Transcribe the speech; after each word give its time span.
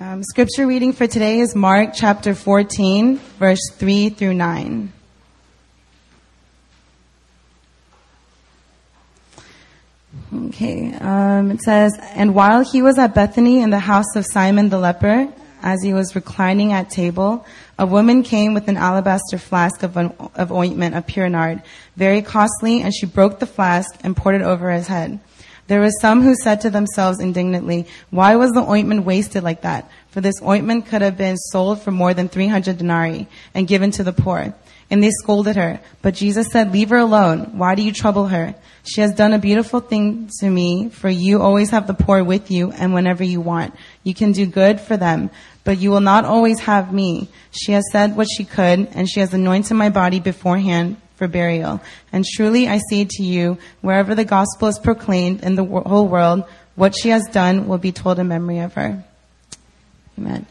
Um, 0.00 0.22
scripture 0.22 0.64
reading 0.64 0.92
for 0.92 1.08
today 1.08 1.40
is 1.40 1.56
Mark 1.56 1.90
chapter 1.92 2.32
14, 2.32 3.16
verse 3.16 3.58
3 3.72 4.10
through 4.10 4.34
9. 4.34 4.92
Okay, 10.32 10.94
um, 10.94 11.50
it 11.50 11.60
says, 11.62 11.98
And 12.14 12.32
while 12.32 12.62
he 12.62 12.80
was 12.80 12.96
at 12.96 13.12
Bethany 13.12 13.60
in 13.60 13.70
the 13.70 13.80
house 13.80 14.14
of 14.14 14.24
Simon 14.24 14.68
the 14.68 14.78
leper, 14.78 15.32
as 15.64 15.82
he 15.82 15.92
was 15.92 16.14
reclining 16.14 16.72
at 16.72 16.90
table, 16.90 17.44
a 17.76 17.84
woman 17.84 18.22
came 18.22 18.54
with 18.54 18.68
an 18.68 18.76
alabaster 18.76 19.36
flask 19.36 19.82
of, 19.82 19.96
an, 19.96 20.14
of 20.36 20.52
ointment 20.52 20.94
of 20.94 21.08
pure 21.08 21.28
nard, 21.28 21.60
very 21.96 22.22
costly, 22.22 22.82
and 22.82 22.94
she 22.94 23.04
broke 23.04 23.40
the 23.40 23.46
flask 23.46 23.88
and 24.04 24.16
poured 24.16 24.36
it 24.36 24.42
over 24.42 24.70
his 24.70 24.86
head. 24.86 25.18
There 25.68 25.80
were 25.80 25.90
some 26.00 26.22
who 26.22 26.34
said 26.34 26.62
to 26.62 26.70
themselves 26.70 27.20
indignantly, 27.20 27.86
Why 28.10 28.36
was 28.36 28.52
the 28.52 28.62
ointment 28.62 29.04
wasted 29.04 29.42
like 29.42 29.60
that? 29.62 29.90
For 30.10 30.22
this 30.22 30.42
ointment 30.42 30.86
could 30.86 31.02
have 31.02 31.18
been 31.18 31.36
sold 31.36 31.82
for 31.82 31.90
more 31.90 32.14
than 32.14 32.28
300 32.28 32.78
denarii 32.78 33.28
and 33.54 33.68
given 33.68 33.90
to 33.92 34.02
the 34.02 34.14
poor. 34.14 34.54
And 34.90 35.02
they 35.02 35.10
scolded 35.10 35.56
her. 35.56 35.80
But 36.00 36.14
Jesus 36.14 36.48
said, 36.50 36.72
Leave 36.72 36.88
her 36.88 36.96
alone. 36.96 37.58
Why 37.58 37.74
do 37.74 37.82
you 37.82 37.92
trouble 37.92 38.28
her? 38.28 38.54
She 38.82 39.02
has 39.02 39.12
done 39.12 39.34
a 39.34 39.38
beautiful 39.38 39.80
thing 39.80 40.30
to 40.40 40.48
me, 40.48 40.88
for 40.88 41.10
you 41.10 41.42
always 41.42 41.68
have 41.70 41.86
the 41.86 41.92
poor 41.92 42.24
with 42.24 42.50
you 42.50 42.72
and 42.72 42.94
whenever 42.94 43.22
you 43.22 43.42
want. 43.42 43.74
You 44.02 44.14
can 44.14 44.32
do 44.32 44.46
good 44.46 44.80
for 44.80 44.96
them, 44.96 45.28
but 45.64 45.76
you 45.76 45.90
will 45.90 46.00
not 46.00 46.24
always 46.24 46.60
have 46.60 46.94
me. 46.94 47.28
She 47.50 47.72
has 47.72 47.84
said 47.92 48.16
what 48.16 48.28
she 48.34 48.46
could, 48.46 48.88
and 48.92 49.06
she 49.06 49.20
has 49.20 49.34
anointed 49.34 49.76
my 49.76 49.90
body 49.90 50.20
beforehand 50.20 50.96
for 51.18 51.28
burial. 51.28 51.82
And 52.12 52.24
truly 52.24 52.68
I 52.68 52.78
say 52.90 53.04
to 53.04 53.22
you, 53.22 53.58
wherever 53.80 54.14
the 54.14 54.24
gospel 54.24 54.68
is 54.68 54.78
proclaimed 54.78 55.42
in 55.42 55.56
the 55.56 55.64
whole 55.64 56.06
world, 56.06 56.44
what 56.76 56.94
she 56.96 57.08
has 57.08 57.24
done 57.32 57.66
will 57.66 57.78
be 57.78 57.92
told 57.92 58.18
in 58.20 58.28
memory 58.28 58.60
of 58.60 58.74
her. 58.74 59.04
Amen. 60.16 60.46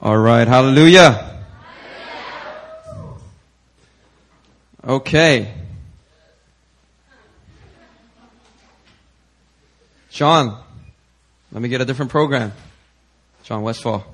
All 0.00 0.16
right, 0.16 0.46
hallelujah. 0.46 1.42
Okay. 4.86 5.52
Sean, 10.18 10.58
let 11.52 11.62
me 11.62 11.68
get 11.68 11.80
a 11.80 11.84
different 11.84 12.10
program. 12.10 12.52
Sean 13.44 13.62
Westfall. 13.62 14.04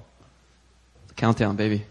Countdown, 1.16 1.56
baby. 1.56 1.83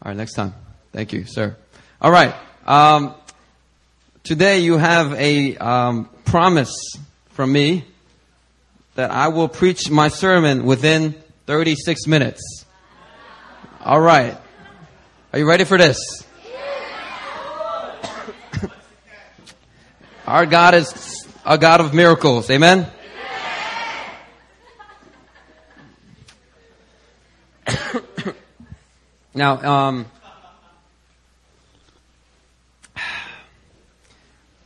All 0.00 0.08
right, 0.08 0.16
next 0.16 0.32
time. 0.32 0.54
Thank 0.94 1.12
you, 1.12 1.26
sir. 1.26 1.54
All 2.00 2.10
right. 2.10 2.34
Um, 2.66 3.14
today 4.22 4.60
you 4.60 4.78
have 4.78 5.12
a 5.12 5.54
um, 5.58 6.08
promise 6.24 6.74
from 7.32 7.52
me 7.52 7.84
that 8.94 9.10
I 9.10 9.28
will 9.28 9.48
preach 9.48 9.90
my 9.90 10.08
sermon 10.08 10.64
within 10.64 11.14
36 11.44 12.06
minutes. 12.06 12.64
All 13.84 14.00
right. 14.00 14.38
Are 15.34 15.38
you 15.38 15.46
ready 15.46 15.64
for 15.64 15.76
this? 15.76 16.24
Our 20.26 20.46
God 20.46 20.72
is 20.72 21.28
a 21.44 21.58
God 21.58 21.82
of 21.82 21.92
miracles. 21.92 22.48
Amen? 22.48 22.90
Now, 29.36 29.62
um, 29.62 30.06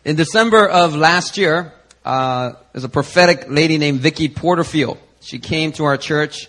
in 0.04 0.16
December 0.16 0.66
of 0.66 0.96
last 0.96 1.36
year, 1.36 1.72
uh, 2.04 2.52
there's 2.72 2.84
a 2.84 2.88
prophetic 2.88 3.46
lady 3.48 3.76
named 3.76 4.00
Vicky 4.00 4.28
Porterfield. 4.28 4.98
She 5.20 5.38
came 5.38 5.72
to 5.72 5.84
our 5.84 5.98
church 5.98 6.48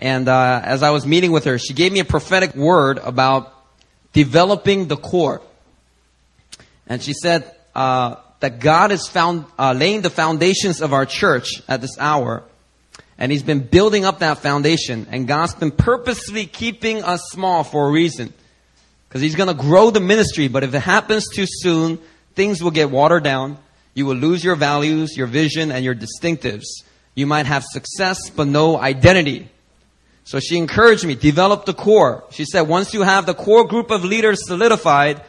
and 0.00 0.28
uh, 0.28 0.62
as 0.64 0.82
I 0.82 0.90
was 0.90 1.06
meeting 1.06 1.30
with 1.30 1.44
her, 1.44 1.58
she 1.58 1.74
gave 1.74 1.92
me 1.92 2.00
a 2.00 2.06
prophetic 2.06 2.56
word 2.56 2.96
about 2.98 3.52
developing 4.14 4.88
the 4.88 4.96
core. 4.96 5.42
And 6.86 7.02
she 7.02 7.12
said 7.12 7.54
uh, 7.74 8.16
that 8.40 8.60
God 8.60 8.92
is 8.92 9.06
found 9.06 9.44
uh, 9.58 9.74
laying 9.76 10.00
the 10.00 10.08
foundations 10.08 10.80
of 10.80 10.94
our 10.94 11.04
church 11.04 11.62
at 11.68 11.82
this 11.82 11.98
hour, 11.98 12.42
and 13.20 13.30
He's 13.30 13.44
been 13.44 13.60
building 13.60 14.04
up 14.04 14.18
that 14.18 14.38
foundation. 14.38 15.06
And 15.10 15.28
God's 15.28 15.54
been 15.54 15.70
purposely 15.70 16.46
keeping 16.46 17.04
us 17.04 17.22
small 17.30 17.62
for 17.62 17.86
a 17.86 17.92
reason, 17.92 18.32
because 19.08 19.20
He's 19.20 19.36
going 19.36 19.48
to 19.48 19.54
grow 19.54 19.90
the 19.90 20.00
ministry. 20.00 20.48
But 20.48 20.64
if 20.64 20.74
it 20.74 20.80
happens 20.80 21.28
too 21.28 21.46
soon, 21.46 22.00
things 22.34 22.60
will 22.60 22.72
get 22.72 22.90
watered 22.90 23.22
down. 23.22 23.58
You 23.94 24.06
will 24.06 24.16
lose 24.16 24.42
your 24.42 24.56
values, 24.56 25.16
your 25.16 25.26
vision, 25.26 25.70
and 25.70 25.84
your 25.84 25.94
distinctives. 25.94 26.64
You 27.14 27.26
might 27.26 27.46
have 27.46 27.64
success, 27.64 28.30
but 28.30 28.46
no 28.46 28.78
identity. 28.78 29.48
So 30.24 30.38
she 30.38 30.56
encouraged 30.56 31.04
me, 31.04 31.16
develop 31.16 31.66
the 31.66 31.74
core. 31.74 32.22
She 32.30 32.44
said, 32.44 32.62
once 32.62 32.94
you 32.94 33.02
have 33.02 33.26
the 33.26 33.34
core 33.34 33.66
group 33.66 33.90
of 33.90 34.04
leaders 34.04 34.46
solidified, 34.46 35.20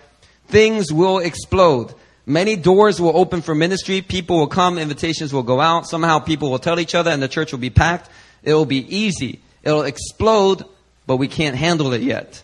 things 0.47 0.93
will 0.93 1.17
explode. 1.17 1.93
Many 2.31 2.55
doors 2.55 3.01
will 3.01 3.17
open 3.17 3.41
for 3.41 3.53
ministry. 3.53 4.01
People 4.01 4.37
will 4.37 4.47
come, 4.47 4.77
invitations 4.77 5.33
will 5.33 5.43
go 5.43 5.59
out. 5.59 5.87
Somehow 5.87 6.19
people 6.19 6.49
will 6.49 6.59
tell 6.59 6.79
each 6.79 6.95
other 6.95 7.11
and 7.11 7.21
the 7.21 7.27
church 7.27 7.51
will 7.51 7.59
be 7.59 7.69
packed. 7.69 8.09
It 8.41 8.53
will 8.53 8.65
be 8.65 8.95
easy. 8.95 9.41
It'll 9.63 9.83
explode, 9.83 10.63
but 11.05 11.17
we 11.17 11.27
can't 11.27 11.57
handle 11.57 11.91
it 11.91 12.01
yet. 12.01 12.41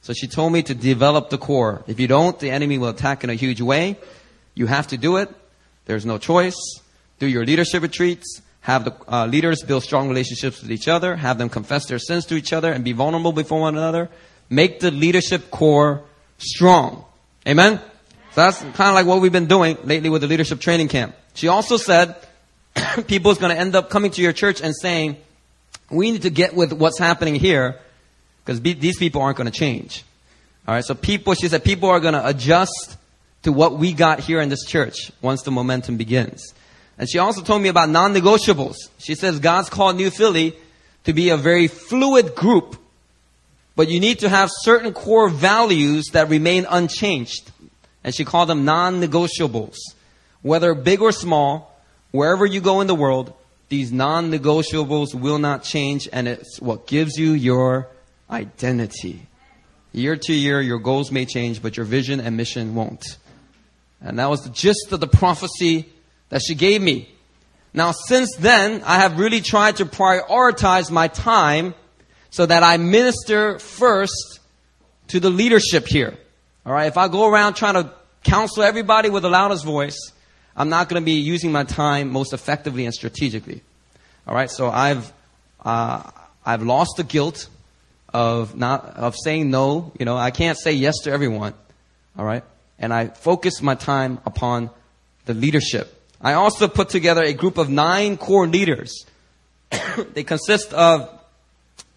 So 0.00 0.14
she 0.14 0.26
told 0.26 0.52
me 0.52 0.62
to 0.62 0.74
develop 0.74 1.28
the 1.28 1.36
core. 1.36 1.84
If 1.86 2.00
you 2.00 2.08
don't, 2.08 2.38
the 2.38 2.50
enemy 2.50 2.78
will 2.78 2.88
attack 2.88 3.24
in 3.24 3.30
a 3.30 3.34
huge 3.34 3.60
way. 3.60 3.98
You 4.54 4.66
have 4.66 4.86
to 4.88 4.96
do 4.96 5.18
it. 5.18 5.28
There's 5.84 6.06
no 6.06 6.16
choice. 6.16 6.56
Do 7.18 7.26
your 7.26 7.44
leadership 7.44 7.82
retreats 7.82 8.40
have 8.66 8.84
the 8.84 8.94
uh, 9.06 9.26
leaders 9.26 9.62
build 9.62 9.84
strong 9.84 10.08
relationships 10.08 10.60
with 10.60 10.72
each 10.72 10.88
other, 10.88 11.14
have 11.14 11.38
them 11.38 11.48
confess 11.48 11.86
their 11.86 12.00
sins 12.00 12.26
to 12.26 12.34
each 12.34 12.52
other, 12.52 12.72
and 12.72 12.82
be 12.82 12.90
vulnerable 12.90 13.30
before 13.30 13.60
one 13.60 13.76
another. 13.76 14.08
Make 14.50 14.80
the 14.80 14.90
leadership 14.90 15.52
core 15.52 16.02
strong. 16.38 17.04
Amen? 17.46 17.80
That's 18.36 18.60
kind 18.60 18.90
of 18.90 18.94
like 18.94 19.06
what 19.06 19.22
we've 19.22 19.32
been 19.32 19.46
doing 19.46 19.78
lately 19.84 20.10
with 20.10 20.20
the 20.20 20.28
leadership 20.28 20.60
training 20.60 20.88
camp. 20.88 21.16
She 21.32 21.48
also 21.48 21.78
said 21.78 22.16
people 23.06 23.30
is 23.30 23.38
going 23.38 23.54
to 23.54 23.58
end 23.58 23.74
up 23.74 23.88
coming 23.88 24.10
to 24.10 24.20
your 24.20 24.34
church 24.34 24.60
and 24.60 24.74
saying, 24.76 25.16
we 25.90 26.12
need 26.12 26.22
to 26.22 26.30
get 26.30 26.54
with 26.54 26.74
what's 26.74 26.98
happening 26.98 27.34
here 27.34 27.80
because 28.44 28.60
be- 28.60 28.74
these 28.74 28.98
people 28.98 29.22
aren't 29.22 29.38
going 29.38 29.50
to 29.50 29.58
change. 29.58 30.04
All 30.68 30.74
right, 30.74 30.84
so 30.84 30.94
people, 30.94 31.32
she 31.32 31.48
said, 31.48 31.64
people 31.64 31.88
are 31.88 31.98
going 31.98 32.12
to 32.12 32.26
adjust 32.26 32.98
to 33.44 33.52
what 33.52 33.78
we 33.78 33.94
got 33.94 34.20
here 34.20 34.42
in 34.42 34.50
this 34.50 34.66
church 34.66 35.10
once 35.22 35.42
the 35.42 35.50
momentum 35.50 35.96
begins. 35.96 36.52
And 36.98 37.08
she 37.08 37.18
also 37.18 37.40
told 37.40 37.62
me 37.62 37.70
about 37.70 37.88
non-negotiables. 37.88 38.76
She 38.98 39.14
says 39.14 39.38
God's 39.38 39.70
called 39.70 39.96
New 39.96 40.10
Philly 40.10 40.54
to 41.04 41.14
be 41.14 41.30
a 41.30 41.38
very 41.38 41.68
fluid 41.68 42.34
group, 42.34 42.76
but 43.76 43.88
you 43.88 43.98
need 43.98 44.18
to 44.18 44.28
have 44.28 44.50
certain 44.52 44.92
core 44.92 45.30
values 45.30 46.06
that 46.12 46.28
remain 46.28 46.66
unchanged. 46.68 47.50
And 48.06 48.14
she 48.14 48.24
called 48.24 48.48
them 48.48 48.64
non-negotiables. 48.64 49.76
Whether 50.40 50.74
big 50.74 51.02
or 51.02 51.10
small, 51.10 51.76
wherever 52.12 52.46
you 52.46 52.60
go 52.60 52.80
in 52.80 52.86
the 52.86 52.94
world, 52.94 53.34
these 53.68 53.90
non-negotiables 53.90 55.12
will 55.12 55.38
not 55.38 55.64
change 55.64 56.08
and 56.12 56.28
it's 56.28 56.60
what 56.60 56.86
gives 56.86 57.18
you 57.18 57.32
your 57.32 57.88
identity. 58.30 59.26
Year 59.92 60.16
to 60.16 60.32
year, 60.32 60.60
your 60.60 60.78
goals 60.78 61.10
may 61.10 61.26
change, 61.26 61.60
but 61.60 61.76
your 61.76 61.84
vision 61.84 62.20
and 62.20 62.36
mission 62.36 62.76
won't. 62.76 63.18
And 64.00 64.20
that 64.20 64.30
was 64.30 64.44
the 64.44 64.50
gist 64.50 64.92
of 64.92 65.00
the 65.00 65.08
prophecy 65.08 65.88
that 66.28 66.42
she 66.42 66.54
gave 66.54 66.80
me. 66.80 67.10
Now, 67.74 67.90
since 67.90 68.36
then, 68.36 68.82
I 68.84 68.96
have 69.00 69.18
really 69.18 69.40
tried 69.40 69.76
to 69.76 69.84
prioritize 69.84 70.92
my 70.92 71.08
time 71.08 71.74
so 72.30 72.46
that 72.46 72.62
I 72.62 72.76
minister 72.76 73.58
first 73.58 74.38
to 75.08 75.18
the 75.18 75.30
leadership 75.30 75.88
here. 75.88 76.16
All 76.64 76.72
right. 76.72 76.86
If 76.86 76.98
I 76.98 77.08
go 77.08 77.28
around 77.28 77.54
trying 77.54 77.74
to 77.74 77.92
counsel 78.26 78.64
everybody 78.64 79.08
with 79.08 79.22
the 79.22 79.30
loudest 79.30 79.64
voice, 79.64 79.98
I'm 80.56 80.68
not 80.68 80.88
going 80.88 81.00
to 81.00 81.04
be 81.04 81.20
using 81.20 81.52
my 81.52 81.64
time 81.64 82.10
most 82.10 82.32
effectively 82.32 82.84
and 82.84 82.92
strategically. 82.92 83.62
All 84.26 84.34
right. 84.34 84.50
So 84.50 84.68
I've, 84.68 85.12
uh, 85.64 86.10
I've 86.44 86.62
lost 86.62 86.96
the 86.96 87.04
guilt 87.04 87.48
of 88.12 88.56
not, 88.56 88.84
of 88.96 89.14
saying 89.16 89.50
no. 89.50 89.92
You 89.98 90.04
know, 90.04 90.16
I 90.16 90.32
can't 90.32 90.58
say 90.58 90.72
yes 90.72 90.98
to 91.04 91.12
everyone. 91.12 91.54
All 92.18 92.24
right. 92.24 92.42
And 92.78 92.92
I 92.92 93.08
focus 93.08 93.62
my 93.62 93.76
time 93.76 94.18
upon 94.26 94.70
the 95.26 95.34
leadership. 95.34 95.92
I 96.20 96.32
also 96.32 96.66
put 96.66 96.88
together 96.88 97.22
a 97.22 97.32
group 97.32 97.58
of 97.58 97.70
nine 97.70 98.16
core 98.16 98.48
leaders. 98.48 99.06
they 100.14 100.24
consist 100.24 100.72
of 100.72 101.08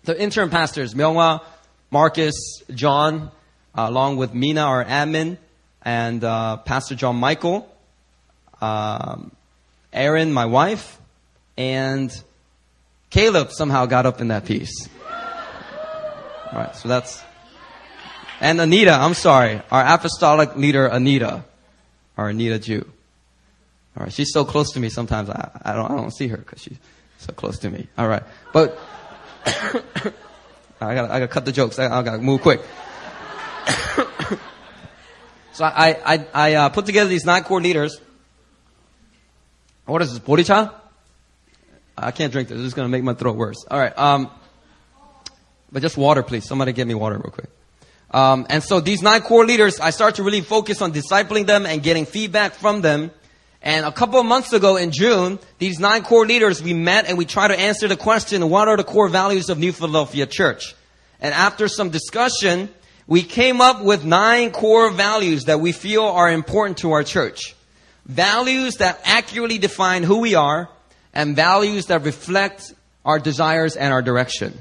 the 0.04 0.20
interim 0.22 0.50
pastors, 0.50 0.94
Myunghwa, 0.94 1.42
Marcus, 1.90 2.36
John, 2.74 3.31
uh, 3.76 3.86
along 3.88 4.18
with 4.18 4.34
Mina, 4.34 4.62
our 4.62 4.86
admin, 4.86 5.38
and 5.89 6.24
uh, 6.24 6.57
Pastor 6.57 6.94
John 6.94 7.15
Michael, 7.15 7.68
um, 8.62 9.31
Aaron, 9.91 10.31
my 10.31 10.45
wife, 10.45 11.00
and 11.57 12.12
Caleb 13.09 13.51
somehow 13.51 13.88
got 13.88 14.06
up 14.06 14.21
in 14.21 14.27
that 14.27 14.45
piece. 14.45 14.88
All 16.51 16.59
right, 16.59 16.75
so 16.75 16.89
that's 16.89 17.24
And 18.39 18.62
Anita, 18.62 18.91
I'm 18.91 19.15
sorry, 19.15 19.63
our 19.71 19.83
apostolic 19.95 20.56
leader, 20.56 20.86
Anita, 20.86 21.44
our 22.18 22.30
Anita 22.30 22.59
Jew. 22.59 22.88
All 23.97 24.03
right, 24.03 24.13
she's 24.13 24.31
so 24.31 24.45
close 24.45 24.74
to 24.74 24.80
me. 24.80 24.89
Sometimes 24.89 25.31
I, 25.31 25.50
I 25.63 25.74
don't 25.74 25.89
I 25.92 25.95
don't 25.95 26.12
see 26.12 26.27
her 26.27 26.38
because 26.38 26.62
she's 26.62 26.77
so 27.18 27.33
close 27.33 27.57
to 27.59 27.69
me. 27.71 27.88
All 27.97 28.07
right, 28.07 28.24
but 28.53 28.77
I 29.45 30.94
gotta 30.94 31.12
I 31.12 31.19
got 31.19 31.19
to 31.19 31.27
cut 31.27 31.45
the 31.45 31.51
jokes. 31.51 31.80
I, 31.80 31.85
I 31.85 32.03
got 32.03 32.18
to 32.18 32.21
move 32.21 32.42
quick. 32.42 32.62
so 35.59 35.65
I 35.65 35.97
I 36.06 36.25
I 36.33 36.53
uh, 36.53 36.69
put 36.69 36.85
together 36.85 37.09
these 37.09 37.25
nine 37.25 37.44
core 37.44 37.59
leaders. 37.59 38.00
What 39.85 40.01
is 40.01 40.13
this, 40.13 40.19
boricha? 40.19 40.73
I 41.97 42.11
can't 42.11 42.31
drink 42.31 42.47
this. 42.47 42.59
Is 42.59 42.73
going 42.73 42.85
to 42.85 42.89
make 42.89 43.03
my 43.03 43.13
throat 43.13 43.35
worse. 43.35 43.65
All 43.69 43.77
right. 43.77 43.91
Um, 43.97 44.31
but 45.69 45.81
just 45.81 45.97
water, 45.97 46.23
please. 46.23 46.47
Somebody 46.47 46.71
get 46.71 46.88
me 46.88 46.94
water 46.94 47.17
real 47.17 47.33
quick. 47.33 47.50
Um, 48.09 48.47
and 48.50 48.63
so 48.63 48.79
these 48.79 49.01
nine 49.01 49.21
core 49.21 49.45
leaders, 49.45 49.81
I 49.81 49.89
start 49.89 50.15
to 50.15 50.23
really 50.23 50.39
focus 50.39 50.81
on 50.81 50.94
discipling 50.94 51.45
them 51.45 51.65
and 51.65 51.83
getting 51.83 52.06
feedback 52.06 52.53
from 52.53 52.79
them. 52.79 53.11
And 53.61 53.85
a 53.85 53.91
couple 53.91 54.17
of 54.17 54.25
months 54.25 54.53
ago 54.53 54.77
in 54.77 54.91
June, 54.91 55.39
these 55.57 55.77
nine 55.77 56.03
core 56.03 56.25
leaders, 56.25 56.63
we 56.63 56.73
met 56.73 57.06
and 57.09 57.17
we 57.17 57.25
tried 57.25 57.50
to 57.50 57.59
answer 57.59 57.89
the 57.89 57.97
question, 57.97 58.50
what 58.50 58.69
are 58.69 58.77
the 58.77 58.85
core 58.85 59.09
values 59.09 59.50
of 59.50 59.59
New 59.59 59.73
Philadelphia 59.73 60.25
Church? 60.25 60.73
And 61.19 61.33
after 61.33 61.67
some 61.67 61.89
discussion, 61.89 62.69
we 63.09 63.23
came 63.23 63.59
up 63.59 63.81
with 63.81 64.06
nine 64.06 64.51
core 64.51 64.91
values 64.91 65.45
that 65.45 65.59
we 65.59 65.71
feel 65.71 66.03
are 66.03 66.31
important 66.31 66.77
to 66.77 66.91
our 66.91 67.03
church. 67.03 67.56
Values 68.06 68.75
that 68.75 69.01
accurately 69.03 69.57
define 69.57 70.03
who 70.03 70.19
we 70.19 70.35
are 70.35 70.69
and 71.11 71.35
values 71.35 71.88
that 71.88 72.03
reflect 72.03 72.71
our 73.03 73.17
desires 73.17 73.75
and 73.75 73.91
our 73.91 74.03
direction. 74.03 74.53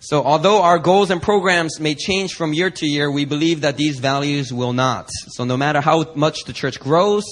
So 0.00 0.24
although 0.24 0.60
our 0.62 0.80
goals 0.80 1.12
and 1.12 1.22
programs 1.22 1.78
may 1.78 1.94
change 1.94 2.34
from 2.34 2.52
year 2.52 2.70
to 2.70 2.86
year, 2.86 3.08
we 3.08 3.24
believe 3.24 3.60
that 3.60 3.76
these 3.76 4.00
values 4.00 4.52
will 4.52 4.72
not. 4.72 5.08
So 5.28 5.44
no 5.44 5.56
matter 5.56 5.80
how 5.80 6.12
much 6.14 6.44
the 6.46 6.52
church 6.52 6.80
grows, 6.80 7.24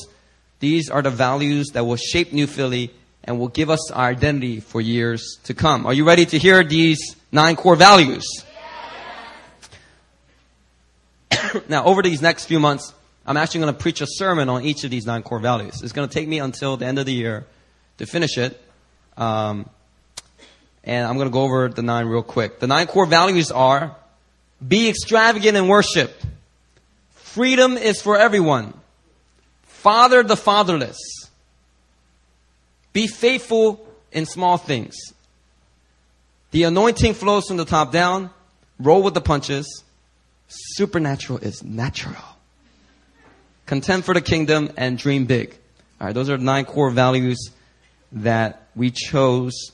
these 0.60 0.90
are 0.90 1.02
the 1.02 1.10
values 1.10 1.70
that 1.72 1.84
will 1.84 1.96
shape 1.96 2.32
New 2.32 2.46
Philly 2.46 2.92
and 3.24 3.40
will 3.40 3.48
give 3.48 3.70
us 3.70 3.90
our 3.90 4.06
identity 4.06 4.60
for 4.60 4.80
years 4.80 5.40
to 5.42 5.54
come. 5.54 5.86
Are 5.86 5.92
you 5.92 6.06
ready 6.06 6.24
to 6.26 6.38
hear 6.38 6.62
these 6.62 7.16
nine 7.32 7.56
core 7.56 7.74
values? 7.74 8.44
now, 11.68 11.84
over 11.84 12.02
these 12.02 12.22
next 12.22 12.46
few 12.46 12.60
months, 12.60 12.92
I'm 13.26 13.36
actually 13.36 13.60
going 13.60 13.74
to 13.74 13.80
preach 13.80 14.00
a 14.00 14.06
sermon 14.08 14.48
on 14.48 14.64
each 14.64 14.84
of 14.84 14.90
these 14.90 15.06
nine 15.06 15.22
core 15.22 15.40
values. 15.40 15.82
It's 15.82 15.92
going 15.92 16.08
to 16.08 16.12
take 16.12 16.28
me 16.28 16.38
until 16.38 16.76
the 16.76 16.86
end 16.86 16.98
of 16.98 17.06
the 17.06 17.12
year 17.12 17.46
to 17.98 18.06
finish 18.06 18.38
it. 18.38 18.60
Um, 19.16 19.68
and 20.84 21.06
I'm 21.06 21.16
going 21.16 21.28
to 21.28 21.32
go 21.32 21.42
over 21.42 21.68
the 21.68 21.82
nine 21.82 22.06
real 22.06 22.22
quick. 22.22 22.60
The 22.60 22.66
nine 22.66 22.86
core 22.86 23.06
values 23.06 23.50
are 23.50 23.96
be 24.66 24.88
extravagant 24.88 25.56
in 25.56 25.68
worship. 25.68 26.14
Freedom 27.10 27.76
is 27.76 28.00
for 28.00 28.16
everyone. 28.16 28.72
Father 29.64 30.22
the 30.22 30.36
fatherless. 30.36 30.96
Be 32.92 33.06
faithful 33.06 33.86
in 34.12 34.24
small 34.24 34.56
things. 34.56 34.96
The 36.52 36.62
anointing 36.62 37.14
flows 37.14 37.46
from 37.48 37.58
the 37.58 37.64
top 37.64 37.92
down. 37.92 38.30
Roll 38.78 39.02
with 39.02 39.14
the 39.14 39.20
punches. 39.20 39.84
Supernatural 40.48 41.38
is 41.38 41.62
natural. 41.62 42.22
Contend 43.66 44.04
for 44.04 44.14
the 44.14 44.20
kingdom 44.20 44.70
and 44.76 44.96
dream 44.96 45.26
big. 45.26 45.56
All 46.00 46.06
right, 46.06 46.14
those 46.14 46.30
are 46.30 46.38
nine 46.38 46.64
core 46.64 46.90
values 46.90 47.50
that 48.12 48.68
we 48.76 48.90
chose 48.90 49.72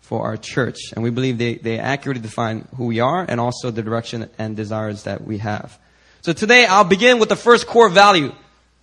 for 0.00 0.22
our 0.22 0.36
church. 0.36 0.78
And 0.92 1.02
we 1.02 1.10
believe 1.10 1.38
they, 1.38 1.56
they 1.56 1.78
accurately 1.78 2.22
define 2.22 2.68
who 2.76 2.86
we 2.86 3.00
are 3.00 3.24
and 3.28 3.40
also 3.40 3.72
the 3.72 3.82
direction 3.82 4.30
and 4.38 4.54
desires 4.54 5.02
that 5.02 5.24
we 5.24 5.38
have. 5.38 5.76
So 6.22 6.32
today 6.32 6.66
I'll 6.66 6.84
begin 6.84 7.18
with 7.18 7.28
the 7.28 7.36
first 7.36 7.66
core 7.66 7.88
value. 7.88 8.32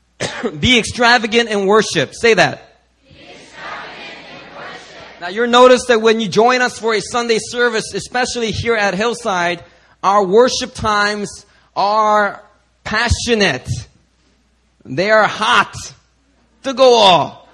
Be 0.60 0.78
extravagant 0.78 1.50
in 1.50 1.66
worship. 1.66 2.14
Say 2.14 2.34
that. 2.34 2.70
Now 5.22 5.30
you'll 5.30 5.48
notice 5.48 5.86
that 5.86 6.02
when 6.02 6.20
you 6.20 6.28
join 6.28 6.62
us 6.62 6.78
for 6.78 6.94
a 6.94 7.00
Sunday 7.00 7.40
service, 7.40 7.94
especially 7.94 8.52
here 8.52 8.76
at 8.76 8.94
Hillside, 8.94 9.64
our 10.04 10.26
worship 10.26 10.74
times 10.74 11.46
are 11.76 12.44
passionate. 12.84 13.68
They 14.86 15.10
are 15.10 15.26
hot 15.26 15.74
to 16.64 16.74
go 16.74 16.94
all. 16.94 17.48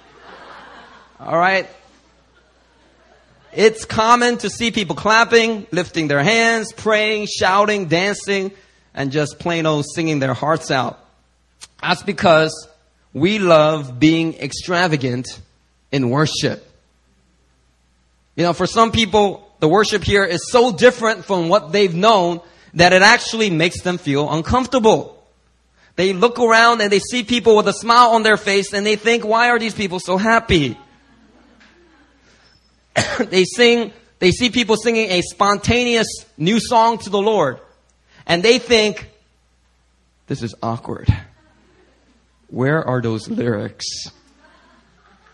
All 1.20 1.38
right. 1.38 1.68
It's 3.52 3.84
common 3.84 4.38
to 4.38 4.50
see 4.50 4.70
people 4.70 4.96
clapping, 4.96 5.66
lifting 5.70 6.08
their 6.08 6.22
hands, 6.22 6.72
praying, 6.72 7.26
shouting, 7.26 7.86
dancing, 7.86 8.52
and 8.94 9.10
just 9.10 9.38
plain 9.38 9.66
old 9.66 9.86
singing 9.94 10.18
their 10.18 10.34
hearts 10.34 10.70
out. 10.70 10.98
That's 11.82 12.02
because 12.02 12.68
we 13.12 13.38
love 13.38 13.98
being 13.98 14.34
extravagant 14.34 15.40
in 15.90 16.10
worship. 16.10 16.66
You 18.36 18.44
know, 18.44 18.52
for 18.52 18.66
some 18.66 18.92
people, 18.92 19.49
the 19.60 19.68
worship 19.68 20.02
here 20.02 20.24
is 20.24 20.50
so 20.50 20.72
different 20.72 21.24
from 21.24 21.48
what 21.48 21.70
they've 21.72 21.94
known 21.94 22.40
that 22.74 22.92
it 22.92 23.02
actually 23.02 23.50
makes 23.50 23.82
them 23.82 23.98
feel 23.98 24.30
uncomfortable. 24.30 25.16
They 25.96 26.12
look 26.12 26.38
around 26.38 26.80
and 26.80 26.90
they 26.90 26.98
see 26.98 27.24
people 27.24 27.56
with 27.56 27.68
a 27.68 27.72
smile 27.72 28.10
on 28.10 28.22
their 28.22 28.38
face 28.38 28.72
and 28.72 28.86
they 28.86 28.96
think, 28.96 29.24
why 29.24 29.50
are 29.50 29.58
these 29.58 29.74
people 29.74 30.00
so 30.00 30.16
happy? 30.16 30.78
they 33.18 33.44
sing, 33.44 33.92
they 34.18 34.30
see 34.30 34.50
people 34.50 34.76
singing 34.76 35.10
a 35.10 35.20
spontaneous 35.20 36.08
new 36.38 36.58
song 36.58 36.98
to 36.98 37.10
the 37.10 37.20
Lord. 37.20 37.60
And 38.26 38.42
they 38.42 38.58
think, 38.58 39.10
this 40.26 40.42
is 40.42 40.54
awkward. 40.62 41.08
Where 42.48 42.82
are 42.82 43.02
those 43.02 43.28
lyrics? 43.28 43.86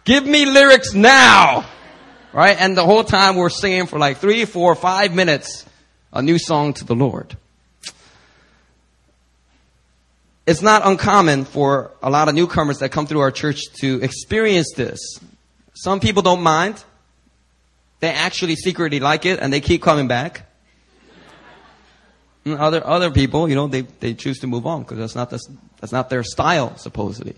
Give 0.05 0.27
me 0.27 0.47
lyrics 0.47 0.95
now! 0.95 1.67
Right? 2.37 2.61
And 2.61 2.77
the 2.77 2.85
whole 2.85 3.03
time 3.03 3.37
we're 3.37 3.49
singing 3.49 3.87
for 3.87 3.99
like 3.99 4.19
three, 4.19 4.45
four, 4.45 4.75
five 4.75 5.15
minutes 5.15 5.65
a 6.13 6.21
new 6.21 6.39
song 6.39 6.75
to 6.75 6.85
the 6.85 6.95
Lord. 6.95 7.35
It's 10.45 10.61
not 10.61 10.83
uncommon 10.85 11.47
for 11.47 11.93
a 12.03 12.11
lot 12.11 12.29
of 12.29 12.35
newcomers 12.35 12.81
that 12.81 12.91
come 12.91 13.07
through 13.07 13.21
our 13.21 13.31
church 13.31 13.63
to 13.81 14.03
experience 14.03 14.75
this. 14.77 15.01
Some 15.73 15.99
people 15.99 16.21
don't 16.21 16.43
mind. 16.43 16.85
They 18.01 18.11
actually 18.11 18.57
secretly 18.57 19.01
like 19.01 19.25
it 19.25 19.41
and 19.41 19.51
they 19.51 19.63
keep 19.63 19.81
coming 19.81 20.07
back. 20.07 20.43
And 22.45 22.59
other 22.59 22.87
other 22.87 23.11
people, 23.11 23.49
you 23.49 23.55
know, 23.55 23.67
they, 23.67 23.81
they 23.81 24.13
choose 24.13 24.41
to 24.41 24.47
move 24.47 24.67
on 24.67 24.83
because 24.83 24.99
that's 24.99 25.15
not 25.15 25.31
that's 25.81 25.93
not 25.93 26.11
their 26.11 26.23
style 26.23 26.77
supposedly. 26.77 27.37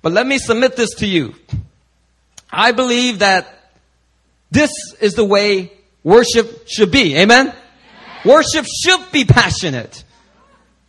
But 0.00 0.12
let 0.12 0.26
me 0.26 0.38
submit 0.38 0.76
this 0.76 0.94
to 1.00 1.06
you. 1.06 1.34
I 2.50 2.72
believe 2.72 3.18
that 3.18 3.57
this 4.50 4.70
is 5.00 5.14
the 5.14 5.24
way 5.24 5.72
worship 6.02 6.66
should 6.66 6.90
be. 6.90 7.16
Amen? 7.16 7.54
Worship 8.24 8.66
should 8.66 9.12
be 9.12 9.24
passionate. 9.24 10.04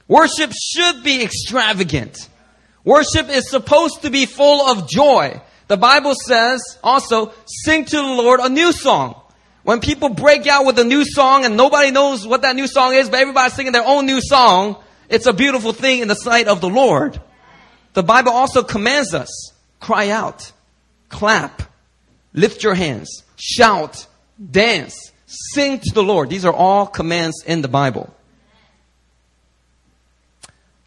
Worship 0.08 0.52
should 0.52 1.04
be 1.04 1.24
extravagant. 1.24 2.30
Worship 2.84 3.30
is 3.30 3.50
supposed 3.50 4.02
to 4.02 4.10
be 4.10 4.26
full 4.26 4.68
of 4.68 4.90
joy. 4.90 5.40
The 5.68 5.78
Bible 5.78 6.16
says 6.16 6.62
also, 6.84 7.32
sing 7.46 7.86
to 7.86 7.96
the 7.96 8.02
Lord 8.02 8.40
a 8.40 8.50
new 8.50 8.72
song. 8.72 9.22
When 9.64 9.82
people 9.82 10.10
break 10.10 10.48
out 10.48 10.66
with 10.66 10.80
a 10.80 10.84
new 10.84 11.06
song 11.06 11.46
and 11.46 11.56
nobody 11.56 11.92
knows 11.92 12.26
what 12.26 12.42
that 12.42 12.56
new 12.56 12.66
song 12.66 12.96
is, 12.96 13.10
but 13.10 13.20
everybody's 13.20 13.54
singing 13.54 13.74
their 13.74 13.86
own 13.86 14.08
new 14.08 14.20
song, 14.20 14.82
it's 15.10 15.28
a 15.28 15.34
beautiful 15.34 15.74
thing 15.74 16.00
in 16.00 16.08
the 16.08 16.16
sight 16.16 16.48
of 16.48 16.62
the 16.62 16.70
Lord. 16.70 17.22
The 17.94 18.02
Bible 18.02 18.32
also 18.32 18.64
commands 18.64 19.14
us, 19.14 19.54
cry 19.80 20.10
out, 20.10 20.52
clap, 21.10 21.62
lift 22.34 22.64
your 22.64 22.74
hands, 22.74 23.24
shout, 23.40 24.06
dance, 24.52 25.12
sing 25.26 25.80
to 25.80 25.94
the 25.94 26.04
Lord. 26.04 26.30
These 26.30 26.46
are 26.46 26.54
all 26.54 26.86
commands 26.86 27.44
in 27.46 27.62
the 27.62 27.68
Bible. 27.68 28.14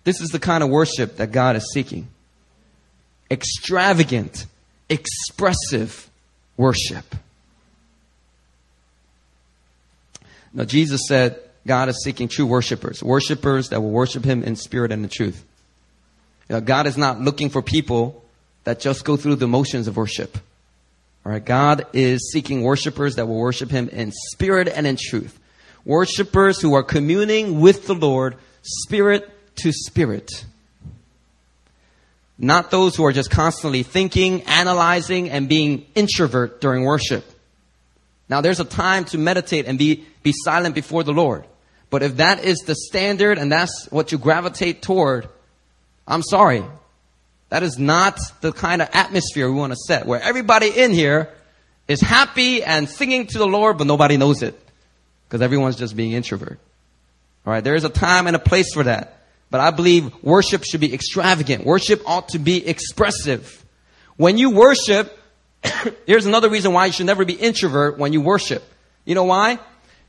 This 0.05 0.21
is 0.21 0.31
the 0.31 0.39
kind 0.39 0.63
of 0.63 0.71
worship 0.71 1.17
that 1.17 1.33
God 1.33 1.57
is 1.57 1.71
seeking. 1.73 2.09
Extravagant, 3.31 4.47
expressive 4.89 6.11
worship. 6.57 7.15
Now, 10.53 10.65
Jesus 10.65 11.03
said 11.09 11.39
God 11.67 11.89
is 11.89 12.03
seeking 12.05 12.29
true 12.29 12.47
worshipers, 12.47 13.03
worshipers 13.03 13.71
that 13.71 13.81
will 13.81 13.91
worship 13.91 14.25
Him 14.25 14.43
in 14.43 14.57
spirit 14.57 14.93
and 14.93 15.05
in 15.05 15.09
truth. 15.09 15.45
You 16.49 16.57
know, 16.57 16.61
God 16.61 16.87
is 16.87 16.99
not 16.99 17.21
looking 17.21 17.49
for 17.49 17.63
people 17.63 18.23
that 18.65 18.81
just 18.81 19.05
go 19.05 19.17
through 19.17 19.37
the 19.37 19.49
motions 19.49 19.89
of 19.89 19.97
worship. 19.97 20.37
All 21.25 21.33
right, 21.33 21.45
God 21.45 21.87
is 21.93 22.33
seeking 22.33 22.63
worshipers 22.63 23.17
that 23.17 23.27
will 23.27 23.39
worship 23.39 23.71
Him 23.71 23.89
in 23.89 24.13
spirit 24.33 24.69
and 24.69 24.87
in 24.87 24.97
truth. 24.99 25.39
Worshipers 25.85 26.61
who 26.61 26.75
are 26.75 26.83
communing 26.83 27.61
with 27.61 27.87
the 27.87 27.95
Lord, 27.95 28.37
spirit 28.63 29.31
to 29.57 29.73
spirit. 29.73 30.45
Not 32.39 32.71
those 32.71 32.97
who 32.97 33.05
are 33.05 33.13
just 33.13 33.31
constantly 33.31 33.85
thinking, 33.85 34.43
analyzing, 34.43 35.31
and 35.31 35.49
being 35.49 35.87
introvert 35.95 36.61
during 36.61 36.83
worship. 36.85 37.25
Now 38.29 38.41
there's 38.41 38.61
a 38.61 38.65
time 38.65 39.05
to 39.07 39.19
meditate 39.19 39.67
and 39.67 39.79
be, 39.79 40.05
be 40.23 40.33
silent 40.45 40.75
before 40.75 41.05
the 41.05 41.13
Lord. 41.13 41.45
But 41.91 42.03
if 42.03 42.17
that 42.17 42.45
is 42.45 42.59
the 42.61 42.75
standard 42.75 43.39
and 43.39 43.53
that's 43.53 43.87
what 43.91 44.11
you 44.11 44.19
gravitate 44.19 44.83
toward, 44.83 45.29
I'm 46.09 46.23
sorry. 46.23 46.65
That 47.53 47.63
is 47.63 47.79
not 47.79 48.19
the 48.41 48.51
kind 48.51 48.81
of 48.81 48.89
atmosphere 48.95 49.47
we 49.47 49.55
want 49.55 49.75
to 49.75 49.77
set 49.77 50.07
where 50.07 50.19
everybody 50.23 50.69
in 50.69 50.91
here 50.91 51.29
is 51.87 52.01
happy 52.01 52.65
and 52.65 52.89
singing 52.89 53.27
to 53.27 53.37
the 53.37 53.47
Lord, 53.47 53.77
but 53.77 53.87
nobody 53.87 54.17
knows 54.17 54.43
it 54.43 54.59
because 55.29 55.43
everyone's 55.43 55.77
just 55.77 55.95
being 55.95 56.13
introvert. 56.13 56.59
All 57.45 57.53
right. 57.53 57.63
There 57.63 57.75
is 57.75 57.85
a 57.85 57.91
time 57.91 58.27
and 58.27 58.35
a 58.35 58.39
place 58.39 58.73
for 58.73 58.85
that. 58.85 59.19
But 59.51 59.61
I 59.61 59.71
believe 59.71 60.15
worship 60.23 60.65
should 60.65 60.81
be 60.81 60.95
extravagant. 60.95 61.67
Worship 61.67 62.01
ought 62.07 62.31
to 62.31 62.39
be 62.39 62.67
expressive. 62.67 63.63
When 64.17 64.39
you 64.39 64.53
worship, 64.53 65.15
here's 66.07 66.25
another 66.25 66.49
reason 66.49 66.73
why 66.73 66.87
you 66.87 66.93
should 66.93 67.05
never 67.05 67.27
be 67.27 67.35
introvert 67.35 67.99
when 67.99 68.15
you 68.15 68.23
worship. 68.23 68.65
You 69.05 69.15
know 69.15 69.25
why? 69.25 69.59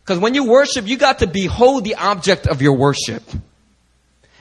Because 0.02 0.18
when 0.18 0.34
you 0.34 0.46
worship, 0.46 0.88
you 0.88 0.96
got 0.96 1.20
to 1.20 1.28
behold 1.28 1.84
the 1.84 1.96
object 1.96 2.48
of 2.48 2.62
your 2.62 2.78
worship. 2.78 3.22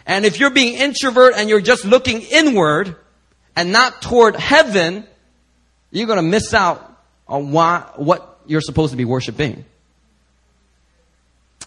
And 0.07 0.25
if 0.25 0.41
you're 0.41 0.51
being 0.51 0.75
introvert 0.75 1.35
and 1.37 1.49
you're 1.49 1.61
just 1.61 1.85
looking 1.85 2.23
inward 2.23 2.97
and 3.55 3.73
not 3.73 4.03
toward 4.03 4.37
heaven, 4.37 5.07
you're 5.91 6.07
going 6.07 6.19
to 6.19 6.23
miss 6.23 6.53
out 6.55 6.89
on 7.29 7.53
why, 7.53 7.89
what 7.97 8.41
you're 8.47 8.61
supposed 8.61 8.91
to 8.91 8.97
be 8.97 9.05
worshiping. 9.05 9.65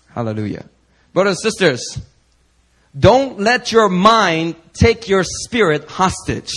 Hallelujah. 0.10 0.66
Brothers 1.14 1.38
and 1.44 1.54
sisters, 1.54 2.02
don't 2.98 3.40
let 3.40 3.72
your 3.72 3.90
mind 3.90 4.56
take 4.74 5.08
your 5.08 5.24
spirit 5.24 5.90
hostage. 5.90 6.52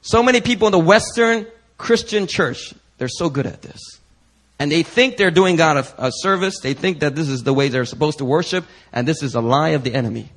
So 0.00 0.22
many 0.22 0.40
people 0.40 0.68
in 0.68 0.72
the 0.72 0.78
Western 0.78 1.46
Christian 1.78 2.26
church, 2.26 2.74
they're 2.98 3.08
so 3.08 3.30
good 3.30 3.46
at 3.46 3.62
this. 3.62 4.00
And 4.62 4.70
they 4.70 4.84
think 4.84 5.16
they're 5.16 5.32
doing 5.32 5.56
God 5.56 5.78
a, 5.78 6.06
a, 6.06 6.12
service. 6.12 6.60
They 6.60 6.72
think 6.72 7.00
that 7.00 7.16
this 7.16 7.28
is 7.28 7.42
the 7.42 7.52
way 7.52 7.68
they're 7.68 7.84
supposed 7.84 8.18
to 8.18 8.24
worship. 8.24 8.64
And 8.92 9.08
this 9.08 9.20
is 9.20 9.34
a 9.34 9.40
lie 9.40 9.70
of 9.70 9.82
the 9.82 9.92
enemy. 9.92 10.30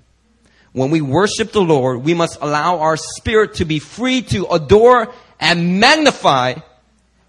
When 0.72 0.90
we 0.90 1.00
worship 1.00 1.52
the 1.52 1.62
Lord, 1.62 2.04
we 2.04 2.16
must 2.16 2.40
allow 2.42 2.80
our 2.80 2.98
spirit 2.98 3.54
to 3.58 3.66
be 3.66 3.78
free 3.78 4.24
to 4.24 4.48
adore 4.48 5.14
and 5.40 5.80
magnify. 5.80 6.56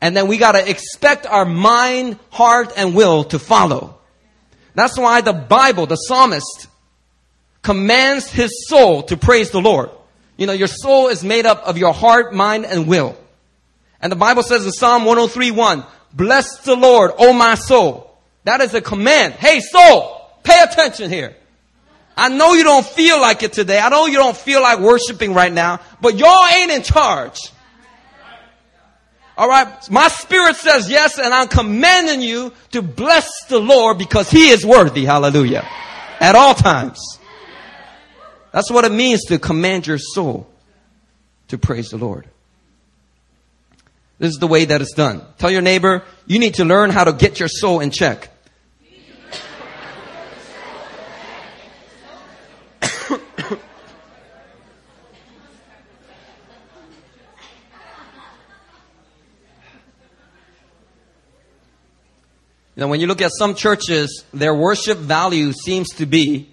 And 0.00 0.16
then 0.16 0.26
we 0.26 0.38
gotta 0.38 0.66
expect 0.70 1.26
our 1.26 1.44
mind, 1.44 2.18
heart, 2.30 2.72
and 2.78 2.94
will 2.94 3.24
to 3.24 3.38
follow. 3.38 3.98
That's 4.74 4.98
why 4.98 5.20
the 5.20 5.34
Bible, 5.34 5.84
the 5.84 5.96
psalmist, 5.96 6.66
commands 7.60 8.30
his 8.30 8.66
soul 8.66 9.02
to 9.02 9.18
praise 9.18 9.50
the 9.50 9.60
Lord. 9.60 9.90
You 10.38 10.46
know, 10.46 10.54
your 10.54 10.66
soul 10.66 11.08
is 11.08 11.22
made 11.22 11.44
up 11.44 11.62
of 11.64 11.76
your 11.76 11.92
heart, 11.92 12.32
mind, 12.32 12.64
and 12.64 12.86
will. 12.86 13.18
And 14.00 14.10
the 14.10 14.16
Bible 14.16 14.42
says 14.42 14.64
in 14.64 14.72
Psalm 14.72 15.04
103 15.04 15.50
Bless 16.16 16.61
the 16.61 16.75
Lord, 16.75 17.12
O 17.18 17.35
my 17.35 17.54
soul. 17.54 18.11
That 18.44 18.62
is 18.62 18.73
a 18.73 18.80
command. 18.80 19.35
Hey, 19.35 19.61
soul, 19.61 20.20
pay 20.42 20.62
attention 20.62 21.11
here. 21.11 21.37
I 22.16 22.30
know 22.30 22.54
you 22.54 22.64
don't 22.64 22.87
feel 22.87 23.20
like 23.20 23.42
it 23.42 23.52
today. 23.52 23.78
I 23.78 23.90
know 23.90 24.06
you 24.06 24.16
don't 24.16 24.37
feel 24.37 24.62
like 24.62 24.78
worshiping 24.78 25.35
right 25.35 25.52
now, 25.52 25.80
but 26.00 26.16
y'all 26.16 26.46
ain't 26.54 26.70
in 26.70 26.82
charge. 26.82 27.52
All 29.37 29.49
right. 29.49 29.68
My 29.90 30.08
spirit 30.08 30.56
says 30.56 30.88
yes, 30.88 31.18
and 31.18 31.35
I'm 31.35 31.49
commanding 31.49 32.23
you 32.23 32.54
to 32.73 32.80
bless 32.80 33.28
the 33.49 33.58
Lord 33.58 33.99
because 33.99 34.30
he 34.30 34.49
is 34.49 34.64
worthy. 34.64 35.04
Hallelujah. 35.04 35.68
At 36.18 36.35
all 36.35 36.54
times. 36.54 36.99
That's 38.52 38.70
what 38.70 38.87
it 38.87 38.92
means 38.92 39.26
to 39.26 39.38
command 39.38 39.87
your 39.87 39.99
soul 39.99 40.49
to 41.49 41.58
praise 41.58 41.90
the 41.90 41.99
Lord. 41.99 42.26
This 44.18 44.30
is 44.30 44.38
the 44.38 44.46
way 44.46 44.64
that 44.64 44.80
it's 44.80 44.94
done. 44.94 45.23
Tell 45.38 45.50
your 45.50 45.61
neighbor, 45.62 46.02
you 46.26 46.38
need 46.38 46.54
to 46.54 46.64
learn 46.64 46.90
how 46.90 47.04
to 47.04 47.12
get 47.12 47.38
your 47.38 47.49
soul 47.49 47.80
in 47.80 47.90
check. 47.90 48.30
Know, 62.78 62.88
when 62.88 63.00
you 63.00 63.06
look 63.06 63.23
at 63.23 63.30
some 63.38 63.54
churches, 63.54 64.23
their 64.35 64.54
worship 64.54 64.99
value 64.99 65.52
seems 65.52 65.88
to 65.94 66.04
be 66.04 66.50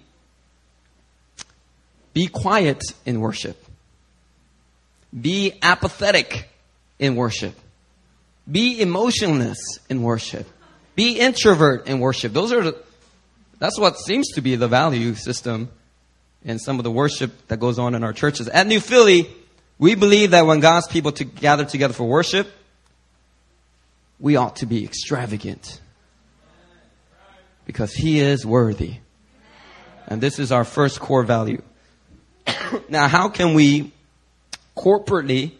be 2.14 2.28
quiet 2.28 2.82
in 3.04 3.20
worship. 3.20 3.62
Be 5.12 5.52
apathetic 5.60 6.48
in 6.98 7.16
worship. 7.16 7.54
Be 8.50 8.80
emotionless 8.80 9.58
in 9.88 10.02
worship. 10.02 10.46
Be 10.94 11.18
introvert 11.18 11.86
in 11.86 11.98
worship. 12.00 12.32
Those 12.32 12.52
are 12.52 12.62
the, 12.62 12.82
that's 13.58 13.78
what 13.78 13.98
seems 13.98 14.28
to 14.32 14.40
be 14.40 14.56
the 14.56 14.68
value 14.68 15.14
system 15.14 15.70
in 16.44 16.58
some 16.58 16.78
of 16.78 16.84
the 16.84 16.90
worship 16.90 17.48
that 17.48 17.58
goes 17.58 17.78
on 17.78 17.94
in 17.94 18.04
our 18.04 18.12
churches. 18.12 18.48
At 18.48 18.66
New 18.66 18.80
Philly, 18.80 19.28
we 19.78 19.94
believe 19.94 20.32
that 20.32 20.46
when 20.46 20.60
God's 20.60 20.86
people 20.86 21.12
to 21.12 21.24
gather 21.24 21.64
together 21.64 21.94
for 21.94 22.04
worship, 22.04 22.50
we 24.20 24.36
ought 24.36 24.56
to 24.56 24.66
be 24.66 24.84
extravagant 24.84 25.80
because 27.66 27.92
he 27.92 28.20
is 28.20 28.44
worthy. 28.44 28.96
And 30.06 30.20
this 30.20 30.38
is 30.38 30.52
our 30.52 30.64
first 30.64 31.00
core 31.00 31.24
value. 31.24 31.62
now, 32.88 33.08
how 33.08 33.28
can 33.28 33.54
we 33.54 33.92
corporately 34.76 35.52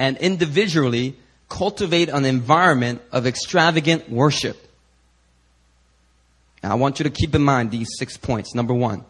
and 0.00 0.16
individually 0.16 1.14
cultivate 1.48 2.08
an 2.08 2.24
environment 2.24 3.02
of 3.12 3.26
extravagant 3.26 4.10
worship? 4.10 4.56
Now, 6.62 6.72
I 6.72 6.74
want 6.74 6.98
you 6.98 7.04
to 7.04 7.10
keep 7.10 7.34
in 7.34 7.42
mind 7.42 7.70
these 7.70 7.88
six 7.98 8.16
points. 8.16 8.54
Number 8.54 8.74
one, 8.74 9.04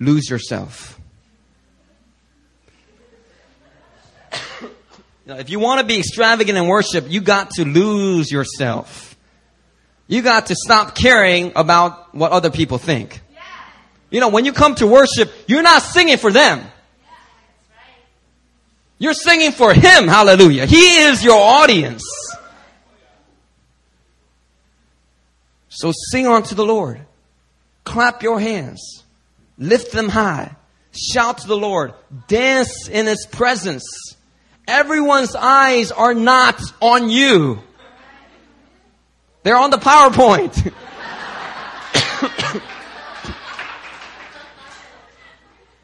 lose 0.00 0.28
yourself. 0.28 0.98
now, 5.26 5.36
if 5.36 5.50
you 5.50 5.60
want 5.60 5.80
to 5.80 5.86
be 5.86 5.98
extravagant 5.98 6.56
in 6.56 6.66
worship, 6.66 7.04
you 7.08 7.20
got 7.20 7.50
to 7.52 7.64
lose 7.64 8.32
yourself. 8.32 9.16
You 10.06 10.22
got 10.22 10.46
to 10.46 10.54
stop 10.54 10.94
caring 10.94 11.52
about 11.56 12.14
what 12.14 12.32
other 12.32 12.50
people 12.50 12.78
think. 12.78 13.20
You 14.10 14.20
know, 14.20 14.28
when 14.28 14.44
you 14.44 14.52
come 14.52 14.74
to 14.76 14.86
worship, 14.86 15.32
you're 15.46 15.62
not 15.62 15.82
singing 15.82 16.18
for 16.18 16.30
them. 16.30 16.64
You're 18.98 19.14
singing 19.14 19.52
for 19.52 19.74
Him. 19.74 20.08
Hallelujah. 20.08 20.66
He 20.66 20.98
is 20.98 21.24
your 21.24 21.40
audience. 21.40 22.04
So 25.68 25.92
sing 26.10 26.26
unto 26.26 26.54
the 26.54 26.64
Lord. 26.64 27.00
Clap 27.84 28.22
your 28.22 28.40
hands. 28.40 29.02
Lift 29.58 29.92
them 29.92 30.08
high. 30.08 30.54
Shout 30.92 31.38
to 31.38 31.48
the 31.48 31.56
Lord. 31.56 31.94
Dance 32.28 32.88
in 32.88 33.06
His 33.06 33.26
presence. 33.26 33.84
Everyone's 34.66 35.34
eyes 35.34 35.92
are 35.92 36.14
not 36.14 36.60
on 36.80 37.10
you. 37.10 37.60
They're 39.42 39.56
on 39.58 39.70
the 39.70 39.76
PowerPoint. 39.78 40.72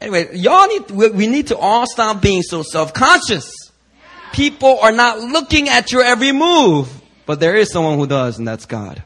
Anyway, 0.01 0.35
y'all 0.35 0.67
need, 0.67 0.91
we 0.91 1.27
need 1.27 1.47
to 1.47 1.57
all 1.57 1.85
stop 1.87 2.21
being 2.21 2.41
so 2.41 2.63
self-conscious. 2.63 3.71
People 4.33 4.79
are 4.79 4.91
not 4.91 5.19
looking 5.19 5.69
at 5.69 5.91
your 5.91 6.03
every 6.03 6.31
move, 6.31 6.89
but 7.25 7.39
there 7.39 7.55
is 7.55 7.71
someone 7.71 7.97
who 7.97 8.07
does, 8.07 8.37
and 8.37 8.47
that's 8.47 8.65
God. 8.65 9.03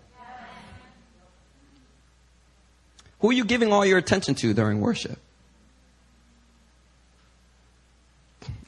Who 3.20 3.30
are 3.30 3.34
you 3.34 3.46
giving 3.46 3.72
all 3.74 3.86
your 3.86 3.98
attention 3.98 4.36
to 4.36 4.54
during 4.54 4.82
worship? 4.82 5.18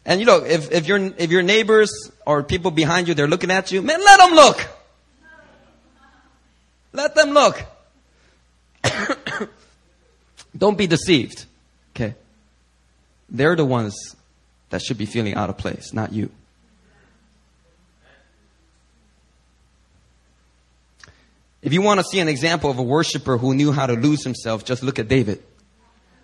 And 0.05 0.21
you 0.21 0.25
know, 0.25 0.43
if, 0.43 0.71
if 0.71 0.87
your 0.87 0.97
if 1.17 1.31
your 1.31 1.43
neighbors 1.43 1.91
or 2.25 2.41
people 2.41 2.71
behind 2.71 3.09
you, 3.09 3.13
they're 3.13 3.27
looking 3.27 3.51
at 3.51 3.73
you, 3.73 3.81
man, 3.81 3.99
let 3.99 4.19
them 4.19 4.33
look. 4.33 4.67
Let 6.93 7.13
them 7.13 7.31
look. 7.31 7.61
Don't 10.57 10.77
be 10.77 10.87
deceived. 10.87 11.45
They're 13.29 13.55
the 13.55 13.65
ones 13.65 14.15
that 14.69 14.81
should 14.81 14.97
be 14.97 15.05
feeling 15.05 15.35
out 15.35 15.49
of 15.49 15.57
place, 15.57 15.93
not 15.93 16.13
you. 16.13 16.29
If 21.61 21.73
you 21.73 21.81
want 21.81 21.99
to 21.99 22.05
see 22.05 22.19
an 22.19 22.27
example 22.27 22.69
of 22.69 22.77
a 22.77 22.83
worshiper 22.83 23.37
who 23.37 23.53
knew 23.53 23.71
how 23.71 23.87
to 23.87 23.93
lose 23.93 24.23
himself, 24.23 24.63
just 24.63 24.83
look 24.83 24.99
at 24.99 25.07
David. 25.07 25.43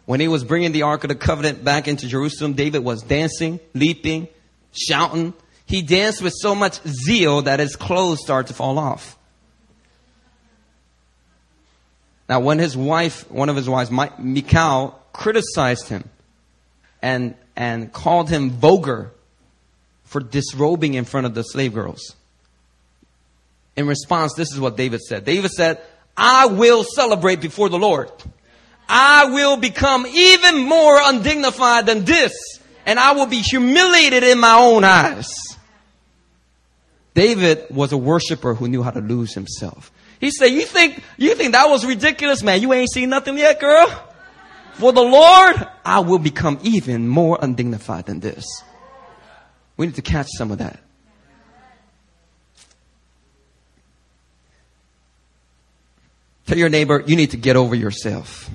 When 0.05 0.19
he 0.19 0.27
was 0.27 0.43
bringing 0.43 0.71
the 0.71 0.83
Ark 0.83 1.03
of 1.03 1.09
the 1.09 1.15
Covenant 1.15 1.63
back 1.63 1.87
into 1.87 2.07
Jerusalem, 2.07 2.53
David 2.53 2.83
was 2.83 3.01
dancing, 3.01 3.59
leaping, 3.73 4.27
shouting. 4.71 5.33
He 5.65 5.81
danced 5.81 6.21
with 6.21 6.33
so 6.35 6.53
much 6.53 6.81
zeal 6.83 7.41
that 7.43 7.59
his 7.59 7.75
clothes 7.75 8.19
started 8.21 8.47
to 8.49 8.53
fall 8.53 8.77
off. 8.77 9.17
Now, 12.29 12.39
when 12.39 12.59
his 12.59 12.77
wife, 12.77 13.29
one 13.29 13.49
of 13.49 13.55
his 13.55 13.67
wives, 13.67 13.91
Michal, 13.91 14.99
criticized 15.11 15.89
him 15.89 16.09
and, 17.03 17.35
and 17.55 17.91
called 17.91 18.29
him 18.29 18.49
vulgar 18.49 19.11
for 20.05 20.21
disrobing 20.21 20.95
in 20.95 21.05
front 21.05 21.27
of 21.27 21.35
the 21.35 21.43
slave 21.43 21.73
girls, 21.73 22.15
In 23.75 23.87
response, 23.87 24.33
this 24.35 24.51
is 24.53 24.59
what 24.59 24.77
David 24.77 25.01
said. 25.01 25.25
David 25.25 25.51
said, 25.51 25.81
I 26.15 26.45
will 26.45 26.83
celebrate 26.83 27.41
before 27.41 27.69
the 27.69 27.77
Lord. 27.77 28.11
I 28.87 29.25
will 29.25 29.57
become 29.57 30.05
even 30.07 30.59
more 30.59 30.99
undignified 31.03 31.87
than 31.87 32.05
this, 32.05 32.31
and 32.85 32.99
I 32.99 33.13
will 33.13 33.25
be 33.25 33.41
humiliated 33.41 34.23
in 34.23 34.39
my 34.39 34.53
own 34.53 34.83
eyes. 34.83 35.29
David 37.15 37.65
was 37.69 37.91
a 37.91 37.97
worshiper 37.97 38.53
who 38.53 38.67
knew 38.67 38.83
how 38.83 38.91
to 38.91 39.01
lose 39.01 39.33
himself. 39.33 39.91
He 40.19 40.31
said, 40.31 40.47
you 40.47 40.61
think, 40.61 41.03
you 41.17 41.35
think 41.35 41.51
that 41.51 41.69
was 41.69 41.85
ridiculous, 41.85 42.43
man? 42.43 42.61
You 42.61 42.71
ain't 42.73 42.91
seen 42.91 43.09
nothing 43.09 43.37
yet, 43.37 43.59
girl? 43.59 44.12
For 44.73 44.91
the 44.91 45.01
Lord, 45.01 45.67
I 45.85 45.99
will 45.99 46.19
become 46.19 46.59
even 46.63 47.07
more 47.07 47.37
undignified 47.41 48.05
than 48.05 48.19
this. 48.19 48.45
We 49.77 49.85
need 49.85 49.95
to 49.95 50.01
catch 50.01 50.27
some 50.37 50.51
of 50.51 50.57
that. 50.57 50.79
Tell 56.45 56.57
your 56.57 56.69
neighbor, 56.69 57.03
you 57.05 57.15
need 57.15 57.31
to 57.31 57.37
get 57.37 57.55
over 57.55 57.75
yourself. 57.75 58.49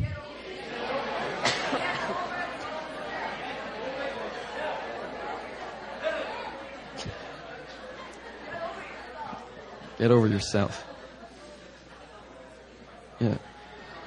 Get 9.98 10.12
over 10.12 10.28
yourself. 10.28 10.84
Yeah. 13.18 13.38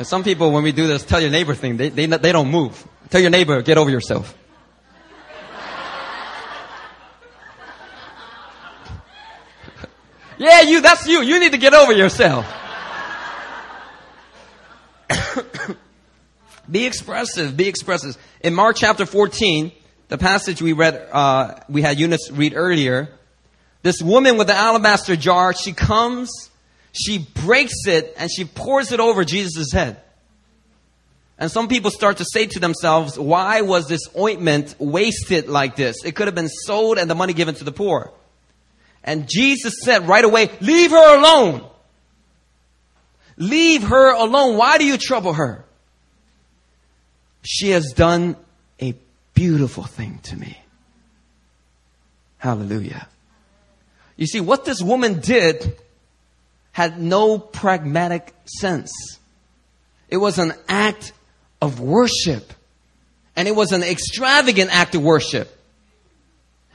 And 0.02 0.08
some 0.08 0.24
people, 0.24 0.52
when 0.52 0.64
we 0.64 0.72
do 0.72 0.88
this, 0.88 1.06
tell 1.06 1.22
your 1.22 1.30
neighbor 1.30 1.54
thing, 1.54 1.78
they, 1.78 1.90
they, 1.90 2.08
they 2.08 2.32
don't 2.32 2.50
move. 2.50 2.88
Tell 3.12 3.22
your 3.22 3.30
neighbor, 3.30 3.62
get 3.62 3.78
over 3.78 3.92
yourself. 3.92 4.36
yeah, 10.40 10.62
you, 10.62 10.82
that's 10.82 11.06
you. 11.06 11.22
You 11.22 11.40
need 11.40 11.52
to 11.52 11.60
get 11.60 11.76
over 11.76 11.94
yourself. 11.94 12.52
be 16.72 16.88
expressive, 16.88 17.56
be 17.56 17.68
expressive. 17.68 18.18
In 18.44 18.56
Mark 18.56 18.78
chapter 18.78 19.06
14, 19.06 19.72
the 20.08 20.18
passage 20.18 20.64
we 20.64 20.74
read, 20.74 20.96
uh, 21.12 21.60
we 21.70 21.84
had 21.84 22.00
Eunice 22.00 22.32
read 22.32 22.54
earlier, 22.56 23.08
this 23.84 24.02
woman 24.02 24.40
with 24.40 24.48
the 24.48 24.56
alabaster 24.56 25.16
jar, 25.16 25.54
she 25.54 25.74
comes, 25.74 26.50
she 26.92 27.20
breaks 27.20 27.88
it, 27.88 28.14
and 28.18 28.30
she 28.32 28.46
pours 28.46 28.92
it 28.92 29.00
over 29.00 29.24
Jesus' 29.24 29.72
head. 29.72 30.02
And 31.38 31.50
some 31.50 31.68
people 31.68 31.90
start 31.90 32.18
to 32.18 32.26
say 32.26 32.46
to 32.46 32.60
themselves, 32.60 33.18
why 33.18 33.62
was 33.62 33.88
this 33.88 34.02
ointment 34.16 34.76
wasted 34.78 35.50
like 35.50 35.76
this? 35.76 36.06
It 36.06 36.16
could 36.16 36.28
have 36.28 36.36
been 36.36 36.50
sold 36.50 37.00
and 37.00 37.10
the 37.10 37.16
money 37.16 37.34
given 37.34 37.56
to 37.56 37.64
the 37.64 37.72
poor. 37.72 38.12
And 39.04 39.28
Jesus 39.28 39.74
said 39.82 40.08
right 40.08 40.24
away, 40.24 40.52
leave 40.62 40.92
her 40.92 41.18
alone. 41.18 41.68
Leave 43.38 43.82
her 43.82 44.14
alone. 44.14 44.56
Why 44.56 44.78
do 44.78 44.86
you 44.86 45.00
trouble 45.00 45.34
her? 45.34 45.66
She 47.42 47.72
has 47.72 47.94
done 47.94 48.36
a 48.80 48.94
beautiful 49.34 49.84
thing 49.84 50.20
to 50.24 50.36
me. 50.36 50.60
Hallelujah. 52.38 53.08
You 54.16 54.28
see, 54.28 54.42
what 54.42 54.64
this 54.64 54.80
woman 54.80 55.22
did 55.22 55.76
had 56.72 57.00
no 57.00 57.38
pragmatic 57.38 58.34
sense. 58.46 58.92
It 60.10 60.18
was 60.18 60.38
an 60.40 60.54
act 60.68 61.14
of 61.62 61.80
worship. 61.80 62.54
And 63.36 63.48
it 63.48 63.56
was 63.56 63.72
an 63.72 63.84
extravagant 63.84 64.72
act 64.74 64.96
of 64.96 65.02
worship. 65.02 65.58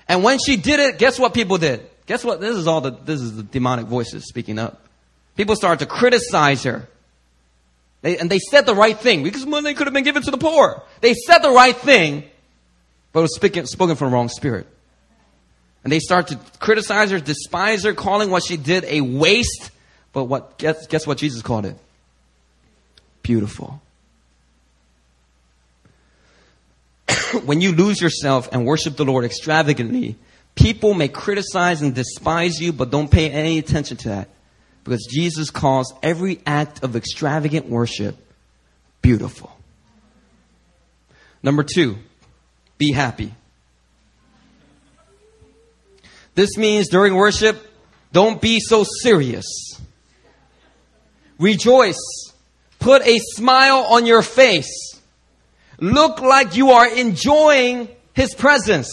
And 0.08 0.22
when 0.22 0.38
she 0.38 0.56
did 0.56 0.80
it, 0.80 0.98
guess 0.98 1.18
what 1.18 1.34
people 1.34 1.58
did? 1.58 1.86
Guess 2.06 2.24
what? 2.24 2.40
This 2.40 2.56
is 2.56 2.66
all 2.66 2.80
the, 2.80 2.90
this 2.90 3.20
is 3.20 3.36
the 3.36 3.42
demonic 3.42 3.86
voices 3.86 4.26
speaking 4.26 4.58
up. 4.58 4.86
People 5.36 5.56
started 5.56 5.84
to 5.84 5.90
criticize 5.90 6.62
her. 6.62 6.88
They, 8.02 8.18
and 8.18 8.30
they 8.30 8.38
said 8.38 8.66
the 8.66 8.74
right 8.74 8.96
thing 8.96 9.22
because 9.22 9.44
money 9.44 9.74
could 9.74 9.86
have 9.86 9.94
been 9.94 10.04
given 10.04 10.22
to 10.22 10.30
the 10.30 10.38
poor. 10.38 10.82
They 11.00 11.14
said 11.14 11.38
the 11.38 11.50
right 11.50 11.76
thing, 11.76 12.24
but 13.12 13.20
it 13.20 13.22
was 13.22 13.34
speaking, 13.34 13.66
spoken 13.66 13.96
from 13.96 14.10
the 14.10 14.14
wrong 14.14 14.28
spirit. 14.28 14.66
And 15.82 15.92
they 15.92 15.98
start 15.98 16.28
to 16.28 16.38
criticize 16.58 17.10
her, 17.10 17.20
despise 17.20 17.84
her, 17.84 17.94
calling 17.94 18.30
what 18.30 18.44
she 18.44 18.56
did 18.56 18.84
a 18.84 19.00
waste. 19.00 19.70
But 20.16 20.24
what, 20.24 20.56
guess, 20.56 20.86
guess 20.86 21.06
what 21.06 21.18
Jesus 21.18 21.42
called 21.42 21.66
it? 21.66 21.76
Beautiful. 23.22 23.82
when 27.44 27.60
you 27.60 27.72
lose 27.72 28.00
yourself 28.00 28.48
and 28.50 28.64
worship 28.64 28.96
the 28.96 29.04
Lord 29.04 29.26
extravagantly, 29.26 30.16
people 30.54 30.94
may 30.94 31.08
criticize 31.08 31.82
and 31.82 31.94
despise 31.94 32.58
you, 32.58 32.72
but 32.72 32.90
don't 32.90 33.10
pay 33.10 33.30
any 33.30 33.58
attention 33.58 33.98
to 33.98 34.08
that. 34.08 34.30
Because 34.84 35.06
Jesus 35.06 35.50
calls 35.50 35.92
every 36.02 36.40
act 36.46 36.82
of 36.82 36.96
extravagant 36.96 37.68
worship 37.68 38.16
beautiful. 39.02 39.54
Number 41.42 41.62
two, 41.62 41.98
be 42.78 42.92
happy. 42.92 43.34
This 46.34 46.56
means 46.56 46.88
during 46.88 47.14
worship, 47.14 47.58
don't 48.12 48.40
be 48.40 48.60
so 48.60 48.82
serious. 49.02 49.44
Rejoice. 51.38 52.32
Put 52.78 53.02
a 53.06 53.18
smile 53.18 53.86
on 53.90 54.06
your 54.06 54.22
face. 54.22 55.00
Look 55.78 56.20
like 56.20 56.56
you 56.56 56.70
are 56.70 56.88
enjoying 56.88 57.88
His 58.14 58.34
presence. 58.34 58.90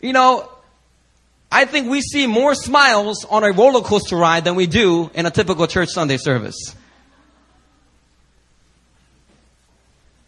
You 0.00 0.12
know, 0.12 0.48
I 1.50 1.64
think 1.66 1.88
we 1.88 2.00
see 2.00 2.26
more 2.26 2.54
smiles 2.54 3.24
on 3.26 3.44
a 3.44 3.52
roller 3.52 3.82
coaster 3.82 4.16
ride 4.16 4.44
than 4.44 4.54
we 4.54 4.66
do 4.66 5.10
in 5.14 5.26
a 5.26 5.30
typical 5.30 5.66
church 5.66 5.90
Sunday 5.90 6.16
service. 6.16 6.74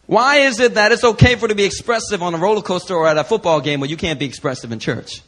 Why 0.05 0.37
is 0.37 0.59
it 0.59 0.75
that 0.75 0.91
it's 0.91 1.03
okay 1.03 1.35
for 1.35 1.47
to 1.47 1.55
be 1.55 1.65
expressive 1.65 2.21
on 2.21 2.35
a 2.35 2.37
roller 2.37 2.61
coaster 2.61 2.93
or 2.93 3.07
at 3.07 3.17
a 3.17 3.23
football 3.23 3.59
game, 3.59 3.79
but 3.79 3.89
you 3.89 3.97
can't 3.97 4.19
be 4.19 4.25
expressive 4.25 4.71
in 4.71 4.79
church? 4.79 5.21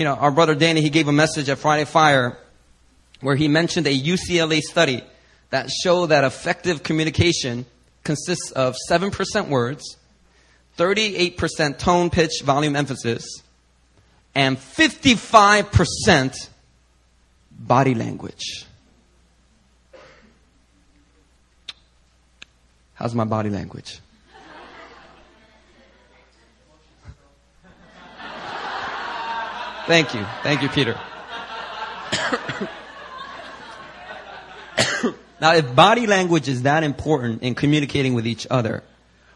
You 0.00 0.04
know, 0.04 0.14
our 0.14 0.30
brother 0.30 0.54
Danny, 0.54 0.80
he 0.80 0.88
gave 0.88 1.08
a 1.08 1.12
message 1.12 1.50
at 1.50 1.58
Friday 1.58 1.84
Fire 1.84 2.38
where 3.20 3.36
he 3.36 3.48
mentioned 3.48 3.86
a 3.86 3.94
UCLA 3.94 4.62
study 4.62 5.02
that 5.50 5.68
showed 5.68 6.06
that 6.06 6.24
effective 6.24 6.82
communication 6.82 7.66
consists 8.02 8.50
of 8.52 8.76
7% 8.88 9.48
words, 9.48 9.98
38% 10.78 11.76
tone, 11.76 12.08
pitch, 12.08 12.40
volume, 12.42 12.76
emphasis, 12.76 13.42
and 14.34 14.56
55% 14.56 16.48
body 17.50 17.94
language. 17.94 18.64
How's 22.94 23.14
my 23.14 23.24
body 23.24 23.50
language? 23.50 24.00
Thank 29.86 30.14
you. 30.14 30.24
Thank 30.42 30.62
you, 30.62 30.68
Peter. 30.68 30.92
now, 35.40 35.54
if 35.54 35.74
body 35.74 36.06
language 36.06 36.48
is 36.48 36.62
that 36.62 36.82
important 36.82 37.42
in 37.42 37.54
communicating 37.54 38.14
with 38.14 38.26
each 38.26 38.46
other, 38.50 38.82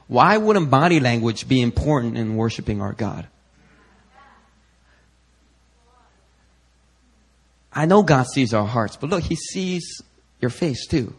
why 0.07 0.37
wouldn't 0.37 0.70
body 0.70 1.00
language 1.00 1.48
be 1.48 1.61
important 1.61 2.16
in 2.16 2.37
worshiping 2.37 2.80
our 2.80 2.92
God? 2.92 3.26
I 7.72 7.87
know 7.87 8.02
God 8.02 8.26
sees 8.26 8.54
our 8.54 8.66
hearts, 8.66 8.96
but 8.96 9.11
look, 9.11 9.24
He 9.24 9.35
sees 9.35 10.02
your 10.40 10.50
face 10.50 10.87
too. 10.87 11.14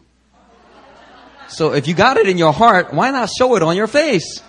So 1.48 1.74
if 1.74 1.86
you 1.86 1.94
got 1.94 2.16
it 2.16 2.28
in 2.28 2.38
your 2.38 2.52
heart, 2.52 2.92
why 2.92 3.10
not 3.10 3.28
show 3.36 3.54
it 3.56 3.62
on 3.62 3.76
your 3.76 3.86
face? 3.86 4.42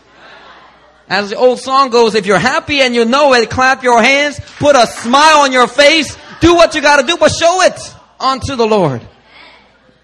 As 1.09 1.29
the 1.29 1.37
old 1.37 1.59
song 1.59 1.89
goes, 1.89 2.15
if 2.15 2.25
you're 2.25 2.39
happy 2.39 2.81
and 2.81 2.93
you 2.93 3.05
know 3.05 3.33
it, 3.33 3.49
clap 3.49 3.81
your 3.83 4.01
hands, 4.01 4.39
put 4.59 4.75
a 4.75 4.85
smile 4.85 5.39
on 5.39 5.51
your 5.51 5.67
face, 5.67 6.17
do 6.41 6.53
what 6.53 6.75
you 6.75 6.81
gotta 6.81 7.07
do, 7.07 7.17
but 7.17 7.29
show 7.29 7.61
it 7.61 7.95
unto 8.19 8.55
the 8.55 8.65
Lord. 8.65 9.01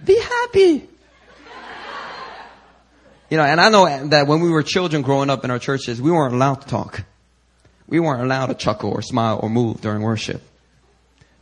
Be 0.03 0.19
happy. 0.19 0.87
You 3.29 3.37
know, 3.37 3.43
and 3.43 3.59
I 3.59 3.69
know 3.69 4.07
that 4.09 4.27
when 4.27 4.41
we 4.41 4.49
were 4.49 4.63
children 4.63 5.01
growing 5.01 5.29
up 5.29 5.43
in 5.43 5.51
our 5.51 5.59
churches, 5.59 6.01
we 6.01 6.11
weren't 6.11 6.35
allowed 6.35 6.61
to 6.61 6.67
talk. 6.67 7.03
We 7.87 7.99
weren't 7.99 8.21
allowed 8.21 8.47
to 8.47 8.53
chuckle 8.53 8.91
or 8.91 9.01
smile 9.01 9.39
or 9.41 9.49
move 9.49 9.81
during 9.81 10.01
worship. 10.01 10.41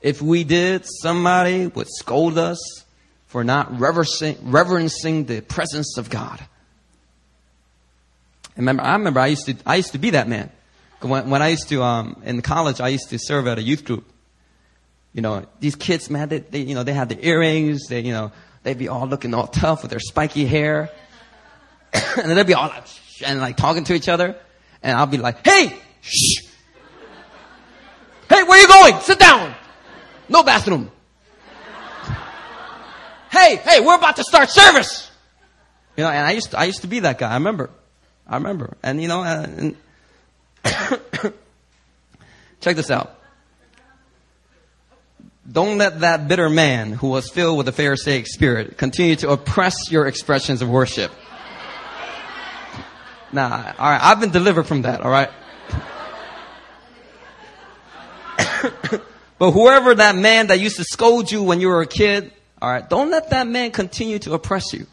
If 0.01 0.21
we 0.21 0.43
did, 0.43 0.85
somebody 0.85 1.67
would 1.67 1.87
scold 1.89 2.37
us 2.37 2.59
for 3.27 3.43
not 3.43 3.79
reverencing, 3.79 4.37
reverencing 4.41 5.25
the 5.25 5.41
presence 5.41 5.97
of 5.97 6.09
God. 6.09 6.39
Remember, 8.57 8.83
I 8.83 8.93
remember 8.93 9.19
I 9.19 9.27
used 9.27 9.45
to, 9.45 9.55
I 9.65 9.75
used 9.75 9.93
to 9.93 9.97
be 9.97 10.11
that 10.11 10.27
man. 10.27 10.51
When, 11.01 11.29
when 11.29 11.41
I 11.41 11.49
used 11.49 11.69
to, 11.69 11.81
um, 11.83 12.21
in 12.23 12.41
college, 12.41 12.79
I 12.79 12.89
used 12.89 13.09
to 13.09 13.17
serve 13.19 13.47
at 13.47 13.57
a 13.57 13.61
youth 13.61 13.85
group. 13.85 14.05
You 15.13 15.21
know, 15.21 15.45
these 15.59 15.75
kids, 15.75 16.09
man, 16.09 16.29
they, 16.29 16.39
they, 16.39 16.61
you 16.61 16.75
know, 16.75 16.83
they 16.83 16.93
had 16.93 17.09
the 17.09 17.25
earrings, 17.25 17.87
they, 17.87 18.01
you 18.01 18.13
know, 18.13 18.31
they'd 18.63 18.77
be 18.77 18.87
all 18.87 19.07
looking 19.07 19.33
all 19.33 19.47
tough 19.47 19.81
with 19.81 19.91
their 19.91 19.99
spiky 19.99 20.45
hair. 20.45 20.89
and 21.93 22.31
they'd 22.31 22.47
be 22.47 22.53
all 22.53 22.69
like, 22.69 22.85
and 23.25 23.39
like 23.39 23.57
talking 23.57 23.83
to 23.85 23.93
each 23.93 24.09
other. 24.09 24.35
And 24.83 24.97
I'll 24.97 25.07
be 25.07 25.17
like, 25.17 25.45
hey, 25.45 25.75
shh. 26.01 26.43
Hey, 28.29 28.43
where 28.43 28.61
you 28.61 28.67
going? 28.67 29.01
Sit 29.01 29.19
down. 29.19 29.53
No 30.29 30.43
bathroom. 30.43 30.91
Hey, 33.31 33.57
hey, 33.57 33.79
we're 33.79 33.95
about 33.95 34.17
to 34.17 34.23
start 34.23 34.49
service. 34.49 35.09
You 35.97 36.03
know, 36.03 36.09
and 36.09 36.25
I 36.25 36.31
used 36.31 36.51
to, 36.51 36.59
I 36.59 36.65
used 36.65 36.81
to 36.81 36.87
be 36.87 36.99
that 37.01 37.17
guy. 37.17 37.31
I 37.31 37.35
remember. 37.35 37.69
I 38.31 38.37
remember. 38.37 38.75
And 38.81 38.99
you 39.01 39.09
know, 39.09 39.23
and 39.23 39.75
check 42.61 42.77
this 42.77 42.89
out. 42.89 43.19
Don't 45.51 45.77
let 45.77 45.99
that 45.99 46.29
bitter 46.29 46.49
man 46.49 46.93
who 46.93 47.09
was 47.09 47.29
filled 47.29 47.57
with 47.57 47.65
the 47.65 47.73
Pharisaic 47.73 48.27
spirit 48.27 48.77
continue 48.77 49.17
to 49.17 49.31
oppress 49.31 49.91
your 49.91 50.07
expressions 50.07 50.61
of 50.61 50.69
worship. 50.69 51.11
Nah, 53.33 53.73
all 53.77 53.91
right, 53.91 53.99
I've 54.01 54.21
been 54.21 54.31
delivered 54.31 54.63
from 54.63 54.83
that, 54.83 55.01
all 55.01 55.11
right? 55.11 55.29
but 59.39 59.51
whoever 59.51 59.95
that 59.95 60.15
man 60.15 60.47
that 60.47 60.59
used 60.59 60.77
to 60.77 60.85
scold 60.85 61.29
you 61.31 61.43
when 61.43 61.59
you 61.59 61.67
were 61.67 61.81
a 61.81 61.87
kid, 61.87 62.31
all 62.61 62.69
right, 62.69 62.89
don't 62.89 63.09
let 63.09 63.31
that 63.31 63.47
man 63.47 63.71
continue 63.71 64.19
to 64.19 64.33
oppress 64.33 64.73
you. 64.73 64.85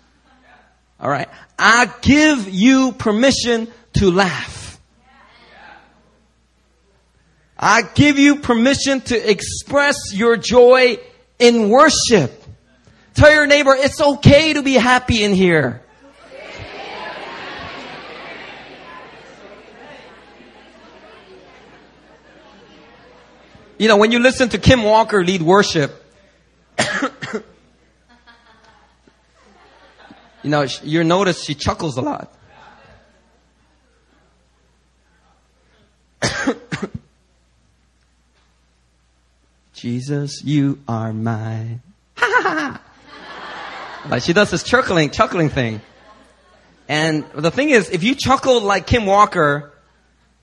All 1.01 1.09
right, 1.09 1.29
I 1.59 1.91
give 2.03 2.49
you 2.49 2.93
permission 2.93 3.69
to 3.95 4.11
laugh. 4.11 4.81
I 7.57 7.83
give 7.83 8.19
you 8.19 8.37
permission 8.37 9.01
to 9.03 9.31
express 9.31 10.13
your 10.13 10.37
joy 10.37 10.99
in 11.39 11.69
worship. 11.69 12.45
Tell 13.15 13.33
your 13.33 13.47
neighbor 13.47 13.75
it's 13.75 14.01
okay 14.01 14.53
to 14.53 14.63
be 14.63 14.75
happy 14.75 15.25
in 15.25 15.35
here. 15.35 15.83
You 23.77 23.87
know, 23.87 23.97
when 23.97 24.11
you 24.11 24.19
listen 24.19 24.49
to 24.51 24.59
Kim 24.59 24.83
Walker 24.83 25.25
lead 25.25 25.41
worship, 25.41 26.05
you 30.49 30.51
know, 30.51 30.67
you 30.83 31.05
notice 31.05 31.45
she 31.45 31.55
chuckles 31.55 31.99
a 31.99 32.01
lot. 32.01 32.33
Jesus, 39.75 40.43
you 40.43 40.79
are 40.89 41.13
mine. 41.13 41.83
like 44.09 44.23
she 44.23 44.33
does 44.33 44.51
this 44.51 44.63
chuckling, 44.63 45.11
chuckling 45.11 45.51
thing. 45.51 45.83
And 46.89 47.27
the 47.35 47.51
thing 47.51 47.69
is, 47.69 47.91
if 47.91 48.03
you 48.03 48.15
chuckled 48.15 48.63
like 48.63 48.87
Kim 48.87 49.05
Walker 49.05 49.71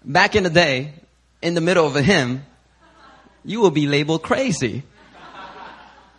back 0.04 0.36
in 0.36 0.44
the 0.44 0.52
day, 0.52 0.94
in 1.41 1.56
the 1.56 1.62
middle 1.62 1.88
of 1.88 1.96
a 1.96 2.04
hymn, 2.04 2.46
you 3.44 3.60
will 3.60 3.72
be 3.72 3.88
labeled 3.88 4.22
crazy. 4.22 4.84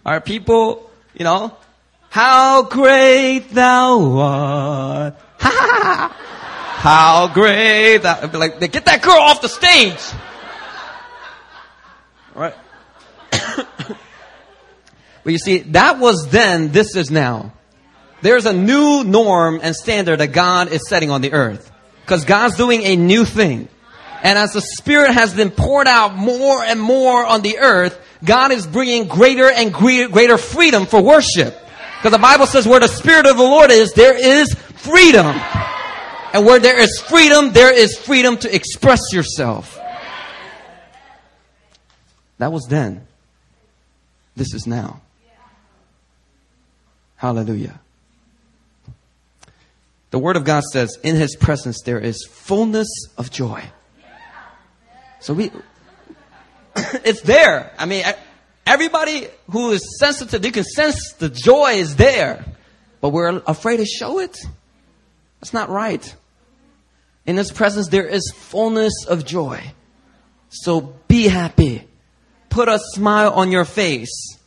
Are 0.05 0.21
people, 0.21 0.91
you 1.15 1.23
know, 1.23 1.57
how 2.11 2.63
great 2.63 3.51
thou 3.51 4.19
art. 4.19 5.15
how 5.39 7.31
great 7.33 7.99
thou, 7.99 8.31
like, 8.33 8.61
get 8.61 8.87
that 8.87 9.03
girl 9.03 9.19
off 9.19 9.43
the 9.43 9.49
stage. 9.49 10.01
Right? 12.35 12.55
but 13.31 15.33
you 15.33 15.39
see, 15.39 15.59
that 15.59 15.99
was 15.99 16.29
then, 16.29 16.73
this 16.73 16.97
is 16.97 17.11
now. 17.11 17.53
There's 18.23 18.47
a 18.47 18.53
new 18.53 19.05
norm 19.05 19.61
and 19.63 19.75
standard 19.75 20.21
that 20.21 20.33
God 20.33 20.69
is 20.69 20.89
setting 20.89 21.11
on 21.11 21.21
the 21.21 21.33
earth. 21.33 21.71
Because 22.03 22.25
God's 22.25 22.57
doing 22.57 22.83
a 22.83 22.97
new 22.97 23.25
thing. 23.25 23.69
And 24.23 24.39
as 24.39 24.53
the 24.53 24.61
Spirit 24.61 25.13
has 25.13 25.35
been 25.35 25.51
poured 25.51 25.87
out 25.87 26.15
more 26.15 26.63
and 26.63 26.81
more 26.81 27.25
on 27.25 27.43
the 27.43 27.59
earth, 27.59 28.01
God 28.25 28.53
is 28.53 28.67
bringing 28.67 29.09
greater 29.09 29.51
and 29.51 29.73
greater 29.73 30.39
freedom 30.39 30.87
for 30.87 31.03
worship. 31.03 31.57
Because 31.97 32.13
the 32.13 32.19
Bible 32.19 32.47
says 32.47 32.67
where 32.67 32.81
the 32.81 32.89
Spirit 32.89 33.27
of 33.27 33.37
the 33.37 33.43
Lord 33.43 33.71
is, 33.71 33.93
there 33.93 34.17
is 34.17 34.53
freedom. 34.55 35.27
And 36.33 36.45
where 36.45 36.59
there 36.59 36.79
is 36.79 37.01
freedom, 37.01 37.53
there 37.53 37.73
is 37.73 37.97
freedom 37.97 38.37
to 38.39 38.55
express 38.55 39.01
yourself. 39.13 39.81
That 42.39 42.53
was 42.53 42.67
then. 42.69 43.07
This 44.37 44.53
is 44.53 44.67
now. 44.67 45.01
Hallelujah. 47.17 47.81
The 50.11 50.19
Word 50.19 50.37
of 50.37 50.45
God 50.45 50.63
says, 50.65 50.99
in 51.03 51.17
His 51.17 51.35
presence 51.35 51.81
there 51.83 51.99
is 51.99 52.27
fullness 52.27 52.89
of 53.17 53.31
joy. 53.31 53.65
So 55.21 55.35
we, 55.35 55.51
it's 56.77 57.23
there. 57.23 57.73
I 57.79 57.87
mean, 57.87 58.05
everybody 58.67 59.29
who 59.51 59.71
is 59.71 59.99
sensitive, 59.99 60.43
they 60.43 60.51
can 60.51 60.65
sense 60.65 61.13
the 61.19 61.29
joy 61.29 61.75
is 61.75 61.97
there, 61.97 62.45
but 63.01 63.11
we're 63.11 63.41
afraid 63.47 63.79
to 63.79 63.87
show 63.87 64.19
it. 64.19 64.37
That's 65.41 65.53
not 65.53 65.71
right. 65.71 66.15
In 67.25 67.37
His 67.37 67.51
presence, 67.51 67.89
there 67.89 68.07
is 68.07 68.33
fullness 68.35 69.07
of 69.07 69.25
joy. 69.25 69.61
So 70.49 70.95
be 71.09 71.29
happy. 71.29 71.87
Put 72.51 72.69
a 72.69 72.79
smile 72.79 73.33
on 73.33 73.51
your 73.51 73.65
face. 73.65 74.39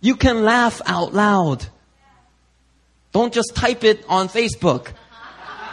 You 0.00 0.16
can 0.16 0.44
laugh 0.44 0.80
out 0.86 1.12
loud. 1.12 1.66
Don't 3.12 3.32
just 3.32 3.54
type 3.54 3.84
it 3.84 4.04
on 4.08 4.28
Facebook. 4.28 4.92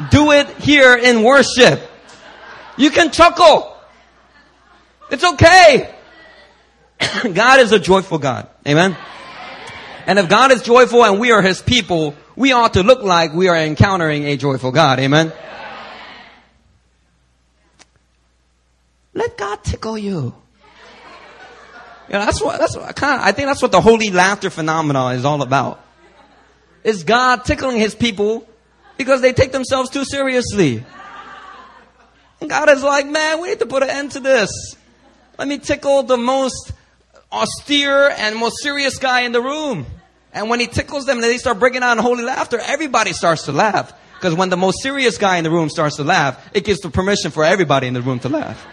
Do 0.09 0.31
it 0.31 0.49
here 0.57 0.95
in 0.95 1.23
worship. 1.23 1.81
You 2.77 2.89
can 2.89 3.11
chuckle. 3.11 3.77
It's 5.09 5.23
okay. 5.23 5.95
God 7.33 7.59
is 7.59 7.71
a 7.71 7.79
joyful 7.79 8.17
God. 8.17 8.47
Amen. 8.67 8.97
And 10.05 10.19
if 10.19 10.29
God 10.29 10.51
is 10.51 10.61
joyful 10.61 11.03
and 11.03 11.19
we 11.19 11.31
are 11.31 11.41
His 11.41 11.61
people, 11.61 12.15
we 12.35 12.53
ought 12.53 12.73
to 12.73 12.83
look 12.83 13.03
like 13.03 13.33
we 13.33 13.49
are 13.49 13.57
encountering 13.57 14.25
a 14.25 14.37
joyful 14.37 14.71
God. 14.71 14.99
Amen. 14.99 15.33
Let 19.13 19.37
God 19.37 19.63
tickle 19.63 19.97
you. 19.97 20.33
You 22.07 22.13
know, 22.13 22.19
that's 22.19 22.41
what, 22.41 22.59
that's 22.59 22.77
what, 22.77 22.95
kind 22.95 23.19
of, 23.19 23.27
I 23.27 23.31
think 23.33 23.47
that's 23.47 23.61
what 23.61 23.71
the 23.71 23.81
holy 23.81 24.11
laughter 24.11 24.49
phenomenon 24.49 25.15
is 25.15 25.25
all 25.25 25.41
about. 25.41 25.83
Is 26.83 27.03
God 27.03 27.43
tickling 27.43 27.77
His 27.77 27.95
people 27.95 28.47
because 28.97 29.21
they 29.21 29.33
take 29.33 29.51
themselves 29.51 29.89
too 29.89 30.05
seriously. 30.05 30.85
And 32.39 32.49
God 32.49 32.69
is 32.69 32.83
like, 32.83 33.07
man, 33.07 33.41
we 33.41 33.49
need 33.49 33.59
to 33.59 33.65
put 33.65 33.83
an 33.83 33.89
end 33.89 34.11
to 34.11 34.19
this. 34.19 34.49
Let 35.37 35.47
me 35.47 35.57
tickle 35.57 36.03
the 36.03 36.17
most 36.17 36.71
austere 37.31 38.09
and 38.09 38.35
most 38.35 38.61
serious 38.61 38.97
guy 38.97 39.21
in 39.21 39.31
the 39.31 39.41
room. 39.41 39.85
And 40.33 40.49
when 40.49 40.59
he 40.59 40.67
tickles 40.67 41.05
them, 41.05 41.21
they 41.21 41.37
start 41.37 41.59
breaking 41.59 41.83
out 41.83 41.97
in 41.97 42.03
holy 42.03 42.23
laughter. 42.23 42.59
Everybody 42.59 43.13
starts 43.13 43.43
to 43.43 43.51
laugh. 43.51 43.93
Because 44.13 44.33
when 44.33 44.49
the 44.49 44.57
most 44.57 44.81
serious 44.81 45.17
guy 45.17 45.37
in 45.37 45.43
the 45.43 45.51
room 45.51 45.69
starts 45.69 45.97
to 45.97 46.03
laugh, 46.03 46.49
it 46.53 46.63
gives 46.63 46.79
the 46.79 46.89
permission 46.89 47.31
for 47.31 47.43
everybody 47.43 47.87
in 47.87 47.93
the 47.93 48.01
room 48.01 48.19
to 48.19 48.29
laugh. 48.29 48.65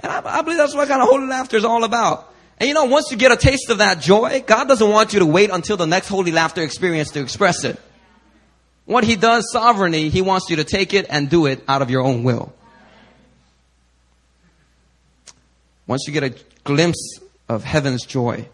And 0.00 0.10
I, 0.10 0.38
I 0.38 0.42
believe 0.42 0.58
that's 0.58 0.74
what 0.74 0.88
kind 0.88 1.00
of 1.00 1.08
holy 1.08 1.26
laughter 1.26 1.56
is 1.56 1.64
all 1.64 1.84
about. 1.84 2.32
And 2.58 2.68
you 2.68 2.74
know, 2.74 2.84
once 2.84 3.10
you 3.10 3.16
get 3.16 3.32
a 3.32 3.36
taste 3.36 3.70
of 3.70 3.78
that 3.78 4.00
joy, 4.00 4.42
God 4.46 4.68
doesn't 4.68 4.88
want 4.88 5.12
you 5.12 5.20
to 5.20 5.26
wait 5.26 5.50
until 5.50 5.76
the 5.76 5.86
next 5.86 6.08
holy 6.08 6.32
laughter 6.32 6.62
experience 6.62 7.10
to 7.12 7.20
express 7.20 7.64
it. 7.64 7.80
What 8.84 9.04
He 9.04 9.14
does 9.14 9.50
sovereignly, 9.52 10.08
He 10.08 10.22
wants 10.22 10.50
you 10.50 10.56
to 10.56 10.64
take 10.64 10.92
it 10.92 11.06
and 11.08 11.30
do 11.30 11.46
it 11.46 11.62
out 11.68 11.82
of 11.82 11.90
your 11.90 12.02
own 12.02 12.24
will. 12.24 12.52
Once 15.86 16.04
you 16.06 16.12
get 16.12 16.24
a 16.24 16.34
glimpse 16.64 17.18
of 17.52 17.64
heaven's 17.64 18.04
joy, 18.04 18.48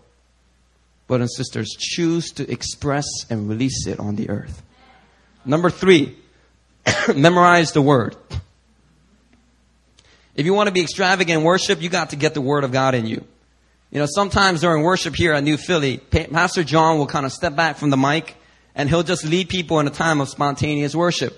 brothers 1.07 1.31
and 1.31 1.47
sisters, 1.47 1.75
choose 1.79 2.31
to 2.33 2.51
express 2.51 3.07
and 3.31 3.49
release 3.49 3.87
it 3.87 3.99
on 3.99 4.17
the 4.17 4.29
earth. 4.31 4.63
Number 5.45 5.71
three, 5.71 6.17
memorize 7.15 7.73
the 7.73 7.83
word. 7.83 8.17
If 10.35 10.47
you 10.47 10.55
want 10.55 10.69
to 10.69 10.73
be 10.73 10.83
extravagant 10.83 11.41
in 11.41 11.45
worship, 11.45 11.83
you 11.83 11.89
got 11.89 12.11
to 12.11 12.17
get 12.17 12.35
the 12.35 12.41
word 12.41 12.65
of 12.65 12.73
God 12.73 12.95
in 12.95 13.07
you. 13.07 13.25
You 13.91 14.01
know, 14.01 14.07
sometimes 14.07 14.61
during 14.61 14.83
worship 14.83 15.17
here 15.17 15.33
at 15.33 15.43
New 15.43 15.57
Philly, 15.57 15.97
Pastor 15.97 16.63
John 16.63 16.99
will 16.99 17.07
kind 17.07 17.25
of 17.25 17.33
step 17.33 17.57
back 17.57 17.77
from 17.77 17.91
the 17.91 17.97
mic 17.97 18.37
and 18.75 18.89
he'll 18.89 19.03
just 19.03 19.25
lead 19.25 19.49
people 19.49 19.81
in 19.81 19.87
a 19.87 19.91
time 19.91 20.21
of 20.21 20.29
spontaneous 20.29 20.95
worship. 20.95 21.37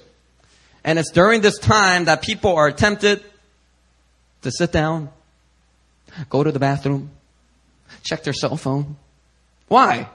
And 0.84 0.98
it's 0.98 1.10
during 1.10 1.40
this 1.40 1.58
time 1.58 2.06
that 2.06 2.22
people 2.22 2.56
are 2.56 2.72
tempted 2.72 3.22
to 4.42 4.50
sit 4.50 4.72
down, 4.72 5.10
go 6.28 6.42
to 6.42 6.50
the 6.50 6.58
bathroom, 6.58 7.10
check 8.02 8.24
their 8.24 8.32
cell 8.32 8.56
phone. 8.56 8.96
Why? 9.68 10.08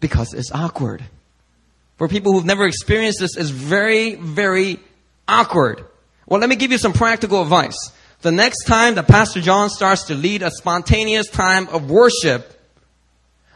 Because 0.00 0.34
it's 0.34 0.50
awkward. 0.52 1.02
For 1.96 2.08
people 2.08 2.32
who've 2.32 2.44
never 2.44 2.66
experienced 2.66 3.20
this, 3.20 3.36
it's 3.36 3.50
very, 3.50 4.14
very 4.14 4.80
awkward. 5.26 5.84
Well, 6.26 6.40
let 6.40 6.48
me 6.48 6.56
give 6.56 6.72
you 6.72 6.78
some 6.78 6.92
practical 6.92 7.42
advice. 7.42 7.78
The 8.22 8.32
next 8.32 8.64
time 8.64 8.96
that 8.96 9.06
Pastor 9.06 9.40
John 9.40 9.70
starts 9.70 10.04
to 10.04 10.14
lead 10.14 10.42
a 10.42 10.50
spontaneous 10.50 11.28
time 11.28 11.68
of 11.68 11.90
worship, 11.90 12.52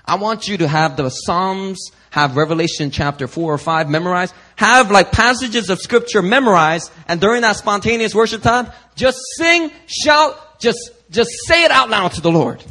I 0.04 0.14
want 0.16 0.48
you 0.48 0.58
to 0.58 0.68
have 0.68 0.96
the 0.96 1.10
Psalms, 1.10 1.90
have 2.10 2.36
Revelation 2.36 2.90
chapter 2.90 3.26
4 3.26 3.54
or 3.54 3.58
5 3.58 3.88
memorized, 3.88 4.34
have 4.56 4.90
like 4.90 5.12
passages 5.12 5.70
of 5.70 5.80
scripture 5.80 6.22
memorized, 6.22 6.90
and 7.08 7.20
during 7.20 7.42
that 7.42 7.56
spontaneous 7.56 8.14
worship 8.14 8.42
time, 8.42 8.68
just 8.96 9.18
sing, 9.36 9.70
shout, 9.86 10.60
just 10.60 10.92
Just 11.10 11.30
say 11.46 11.64
it 11.64 11.72
out 11.72 11.90
loud 11.90 12.12
to 12.12 12.20
the 12.20 12.30
Lord. 12.30 12.62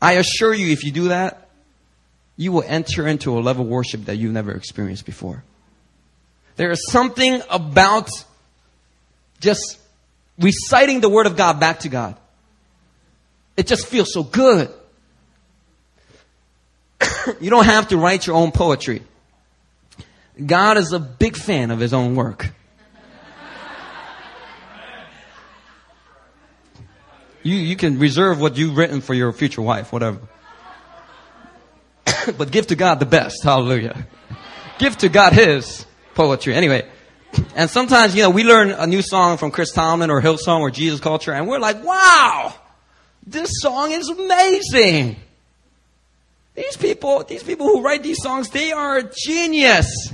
I 0.00 0.14
assure 0.14 0.54
you, 0.54 0.72
if 0.72 0.84
you 0.84 0.92
do 0.92 1.08
that, 1.08 1.48
you 2.36 2.52
will 2.52 2.64
enter 2.66 3.06
into 3.06 3.36
a 3.36 3.40
level 3.40 3.64
of 3.64 3.68
worship 3.68 4.04
that 4.04 4.16
you've 4.16 4.32
never 4.32 4.52
experienced 4.52 5.04
before. 5.04 5.42
There 6.56 6.70
is 6.70 6.90
something 6.90 7.42
about 7.50 8.08
just 9.40 9.78
reciting 10.38 11.00
the 11.00 11.08
Word 11.08 11.26
of 11.26 11.36
God 11.36 11.60
back 11.60 11.80
to 11.80 11.88
God. 11.88 12.16
It 13.56 13.66
just 13.66 13.86
feels 13.86 14.12
so 14.12 14.22
good. 14.22 14.72
you 17.40 17.50
don't 17.50 17.64
have 17.64 17.88
to 17.88 17.96
write 17.96 18.26
your 18.26 18.36
own 18.36 18.52
poetry. 18.52 19.02
God 20.44 20.76
is 20.76 20.92
a 20.92 21.00
big 21.00 21.36
fan 21.36 21.72
of 21.72 21.80
His 21.80 21.92
own 21.92 22.14
work. 22.14 22.52
You, 27.42 27.54
you 27.54 27.76
can 27.76 27.98
reserve 27.98 28.40
what 28.40 28.56
you've 28.56 28.76
written 28.76 29.00
for 29.00 29.14
your 29.14 29.32
future 29.32 29.62
wife, 29.62 29.92
whatever. 29.92 30.18
but 32.38 32.50
give 32.50 32.68
to 32.68 32.76
God 32.76 33.00
the 33.00 33.06
best. 33.06 33.42
Hallelujah. 33.42 34.06
Give 34.78 34.96
to 34.98 35.08
God 35.08 35.32
His 35.32 35.86
poetry. 36.14 36.54
Anyway. 36.54 36.88
And 37.54 37.68
sometimes, 37.68 38.14
you 38.16 38.22
know, 38.22 38.30
we 38.30 38.42
learn 38.42 38.70
a 38.70 38.86
new 38.86 39.02
song 39.02 39.36
from 39.36 39.50
Chris 39.50 39.72
Tomlin 39.72 40.10
or 40.10 40.22
Hillsong 40.22 40.60
or 40.60 40.70
Jesus 40.70 40.98
Culture 40.98 41.32
and 41.32 41.46
we're 41.46 41.58
like, 41.58 41.84
wow, 41.84 42.54
this 43.26 43.50
song 43.60 43.92
is 43.92 44.08
amazing. 44.08 45.16
These 46.54 46.76
people, 46.76 47.22
these 47.24 47.42
people 47.42 47.66
who 47.66 47.82
write 47.82 48.02
these 48.02 48.20
songs, 48.20 48.48
they 48.50 48.72
are 48.72 48.98
a 48.98 49.10
genius. 49.14 50.12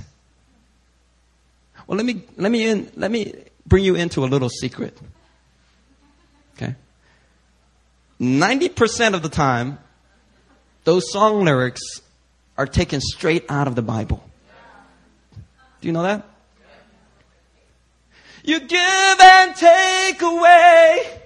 Well, 1.86 1.96
let 1.96 2.04
me, 2.04 2.22
let 2.36 2.50
me 2.50 2.68
in, 2.68 2.90
let 2.96 3.10
me 3.10 3.34
bring 3.66 3.84
you 3.84 3.94
into 3.94 4.24
a 4.24 4.26
little 4.26 4.48
secret. 4.48 4.98
Okay. 6.56 6.74
90% 8.24 9.14
of 9.14 9.22
the 9.22 9.28
time, 9.28 9.78
those 10.84 11.10
song 11.10 11.44
lyrics 11.44 11.80
are 12.56 12.66
taken 12.66 13.00
straight 13.00 13.44
out 13.48 13.66
of 13.66 13.74
the 13.74 13.82
Bible. 13.82 14.22
Do 15.80 15.88
you 15.88 15.92
know 15.92 16.02
that? 16.02 16.26
You 18.44 18.60
give 18.60 19.20
and 19.22 19.56
take 19.56 20.20
away. 20.20 21.20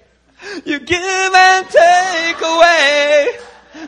You 0.64 0.78
give 0.78 1.34
and 1.34 1.68
take 1.68 2.40
away. 2.40 3.28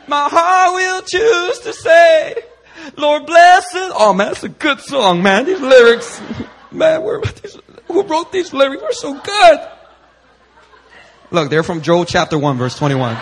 My 0.09 0.29
heart 0.29 0.75
will 0.75 1.03
choose 1.03 1.59
to 1.61 1.73
say, 1.73 2.35
Lord 2.97 3.27
bless 3.27 3.65
it. 3.75 3.93
Oh 3.95 4.13
man, 4.13 4.29
that's 4.29 4.45
a 4.45 4.49
good 4.49 4.81
song, 4.81 5.23
man. 5.23 5.45
These 5.45 5.61
lyrics, 5.61 6.21
man, 6.73 7.03
these, 7.43 7.57
who 7.87 8.03
wrote 8.03 8.33
these 8.33 8.53
lyrics 8.53 8.83
were 8.83 8.93
so 8.93 9.15
good. 9.21 9.61
Look, 11.33 11.49
they're 11.49 11.63
from 11.63 11.83
Job 11.83 12.09
chapter 12.09 12.37
1 12.39 12.59
verse 12.59 12.77
21. 12.77 13.17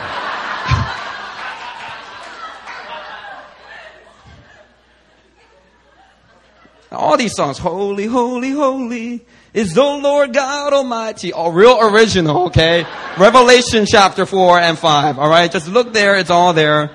All 6.90 7.18
these 7.18 7.34
songs, 7.34 7.58
holy, 7.58 8.06
holy, 8.06 8.50
holy 8.50 9.26
is 9.52 9.74
the 9.74 9.82
Lord 9.82 10.32
God 10.32 10.72
Almighty. 10.72 11.34
All 11.34 11.52
real 11.52 11.78
original, 11.80 12.46
okay? 12.46 12.86
Revelation 13.18 13.84
chapter 13.86 14.24
4 14.24 14.58
and 14.58 14.78
5, 14.78 15.18
alright? 15.18 15.52
Just 15.52 15.68
look 15.68 15.92
there, 15.92 16.16
it's 16.16 16.30
all 16.30 16.54
there. 16.54 16.90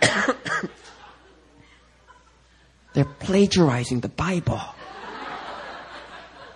They're 2.94 3.04
plagiarizing 3.04 4.00
the 4.00 4.08
Bible. 4.08 4.60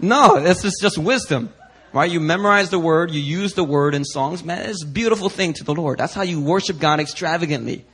No, 0.01 0.41
this 0.41 0.65
is 0.65 0.79
just 0.81 0.99
wisdom. 0.99 1.53
Right? 1.93 2.11
You 2.11 2.21
memorize 2.21 2.71
the 2.71 2.79
word, 2.79 3.11
you 3.11 3.21
use 3.21 3.55
the 3.55 3.65
word 3.65 3.95
in 3.95 4.05
songs. 4.05 4.45
Man, 4.45 4.69
it's 4.69 4.83
a 4.83 4.87
beautiful 4.87 5.29
thing 5.29 5.55
to 5.55 5.65
the 5.65 5.75
Lord. 5.75 5.99
That's 5.99 6.13
how 6.13 6.23
you 6.23 6.41
worship 6.41 6.79
God 6.79 7.01
extravagantly. 7.01 7.85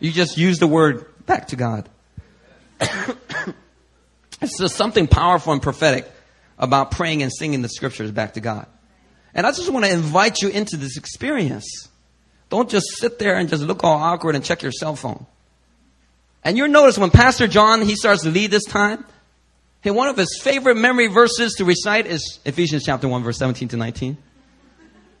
You 0.00 0.12
just 0.12 0.38
use 0.38 0.58
the 0.58 0.66
word 0.66 1.06
back 1.26 1.48
to 1.48 1.56
God. 1.56 1.88
it's 2.80 4.58
just 4.58 4.76
something 4.76 5.06
powerful 5.06 5.52
and 5.52 5.60
prophetic 5.60 6.10
about 6.58 6.90
praying 6.90 7.22
and 7.22 7.32
singing 7.32 7.62
the 7.62 7.68
scriptures 7.68 8.10
back 8.10 8.34
to 8.34 8.40
God. 8.40 8.66
And 9.34 9.46
I 9.46 9.50
just 9.50 9.70
want 9.70 9.84
to 9.84 9.92
invite 9.92 10.42
you 10.42 10.48
into 10.48 10.76
this 10.76 10.96
experience. 10.96 11.88
Don't 12.50 12.70
just 12.70 12.86
sit 12.96 13.18
there 13.18 13.36
and 13.36 13.48
just 13.48 13.62
look 13.62 13.82
all 13.82 13.96
awkward 13.96 14.36
and 14.36 14.44
check 14.44 14.62
your 14.62 14.72
cell 14.72 14.94
phone. 14.94 15.26
And 16.44 16.56
you'll 16.56 16.68
notice 16.68 16.98
when 16.98 17.10
Pastor 17.10 17.48
John, 17.48 17.82
he 17.82 17.96
starts 17.96 18.22
to 18.22 18.30
lead 18.30 18.50
this 18.50 18.64
time, 18.64 19.04
Hey, 19.84 19.90
one 19.90 20.08
of 20.08 20.16
his 20.16 20.40
favorite 20.40 20.76
memory 20.78 21.08
verses 21.08 21.56
to 21.56 21.66
recite 21.66 22.06
is 22.06 22.40
Ephesians 22.46 22.86
chapter 22.86 23.06
1, 23.06 23.22
verse 23.22 23.36
17 23.36 23.68
to 23.68 23.76
19. 23.76 24.16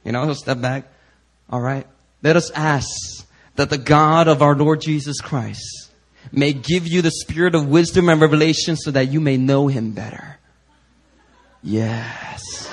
You 0.04 0.12
know, 0.12 0.24
he'll 0.24 0.34
step 0.34 0.58
back. 0.58 0.88
All 1.50 1.60
right. 1.60 1.86
Let 2.22 2.36
us 2.36 2.50
ask 2.50 3.28
that 3.56 3.68
the 3.68 3.76
God 3.76 4.26
of 4.26 4.40
our 4.40 4.56
Lord 4.56 4.80
Jesus 4.80 5.20
Christ 5.20 5.90
may 6.32 6.54
give 6.54 6.88
you 6.88 7.02
the 7.02 7.10
spirit 7.10 7.54
of 7.54 7.68
wisdom 7.68 8.08
and 8.08 8.22
revelation 8.22 8.76
so 8.76 8.90
that 8.92 9.08
you 9.08 9.20
may 9.20 9.36
know 9.36 9.66
him 9.66 9.90
better. 9.90 10.38
Yes. 11.62 12.72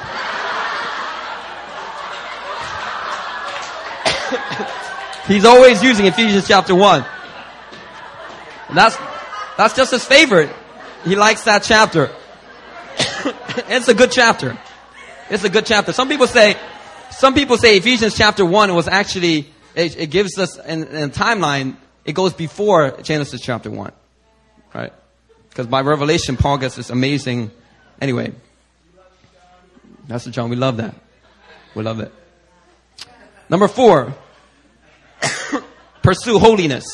He's 5.28 5.44
always 5.44 5.84
using 5.84 6.06
Ephesians 6.06 6.48
chapter 6.48 6.74
1. 6.74 7.06
And 8.70 8.78
that's, 8.78 8.96
that's 9.58 9.76
just 9.76 9.92
his 9.92 10.06
favorite. 10.06 10.56
He 11.04 11.16
likes 11.16 11.44
that 11.44 11.64
chapter. 11.64 12.12
it's 13.70 13.88
a 13.88 13.94
good 13.94 14.12
chapter. 14.12 14.58
It's 15.30 15.44
a 15.44 15.50
good 15.50 15.66
chapter. 15.66 15.94
Some 15.94 16.10
people 16.10 16.28
say, 16.28 16.56
some 17.12 17.34
people 17.34 17.58
say 17.58 17.78
Ephesians 17.78 18.16
chapter 18.16 18.46
1 18.46 18.74
was 18.76 18.88
actually, 18.88 19.48
it, 19.76 19.98
it 19.98 20.08
gives 20.08 20.38
us 20.38 20.58
in, 20.58 20.84
in 20.84 21.04
a 21.04 21.10
timeline, 21.10 21.76
it 22.06 22.14
goes 22.14 22.34
before 22.34 22.92
Genesis 23.02 23.42
chapter 23.42 23.70
1. 23.70 23.92
Right? 24.74 24.94
Because 25.50 25.68
by 25.68 25.82
revelation, 25.82 26.38
Paul 26.38 26.58
gets 26.58 26.76
this 26.76 26.90
amazing, 26.90 27.52
anyway. 28.00 28.34
Pastor 30.08 30.32
John, 30.32 30.50
we 30.50 30.56
love 30.56 30.78
that. 30.78 30.96
We 31.76 31.84
love 31.84 32.00
it. 32.00 32.14
Number 33.50 33.68
four, 33.68 34.14
pursue 36.02 36.40
holiness. 36.40 36.86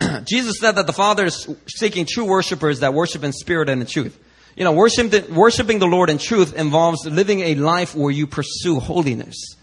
Jesus 0.24 0.58
said 0.60 0.72
that 0.72 0.86
the 0.86 0.92
Father 0.92 1.26
is 1.26 1.48
seeking 1.68 2.06
true 2.08 2.24
worshipers 2.24 2.80
that 2.80 2.94
worship 2.94 3.24
in 3.24 3.32
spirit 3.32 3.68
and 3.68 3.80
in 3.80 3.86
truth. 3.86 4.18
You 4.56 4.64
know, 4.64 4.72
worship, 4.72 5.30
worshiping 5.30 5.78
the 5.78 5.86
Lord 5.86 6.10
in 6.10 6.18
truth 6.18 6.54
involves 6.54 7.04
living 7.06 7.40
a 7.40 7.54
life 7.56 7.94
where 7.94 8.12
you 8.12 8.26
pursue 8.26 8.78
holiness. 8.78 9.56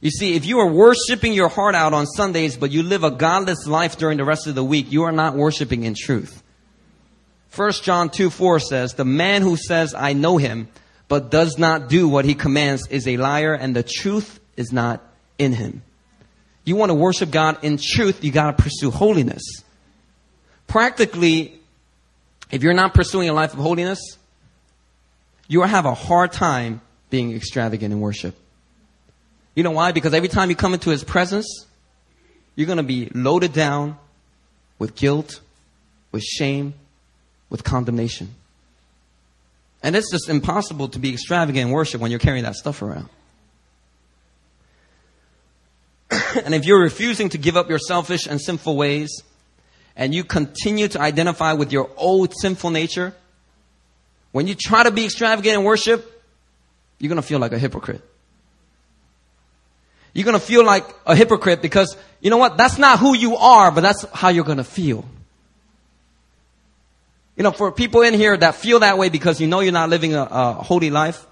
You 0.00 0.10
see, 0.10 0.34
if 0.34 0.46
you 0.46 0.60
are 0.60 0.70
worshiping 0.70 1.34
your 1.34 1.48
heart 1.48 1.74
out 1.74 1.92
on 1.92 2.06
Sundays, 2.06 2.56
but 2.56 2.70
you 2.70 2.82
live 2.82 3.04
a 3.04 3.10
godless 3.10 3.66
life 3.66 3.98
during 3.98 4.16
the 4.16 4.24
rest 4.24 4.46
of 4.46 4.54
the 4.54 4.64
week, 4.64 4.90
you 4.90 5.02
are 5.02 5.12
not 5.12 5.34
worshiping 5.34 5.84
in 5.84 5.94
truth. 5.94 6.42
1 7.54 7.72
John 7.82 8.08
2 8.08 8.30
4 8.30 8.60
says, 8.60 8.94
The 8.94 9.04
man 9.04 9.42
who 9.42 9.56
says, 9.56 9.94
I 9.94 10.12
know 10.12 10.36
him, 10.36 10.68
but 11.08 11.30
does 11.30 11.58
not 11.58 11.88
do 11.88 12.08
what 12.08 12.24
he 12.24 12.34
commands 12.34 12.86
is 12.88 13.08
a 13.08 13.16
liar, 13.16 13.54
and 13.54 13.74
the 13.74 13.82
truth 13.82 14.38
is 14.56 14.72
not 14.72 15.02
in 15.38 15.52
him 15.52 15.82
you 16.68 16.76
want 16.76 16.90
to 16.90 16.94
worship 16.94 17.30
God 17.30 17.58
in 17.62 17.78
truth, 17.78 18.22
you 18.22 18.30
got 18.30 18.56
to 18.56 18.62
pursue 18.62 18.90
holiness. 18.90 19.42
Practically, 20.66 21.58
if 22.50 22.62
you're 22.62 22.74
not 22.74 22.94
pursuing 22.94 23.28
a 23.28 23.32
life 23.32 23.52
of 23.52 23.58
holiness, 23.58 23.98
you 25.48 25.60
will 25.60 25.66
have 25.66 25.86
a 25.86 25.94
hard 25.94 26.32
time 26.32 26.80
being 27.10 27.34
extravagant 27.34 27.92
in 27.92 28.00
worship. 28.00 28.34
You 29.54 29.62
know 29.62 29.70
why? 29.70 29.92
Because 29.92 30.14
every 30.14 30.28
time 30.28 30.50
you 30.50 30.56
come 30.56 30.74
into 30.74 30.90
His 30.90 31.02
presence, 31.02 31.66
you're 32.54 32.66
going 32.66 32.76
to 32.76 32.82
be 32.82 33.10
loaded 33.14 33.52
down 33.52 33.98
with 34.78 34.94
guilt, 34.94 35.40
with 36.12 36.22
shame, 36.22 36.74
with 37.50 37.64
condemnation. 37.64 38.34
And 39.82 39.96
it's 39.96 40.10
just 40.10 40.28
impossible 40.28 40.88
to 40.88 40.98
be 40.98 41.12
extravagant 41.12 41.68
in 41.68 41.72
worship 41.72 42.00
when 42.00 42.10
you're 42.10 42.20
carrying 42.20 42.44
that 42.44 42.56
stuff 42.56 42.82
around. 42.82 43.08
and 46.44 46.54
if 46.54 46.64
you're 46.64 46.80
refusing 46.80 47.28
to 47.30 47.38
give 47.38 47.56
up 47.56 47.68
your 47.68 47.78
selfish 47.78 48.26
and 48.26 48.40
sinful 48.40 48.76
ways, 48.76 49.22
and 49.96 50.14
you 50.14 50.24
continue 50.24 50.88
to 50.88 51.00
identify 51.00 51.52
with 51.52 51.72
your 51.72 51.90
old 51.96 52.32
sinful 52.40 52.70
nature, 52.70 53.14
when 54.32 54.46
you 54.46 54.54
try 54.54 54.84
to 54.84 54.90
be 54.90 55.04
extravagant 55.04 55.56
in 55.56 55.64
worship, 55.64 56.24
you're 56.98 57.08
going 57.08 57.20
to 57.20 57.26
feel 57.26 57.38
like 57.38 57.52
a 57.52 57.58
hypocrite. 57.58 58.02
You're 60.12 60.24
going 60.24 60.38
to 60.38 60.44
feel 60.44 60.64
like 60.64 60.84
a 61.06 61.14
hypocrite 61.14 61.62
because, 61.62 61.96
you 62.20 62.30
know 62.30 62.38
what? 62.38 62.56
That's 62.56 62.78
not 62.78 62.98
who 62.98 63.14
you 63.14 63.36
are, 63.36 63.70
but 63.70 63.82
that's 63.82 64.04
how 64.12 64.28
you're 64.28 64.44
going 64.44 64.58
to 64.58 64.64
feel. 64.64 65.04
You 67.36 67.44
know, 67.44 67.52
for 67.52 67.70
people 67.70 68.02
in 68.02 68.14
here 68.14 68.36
that 68.36 68.56
feel 68.56 68.80
that 68.80 68.98
way 68.98 69.10
because 69.10 69.40
you 69.40 69.46
know 69.46 69.60
you're 69.60 69.72
not 69.72 69.90
living 69.90 70.14
a, 70.14 70.22
a 70.22 70.52
holy 70.54 70.90
life, 70.90 71.24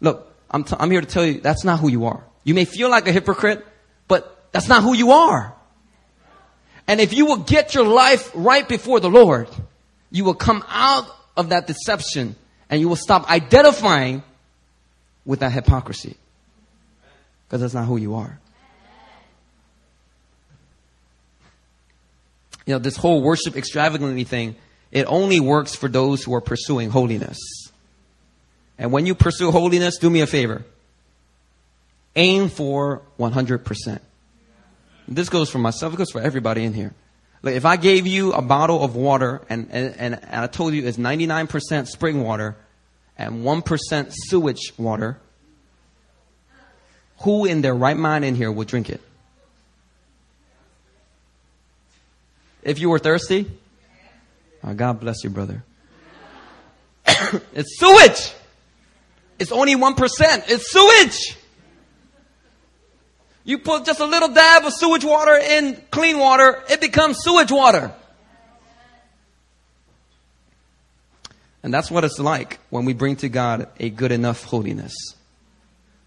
look, 0.00 0.32
I'm, 0.50 0.64
t- 0.64 0.74
I'm 0.78 0.90
here 0.90 1.00
to 1.00 1.06
tell 1.06 1.24
you 1.24 1.40
that's 1.40 1.64
not 1.64 1.78
who 1.78 1.88
you 1.88 2.06
are. 2.06 2.24
You 2.44 2.54
may 2.54 2.64
feel 2.64 2.90
like 2.90 3.06
a 3.06 3.12
hypocrite, 3.12 3.64
that's 4.52 4.68
not 4.68 4.82
who 4.82 4.94
you 4.94 5.12
are. 5.12 5.54
And 6.86 7.00
if 7.00 7.12
you 7.12 7.26
will 7.26 7.38
get 7.38 7.74
your 7.74 7.86
life 7.86 8.30
right 8.34 8.68
before 8.68 9.00
the 9.00 9.10
Lord, 9.10 9.48
you 10.10 10.24
will 10.24 10.34
come 10.34 10.64
out 10.68 11.06
of 11.36 11.48
that 11.48 11.66
deception 11.66 12.36
and 12.68 12.80
you 12.80 12.88
will 12.88 12.96
stop 12.96 13.30
identifying 13.30 14.22
with 15.24 15.40
that 15.40 15.52
hypocrisy. 15.52 16.16
Because 17.46 17.60
that's 17.60 17.74
not 17.74 17.86
who 17.86 17.96
you 17.96 18.14
are. 18.14 18.38
You 22.66 22.74
know, 22.74 22.78
this 22.78 22.96
whole 22.96 23.22
worship 23.22 23.56
extravagantly 23.56 24.24
thing, 24.24 24.56
it 24.90 25.04
only 25.06 25.40
works 25.40 25.74
for 25.74 25.88
those 25.88 26.22
who 26.22 26.34
are 26.34 26.40
pursuing 26.40 26.90
holiness. 26.90 27.38
And 28.78 28.92
when 28.92 29.06
you 29.06 29.14
pursue 29.14 29.50
holiness, 29.50 29.98
do 29.98 30.08
me 30.08 30.20
a 30.20 30.26
favor. 30.26 30.64
Aim 32.14 32.48
for 32.48 33.02
100%. 33.18 34.00
This 35.08 35.28
goes 35.28 35.50
for 35.50 35.58
myself, 35.58 35.94
it 35.94 35.96
goes 35.96 36.10
for 36.10 36.20
everybody 36.20 36.64
in 36.64 36.72
here. 36.72 36.94
Like 37.42 37.56
if 37.56 37.64
I 37.64 37.76
gave 37.76 38.06
you 38.06 38.32
a 38.32 38.42
bottle 38.42 38.82
of 38.82 38.94
water 38.94 39.42
and, 39.48 39.68
and, 39.70 39.94
and 39.98 40.20
I 40.32 40.46
told 40.46 40.74
you 40.74 40.86
it's 40.86 40.96
99% 40.96 41.88
spring 41.88 42.22
water 42.22 42.56
and 43.18 43.44
1% 43.44 44.12
sewage 44.12 44.72
water, 44.78 45.18
who 47.20 47.44
in 47.44 47.62
their 47.62 47.74
right 47.74 47.96
mind 47.96 48.24
in 48.24 48.34
here 48.34 48.50
would 48.50 48.68
drink 48.68 48.90
it? 48.90 49.00
If 52.62 52.78
you 52.78 52.90
were 52.90 53.00
thirsty, 53.00 53.50
oh, 54.62 54.74
God 54.74 55.00
bless 55.00 55.24
you, 55.24 55.30
brother. 55.30 55.64
it's 57.52 57.78
sewage. 57.78 58.32
It's 59.40 59.50
only 59.50 59.74
1%. 59.74 59.96
It's 60.48 60.70
sewage. 60.70 61.36
You 63.44 63.58
put 63.58 63.84
just 63.84 64.00
a 64.00 64.06
little 64.06 64.28
dab 64.28 64.64
of 64.64 64.72
sewage 64.72 65.04
water 65.04 65.36
in 65.36 65.82
clean 65.90 66.18
water, 66.18 66.62
it 66.70 66.80
becomes 66.80 67.18
sewage 67.20 67.50
water. 67.50 67.92
And 71.62 71.72
that's 71.72 71.90
what 71.90 72.04
it's 72.04 72.18
like 72.18 72.58
when 72.70 72.84
we 72.84 72.92
bring 72.92 73.16
to 73.16 73.28
God 73.28 73.68
a 73.78 73.90
good 73.90 74.12
enough 74.12 74.44
holiness. 74.44 74.94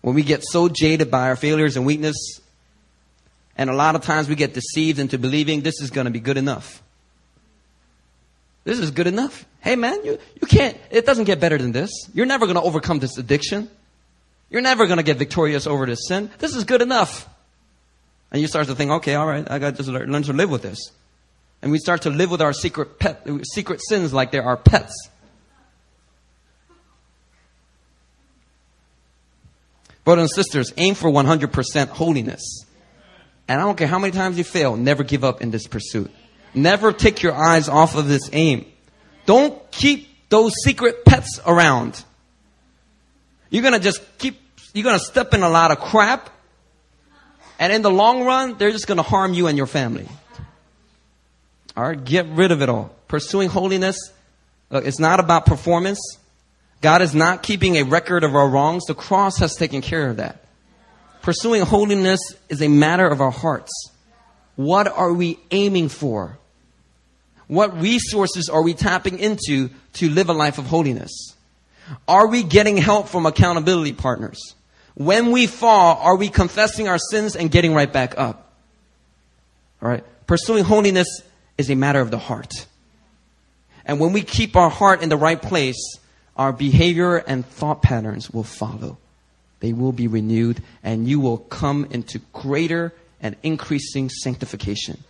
When 0.01 0.15
we 0.15 0.23
get 0.23 0.43
so 0.43 0.69
jaded 0.69 1.09
by 1.09 1.29
our 1.29 1.35
failures 1.35 1.77
and 1.77 1.85
weakness, 1.85 2.15
and 3.57 3.69
a 3.69 3.73
lot 3.73 3.95
of 3.95 4.01
times 4.01 4.27
we 4.27 4.35
get 4.35 4.53
deceived 4.53 4.99
into 4.99 5.17
believing 5.17 5.61
this 5.61 5.81
is 5.81 5.89
going 5.89 6.05
to 6.05 6.11
be 6.11 6.19
good 6.19 6.37
enough. 6.37 6.83
This 8.65 8.79
is 8.79 8.91
good 8.91 9.07
enough. 9.07 9.45
Hey 9.61 9.75
man, 9.75 10.03
you, 10.03 10.19
you 10.41 10.47
can't, 10.47 10.77
it 10.89 11.05
doesn't 11.05 11.25
get 11.25 11.39
better 11.39 11.57
than 11.57 11.71
this. 11.71 11.91
You're 12.13 12.25
never 12.25 12.45
going 12.45 12.55
to 12.55 12.61
overcome 12.61 12.99
this 12.99 13.17
addiction. 13.17 13.69
You're 14.49 14.62
never 14.62 14.86
going 14.86 14.97
to 14.97 15.03
get 15.03 15.17
victorious 15.17 15.67
over 15.67 15.86
this 15.86 16.08
sin. 16.08 16.29
This 16.38 16.55
is 16.55 16.63
good 16.63 16.81
enough. 16.81 17.27
And 18.31 18.41
you 18.41 18.47
start 18.47 18.67
to 18.67 18.75
think, 18.75 18.91
okay, 18.91 19.15
all 19.15 19.27
right, 19.27 19.49
I 19.49 19.60
got 19.60 19.71
to 19.71 19.77
just 19.77 19.89
learn 19.89 20.23
to 20.23 20.34
live 20.34 20.49
with 20.49 20.62
this. 20.62 20.91
And 21.62 21.71
we 21.71 21.77
start 21.79 22.03
to 22.03 22.10
live 22.10 22.29
with 22.31 22.41
our 22.41 22.53
secret 22.53 22.99
pet, 22.99 23.27
secret 23.53 23.81
sins 23.88 24.13
like 24.13 24.31
they're 24.31 24.43
our 24.43 24.58
pets. 24.58 25.10
Brothers 30.03 30.23
and 30.23 30.45
sisters, 30.45 30.71
aim 30.77 30.93
for 30.93 31.10
100% 31.10 31.88
holiness. 31.88 32.65
And 33.47 33.60
I 33.60 33.63
don't 33.63 33.77
care 33.77 33.88
how 33.88 33.99
many 33.99 34.12
times 34.12 34.38
you 34.38 34.43
fail, 34.43 34.75
never 34.75 35.03
give 35.03 35.23
up 35.23 35.41
in 35.41 35.49
this 35.51 35.65
pursuit. 35.65 36.12
Never 36.53 36.93
take 36.93 37.23
your 37.23 37.34
eyes 37.34 37.67
off 37.67 37.95
of 37.95 38.08
this 38.08 38.29
aim. 38.31 38.65
Don't 39.25 39.60
keep 39.71 40.08
those 40.29 40.53
secret 40.63 41.03
pets 41.05 41.39
around. 41.45 42.03
You're 43.55 43.63
gonna 43.63 43.79
just 43.79 44.01
keep, 44.17 44.37
you're 44.73 44.83
gonna 44.83 44.99
step 44.99 45.33
in 45.33 45.41
a 45.41 45.47
lot 45.47 45.71
of 45.71 45.79
crap. 45.79 46.29
And 47.57 47.71
in 47.71 47.83
the 47.83 47.89
long 47.89 48.25
run, 48.25 48.57
they're 48.57 48.71
just 48.71 48.85
gonna 48.85 49.01
harm 49.01 49.33
you 49.33 49.47
and 49.47 49.57
your 49.57 49.65
family. 49.65 50.09
Alright, 51.77 52.03
get 52.03 52.27
rid 52.27 52.51
of 52.51 52.61
it 52.61 52.67
all. 52.67 52.93
Pursuing 53.07 53.47
holiness, 53.47 53.97
look, 54.69 54.85
it's 54.85 54.99
not 54.99 55.21
about 55.21 55.45
performance. 55.45 56.01
God 56.81 57.01
is 57.01 57.15
not 57.15 57.43
keeping 57.43 57.77
a 57.77 57.83
record 57.83 58.25
of 58.25 58.35
our 58.35 58.49
wrongs. 58.49 58.83
The 58.87 58.93
cross 58.93 59.37
has 59.37 59.55
taken 59.55 59.81
care 59.81 60.09
of 60.09 60.17
that. 60.17 60.43
Pursuing 61.21 61.61
holiness 61.61 62.19
is 62.49 62.61
a 62.61 62.67
matter 62.67 63.07
of 63.07 63.21
our 63.21 63.31
hearts. 63.31 63.71
What 64.57 64.89
are 64.89 65.13
we 65.13 65.39
aiming 65.51 65.87
for? 65.87 66.37
What 67.47 67.79
resources 67.81 68.49
are 68.49 68.61
we 68.61 68.73
tapping 68.73 69.17
into 69.17 69.69
to 69.93 70.09
live 70.09 70.27
a 70.27 70.33
life 70.33 70.57
of 70.57 70.65
holiness? 70.65 71.35
Are 72.07 72.27
we 72.27 72.43
getting 72.43 72.77
help 72.77 73.09
from 73.09 73.25
accountability 73.25 73.93
partners? 73.93 74.55
When 74.95 75.31
we 75.31 75.45
fall, 75.45 75.97
are 76.01 76.15
we 76.15 76.29
confessing 76.29 76.87
our 76.87 76.97
sins 76.97 77.35
and 77.35 77.51
getting 77.51 77.73
right 77.73 77.91
back 77.91 78.17
up? 78.17 78.53
All 79.81 79.89
right. 79.89 80.03
Pursuing 80.25 80.63
holiness 80.63 81.21
is 81.57 81.69
a 81.69 81.75
matter 81.75 81.99
of 81.99 82.11
the 82.11 82.17
heart. 82.17 82.65
And 83.85 83.99
when 83.99 84.13
we 84.13 84.21
keep 84.21 84.55
our 84.55 84.69
heart 84.69 85.03
in 85.03 85.09
the 85.09 85.17
right 85.17 85.39
place, 85.39 85.99
our 86.35 86.51
behavior 86.51 87.17
and 87.17 87.45
thought 87.45 87.81
patterns 87.81 88.31
will 88.31 88.43
follow. 88.43 88.97
They 89.59 89.73
will 89.73 89.91
be 89.91 90.07
renewed 90.07 90.61
and 90.83 91.07
you 91.07 91.19
will 91.19 91.37
come 91.37 91.87
into 91.91 92.19
greater 92.33 92.93
and 93.21 93.35
increasing 93.43 94.09
sanctification. 94.09 95.03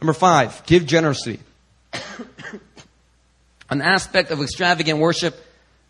Number 0.00 0.12
five, 0.12 0.64
give 0.66 0.86
generously. 0.86 1.40
An 3.72 3.80
aspect 3.80 4.30
of 4.30 4.42
extravagant 4.42 4.98
worship 4.98 5.34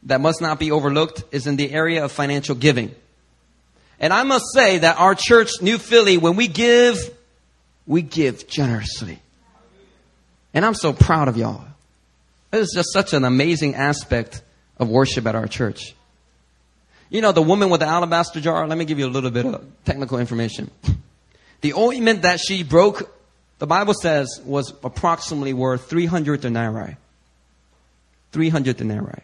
that 0.05 0.21
must 0.21 0.41
not 0.41 0.61
be 0.61 0.71
overlooked 0.71 1.25
is 1.33 1.49
in 1.49 1.57
the 1.57 1.73
area 1.73 2.05
of 2.05 2.13
financial 2.13 2.55
giving. 2.55 2.95
And 3.99 4.13
I 4.13 4.23
must 4.23 4.45
say 4.55 4.79
that 4.79 5.01
our 5.01 5.17
church, 5.17 5.51
New 5.61 5.79
Philly, 5.79 6.17
when 6.17 6.37
we 6.37 6.47
give, 6.47 7.13
we 7.85 8.03
give 8.03 8.47
generously. 8.47 9.19
And 10.55 10.65
I'm 10.65 10.75
so 10.75 10.93
proud 10.93 11.27
of 11.27 11.37
y'all. 11.37 11.65
This 12.53 12.69
is 12.69 12.73
just 12.73 12.93
such 12.93 13.15
an 13.15 13.25
amazing 13.25 13.75
aspect 13.75 14.43
of 14.79 14.89
worship 14.89 15.27
at 15.27 15.35
our 15.35 15.49
church. 15.49 15.97
You 17.11 17.21
know, 17.21 17.33
the 17.33 17.43
woman 17.43 17.69
with 17.69 17.81
the 17.81 17.89
alabaster 17.89 18.41
jar, 18.41 18.65
let 18.69 18.79
me 18.79 18.85
give 18.85 19.01
you 19.01 19.07
a 19.07 19.11
little 19.11 19.33
bit 19.33 19.45
of 19.45 19.61
technical 19.85 20.21
information. 20.21 20.71
The 21.63 21.75
ointment 21.75 22.23
that 22.23 22.39
she 22.39 22.63
broke, 22.63 23.13
the 23.59 23.67
Bible 23.67 23.95
says, 23.95 24.41
was 24.45 24.73
approximately 24.85 25.53
worth 25.53 25.91
300 25.91 26.43
denarii. 26.43 26.97
300 28.33 28.77
denarii. 28.77 29.23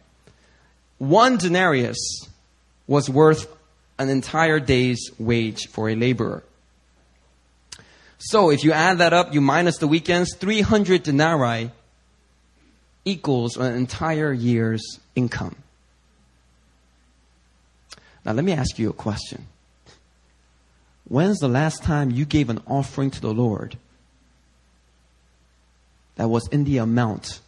One 0.98 1.36
denarius 1.36 2.28
was 2.86 3.08
worth 3.08 3.46
an 3.98 4.08
entire 4.08 4.60
day's 4.60 5.10
wage 5.18 5.68
for 5.68 5.88
a 5.88 5.94
laborer. 5.94 6.42
So 8.18 8.50
if 8.50 8.64
you 8.64 8.72
add 8.72 8.98
that 8.98 9.12
up, 9.12 9.32
you 9.32 9.40
minus 9.40 9.78
the 9.78 9.86
weekends, 9.86 10.34
300 10.36 11.02
denarii 11.02 11.70
equals 13.04 13.56
an 13.56 13.74
entire 13.74 14.32
year's 14.32 15.00
income. 15.14 15.56
Now, 18.24 18.32
let 18.32 18.44
me 18.44 18.52
ask 18.52 18.78
you 18.78 18.90
a 18.90 18.92
question. 18.92 19.46
When's 21.08 21.38
the 21.38 21.48
last 21.48 21.82
time 21.82 22.10
you 22.10 22.26
gave 22.26 22.50
an 22.50 22.60
offering 22.66 23.10
to 23.12 23.20
the 23.20 23.32
Lord 23.32 23.78
that 26.16 26.28
was 26.28 26.46
in 26.48 26.64
the 26.64 26.78
amount 26.78 27.40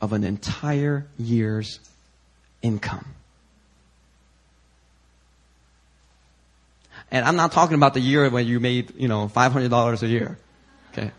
of 0.00 0.12
an 0.12 0.24
entire 0.24 1.06
year's 1.18 1.80
income? 2.62 3.14
And 7.10 7.24
I'm 7.24 7.36
not 7.36 7.52
talking 7.52 7.74
about 7.74 7.94
the 7.94 8.00
year 8.00 8.28
when 8.30 8.46
you 8.46 8.60
made, 8.60 8.94
you 8.96 9.08
know, 9.08 9.28
$500 9.28 10.02
a 10.02 10.06
year. 10.06 10.38
Okay. 10.92 11.10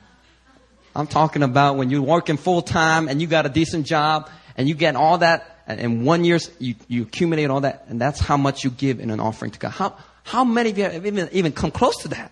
I'm 0.96 1.08
talking 1.08 1.44
about 1.44 1.78
when 1.78 1.90
you're 1.90 2.02
working 2.02 2.38
full 2.38 2.62
time 2.62 3.08
and 3.08 3.22
you 3.22 3.28
got 3.28 3.46
a 3.46 3.50
decent 3.50 3.86
job 3.86 4.30
and 4.58 4.68
you 4.68 4.76
get 4.76 4.96
all 4.96 5.18
that 5.20 5.48
and 5.68 5.80
in 5.80 6.04
one 6.06 6.24
year 6.24 6.40
you, 6.60 6.76
you 6.88 7.04
accumulate 7.04 7.50
all 7.50 7.62
that 7.62 7.86
and 7.88 8.00
that's 8.00 8.20
how 8.20 8.38
much 8.38 8.64
you 8.64 8.70
give 8.70 9.00
in 9.00 9.10
an 9.10 9.20
offering 9.20 9.52
to 9.52 9.60
God. 9.60 9.70
How, 9.70 9.98
how 10.24 10.44
many 10.44 10.72
of 10.72 10.78
you 10.78 10.84
have 10.86 11.06
even, 11.06 11.30
even 11.32 11.52
come 11.52 11.72
close 11.72 11.98
to 12.04 12.10
that? 12.10 12.32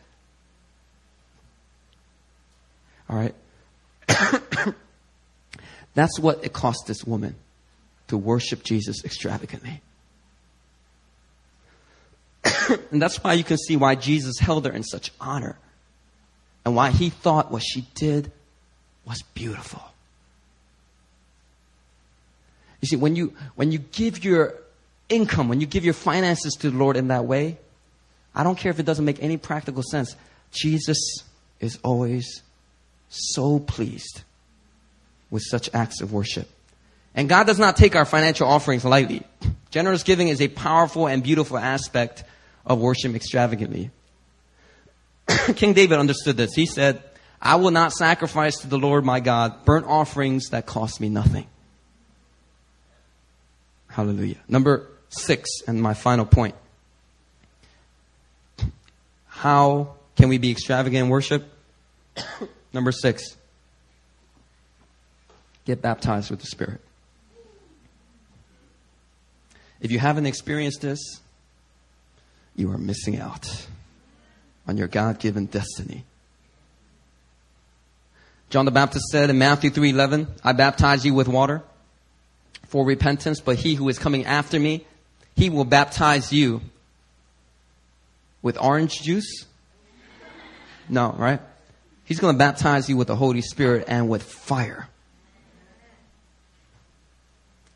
All 3.10 3.16
right. 3.16 3.36
that's 5.94 6.20
what 6.20 6.44
it 6.44 6.54
cost 6.54 6.86
this 6.88 7.04
woman 7.04 7.36
to 8.08 8.18
worship 8.18 8.64
Jesus 8.64 9.04
extravagantly. 9.04 9.82
and 12.92 13.02
that's 13.02 13.24
why 13.24 13.34
you 13.34 13.44
can 13.44 13.58
see 13.58 13.76
why 13.76 13.96
Jesus 13.96 14.40
held 14.40 14.66
her 14.66 14.72
in 14.72 14.84
such 14.84 15.12
honor 15.20 15.58
and 16.66 16.76
why 16.76 16.92
he 16.92 17.10
thought 17.10 17.52
what 17.52 17.64
she 17.64 17.88
did 17.96 18.32
was 19.06 19.22
beautiful. 19.34 19.82
You 22.82 22.88
see, 22.88 22.96
when 22.96 23.16
you, 23.16 23.34
when 23.56 23.72
you 23.72 23.80
give 23.80 24.24
your 24.24 24.56
income, 25.10 25.50
when 25.50 25.60
you 25.60 25.68
give 25.68 25.84
your 25.84 25.94
finances 25.94 26.54
to 26.56 26.70
the 26.70 26.78
Lord 26.78 26.96
in 26.96 27.10
that 27.10 27.26
way, 27.26 27.58
I 28.34 28.44
don't 28.44 28.58
care 28.58 28.72
if 28.72 28.80
it 28.80 28.86
doesn't 28.86 29.04
make 29.04 29.22
any 29.22 29.38
practical 29.38 29.84
sense. 29.84 30.16
Jesus 30.52 31.24
is 31.60 31.78
always 31.84 32.42
so 33.10 33.60
pleased 33.60 34.22
with 35.30 35.44
such 35.44 35.70
acts 35.74 36.02
of 36.02 36.12
worship. 36.12 36.50
And 37.16 37.28
God 37.28 37.48
does 37.48 37.60
not 37.60 37.76
take 37.76 37.96
our 37.96 38.06
financial 38.06 38.48
offerings 38.48 38.86
lightly. 38.86 39.24
Generous 39.72 40.04
giving 40.04 40.28
is 40.28 40.42
a 40.42 40.48
powerful 40.48 41.08
and 41.08 41.24
beautiful 41.24 41.58
aspect 41.58 42.24
of 42.66 42.80
worship 42.80 43.16
extravagantly. 43.16 43.92
King 45.56 45.74
David 45.74 46.00
understood 46.00 46.38
this. 46.38 46.54
He 46.54 46.66
said, 46.66 47.04
I 47.42 47.56
will 47.56 47.72
not 47.72 47.94
sacrifice 47.94 48.60
to 48.60 48.68
the 48.68 48.78
Lord 48.78 49.06
my 49.06 49.20
God 49.20 49.66
burnt 49.66 49.86
offerings 49.86 50.50
that 50.50 50.66
cost 50.66 51.00
me 51.00 51.10
nothing. 51.10 51.48
Hallelujah. 53.88 54.38
Number 54.48 54.88
six, 55.10 55.50
and 55.68 55.82
my 55.82 55.94
final 55.94 56.26
point. 56.26 56.56
How 59.28 59.96
can 60.16 60.30
we 60.30 60.38
be 60.38 60.52
extravagant 60.52 61.06
in 61.06 61.10
worship? 61.10 61.50
Number 62.74 62.92
six, 62.92 63.36
get 65.70 65.84
baptized 65.84 66.32
with 66.32 66.40
the 66.40 66.48
Spirit. 66.48 66.82
If 69.80 69.92
you 69.92 70.00
haven't 70.00 70.26
experienced 70.26 70.82
this, 70.82 71.00
you 72.56 72.72
are 72.72 72.78
missing 72.80 73.20
out 73.20 73.68
on 74.68 74.78
your 74.78 74.88
God 74.88 75.20
given 75.20 75.46
destiny. 75.46 76.06
John 78.50 78.66
the 78.66 78.72
Baptist 78.72 79.06
said 79.12 79.30
in 79.30 79.38
Matthew 79.38 79.70
3:11, 79.70 80.28
"I 80.44 80.54
baptize 80.54 81.06
you 81.06 81.14
with 81.14 81.28
water 81.28 81.62
for 82.68 82.84
repentance, 82.84 83.40
but 83.40 83.58
he 83.58 83.76
who 83.76 83.88
is 83.90 84.00
coming 84.00 84.26
after 84.26 84.60
me, 84.60 84.88
he 85.36 85.52
will 85.52 85.66
baptize 85.66 86.34
you 86.34 86.62
with 88.42 88.58
orange 88.60 89.04
juice?" 89.04 89.46
No, 90.90 91.12
right? 91.12 91.40
He's 92.06 92.20
going 92.20 92.34
to 92.34 92.40
baptize 92.40 92.90
you 92.90 92.98
with 92.98 93.08
the 93.08 93.16
Holy 93.16 93.44
Spirit 93.44 93.86
and 93.88 94.10
with 94.10 94.24
fire. 94.24 94.90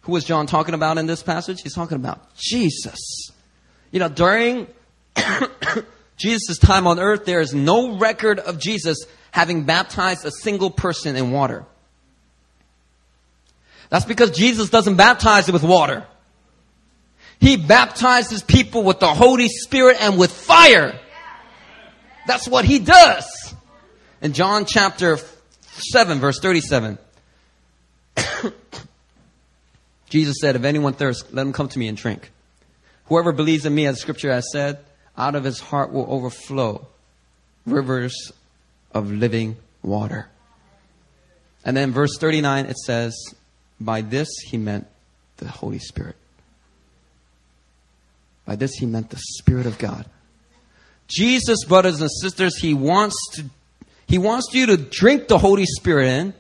Who 0.03 0.11
was 0.11 0.23
John 0.23 0.47
talking 0.47 0.73
about 0.73 0.97
in 0.97 1.05
this 1.05 1.23
passage? 1.23 1.61
He's 1.61 1.73
talking 1.73 1.95
about 1.95 2.35
Jesus. 2.35 3.31
You 3.91 3.99
know, 3.99 4.09
during 4.09 4.67
Jesus' 6.17 6.57
time 6.57 6.87
on 6.87 6.99
earth, 6.99 7.25
there 7.25 7.39
is 7.39 7.53
no 7.53 7.97
record 7.97 8.39
of 8.39 8.59
Jesus 8.59 9.05
having 9.31 9.63
baptized 9.63 10.25
a 10.25 10.31
single 10.31 10.69
person 10.69 11.15
in 11.15 11.31
water. 11.31 11.65
That's 13.89 14.05
because 14.05 14.31
Jesus 14.31 14.69
doesn't 14.69 14.95
baptize 14.95 15.51
with 15.51 15.63
water. 15.63 16.05
He 17.39 17.57
baptizes 17.57 18.41
people 18.41 18.83
with 18.83 18.99
the 18.99 19.13
Holy 19.13 19.47
Spirit 19.47 19.97
and 19.99 20.17
with 20.17 20.31
fire. 20.31 20.99
That's 22.25 22.47
what 22.47 22.65
he 22.65 22.79
does. 22.79 23.53
In 24.21 24.33
John 24.33 24.65
chapter 24.65 25.17
7 25.91 26.19
verse 26.19 26.39
37, 26.39 26.97
Jesus 30.13 30.35
said, 30.39 30.55
if 30.55 30.63
anyone 30.63 30.93
thirsts, 30.93 31.33
let 31.33 31.43
him 31.43 31.53
come 31.53 31.67
to 31.69 31.79
me 31.79 31.87
and 31.87 31.97
drink. 31.97 32.29
Whoever 33.05 33.31
believes 33.31 33.65
in 33.65 33.73
me, 33.73 33.87
as 33.87 33.99
scripture 33.99 34.31
has 34.31 34.45
said, 34.51 34.77
out 35.17 35.33
of 35.33 35.43
his 35.43 35.59
heart 35.59 35.91
will 35.91 36.05
overflow 36.07 36.85
rivers 37.65 38.31
of 38.91 39.11
living 39.11 39.57
water. 39.81 40.29
And 41.65 41.75
then 41.75 41.93
verse 41.93 42.15
39, 42.19 42.67
it 42.67 42.77
says, 42.77 43.15
by 43.81 44.01
this 44.01 44.29
he 44.45 44.55
meant 44.55 44.85
the 45.37 45.47
Holy 45.47 45.79
Spirit. 45.79 46.15
By 48.45 48.55
this 48.55 48.75
he 48.75 48.85
meant 48.85 49.09
the 49.09 49.17
Spirit 49.17 49.65
of 49.65 49.79
God. 49.79 50.05
Jesus, 51.07 51.65
brothers 51.65 51.99
and 51.99 52.11
sisters, 52.21 52.55
he 52.59 52.75
wants 52.75 53.15
to, 53.33 53.45
he 54.05 54.19
wants 54.19 54.53
you 54.53 54.67
to 54.67 54.77
drink 54.77 55.27
the 55.27 55.39
Holy 55.39 55.65
Spirit 55.65 56.07
in. 56.07 56.33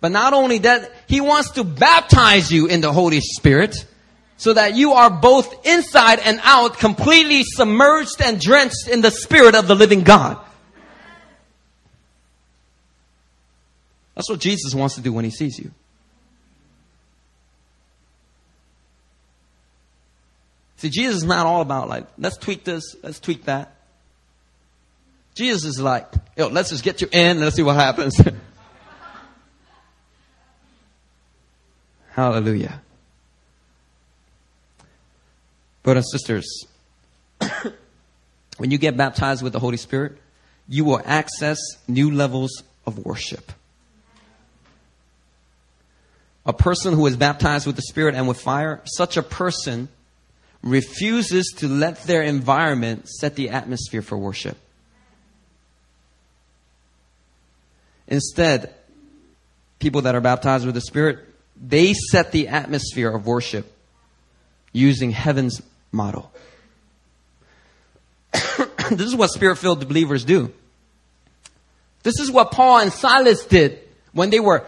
But 0.00 0.12
not 0.12 0.32
only 0.32 0.58
that, 0.58 0.92
he 1.08 1.20
wants 1.20 1.52
to 1.52 1.64
baptize 1.64 2.52
you 2.52 2.66
in 2.66 2.80
the 2.80 2.92
Holy 2.92 3.20
Spirit 3.20 3.74
so 4.36 4.52
that 4.52 4.76
you 4.76 4.92
are 4.92 5.10
both 5.10 5.66
inside 5.66 6.20
and 6.20 6.40
out 6.44 6.78
completely 6.78 7.42
submerged 7.42 8.22
and 8.22 8.40
drenched 8.40 8.88
in 8.88 9.00
the 9.00 9.10
Spirit 9.10 9.56
of 9.56 9.66
the 9.66 9.74
living 9.74 10.02
God. 10.02 10.38
That's 14.14 14.30
what 14.30 14.40
Jesus 14.40 14.74
wants 14.74 14.94
to 14.96 15.00
do 15.00 15.12
when 15.12 15.24
he 15.24 15.30
sees 15.30 15.58
you. 15.58 15.72
See, 20.76 20.90
Jesus 20.90 21.16
is 21.16 21.24
not 21.24 21.44
all 21.44 21.60
about 21.60 21.88
like, 21.88 22.06
let's 22.18 22.36
tweak 22.36 22.62
this, 22.62 22.94
let's 23.02 23.18
tweak 23.18 23.44
that. 23.46 23.74
Jesus 25.34 25.64
is 25.64 25.80
like, 25.80 26.06
yo, 26.36 26.48
let's 26.48 26.70
just 26.70 26.84
get 26.84 27.00
you 27.00 27.08
in 27.10 27.30
and 27.36 27.40
let's 27.40 27.56
see 27.56 27.62
what 27.62 27.76
happens. 27.76 28.20
Hallelujah. 32.18 32.82
Brothers 35.84 36.06
and 36.06 36.20
sisters, 36.20 36.66
when 38.56 38.72
you 38.72 38.78
get 38.78 38.96
baptized 38.96 39.40
with 39.40 39.52
the 39.52 39.60
Holy 39.60 39.76
Spirit, 39.76 40.18
you 40.68 40.84
will 40.84 41.00
access 41.04 41.60
new 41.86 42.10
levels 42.10 42.64
of 42.88 42.98
worship. 43.06 43.52
A 46.44 46.52
person 46.52 46.92
who 46.92 47.06
is 47.06 47.16
baptized 47.16 47.68
with 47.68 47.76
the 47.76 47.82
Spirit 47.82 48.16
and 48.16 48.26
with 48.26 48.40
fire, 48.40 48.80
such 48.84 49.16
a 49.16 49.22
person 49.22 49.88
refuses 50.60 51.54
to 51.58 51.68
let 51.68 52.02
their 52.02 52.22
environment 52.22 53.08
set 53.08 53.36
the 53.36 53.50
atmosphere 53.50 54.02
for 54.02 54.18
worship. 54.18 54.58
Instead, 58.08 58.74
people 59.78 60.02
that 60.02 60.16
are 60.16 60.20
baptized 60.20 60.66
with 60.66 60.74
the 60.74 60.80
Spirit, 60.80 61.27
they 61.60 61.94
set 61.94 62.32
the 62.32 62.48
atmosphere 62.48 63.10
of 63.10 63.26
worship 63.26 63.72
using 64.72 65.10
heaven's 65.10 65.62
model. 65.92 66.30
this 68.32 69.06
is 69.06 69.16
what 69.16 69.30
spirit 69.30 69.56
filled 69.56 69.86
believers 69.86 70.24
do. 70.24 70.52
This 72.02 72.20
is 72.20 72.30
what 72.30 72.52
Paul 72.52 72.78
and 72.78 72.92
Silas 72.92 73.44
did 73.44 73.80
when 74.12 74.30
they 74.30 74.40
were 74.40 74.64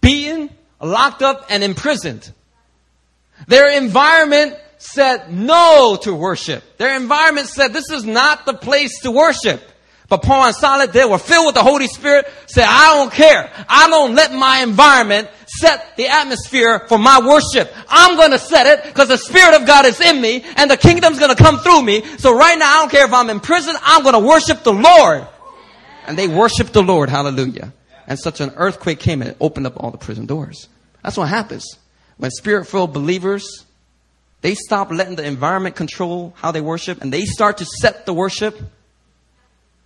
beaten, 0.00 0.50
locked 0.80 1.22
up, 1.22 1.46
and 1.48 1.62
imprisoned. 1.62 2.30
Their 3.46 3.76
environment 3.78 4.56
said 4.78 5.32
no 5.32 5.98
to 6.02 6.14
worship. 6.14 6.62
Their 6.78 6.96
environment 6.96 7.46
said 7.46 7.72
this 7.72 7.90
is 7.90 8.04
not 8.04 8.44
the 8.44 8.54
place 8.54 9.00
to 9.02 9.10
worship. 9.10 9.62
But 10.08 10.22
Paul 10.22 10.46
and 10.46 10.54
Silas, 10.54 10.90
they 10.90 11.04
were 11.04 11.18
filled 11.18 11.46
with 11.46 11.54
the 11.54 11.62
Holy 11.62 11.86
Spirit, 11.86 12.28
said, 12.46 12.66
I 12.68 12.96
don't 12.96 13.12
care. 13.12 13.50
I 13.68 13.88
don't 13.88 14.14
let 14.14 14.32
my 14.34 14.58
environment 14.58 15.28
set 15.62 15.96
the 15.96 16.08
atmosphere 16.08 16.80
for 16.88 16.98
my 16.98 17.20
worship. 17.26 17.72
I'm 17.88 18.16
gonna 18.16 18.38
set 18.38 18.66
it 18.66 18.84
because 18.84 19.08
the 19.08 19.16
Spirit 19.16 19.60
of 19.60 19.66
God 19.66 19.86
is 19.86 20.00
in 20.00 20.20
me 20.20 20.44
and 20.56 20.70
the 20.70 20.76
kingdom's 20.76 21.18
gonna 21.18 21.36
come 21.36 21.58
through 21.58 21.82
me. 21.82 22.04
So 22.18 22.36
right 22.36 22.58
now, 22.58 22.78
I 22.78 22.80
don't 22.80 22.90
care 22.90 23.06
if 23.06 23.12
I'm 23.12 23.30
in 23.30 23.40
prison, 23.40 23.76
I'm 23.82 24.02
gonna 24.02 24.20
worship 24.20 24.62
the 24.62 24.72
Lord. 24.72 25.26
And 26.06 26.18
they 26.18 26.26
worshiped 26.26 26.72
the 26.72 26.82
Lord, 26.82 27.08
hallelujah. 27.08 27.72
And 28.06 28.18
such 28.18 28.40
an 28.40 28.52
earthquake 28.56 28.98
came 28.98 29.22
and 29.22 29.30
it 29.30 29.36
opened 29.40 29.66
up 29.66 29.74
all 29.76 29.90
the 29.90 29.98
prison 29.98 30.26
doors. 30.26 30.68
That's 31.02 31.16
what 31.16 31.28
happens. 31.28 31.78
When 32.16 32.30
spirit-filled 32.30 32.92
believers, 32.92 33.64
they 34.40 34.54
stop 34.54 34.90
letting 34.90 35.14
the 35.16 35.24
environment 35.24 35.76
control 35.76 36.34
how 36.36 36.50
they 36.50 36.60
worship 36.60 37.00
and 37.00 37.12
they 37.12 37.24
start 37.24 37.58
to 37.58 37.64
set 37.64 38.06
the 38.06 38.12
worship, 38.12 38.58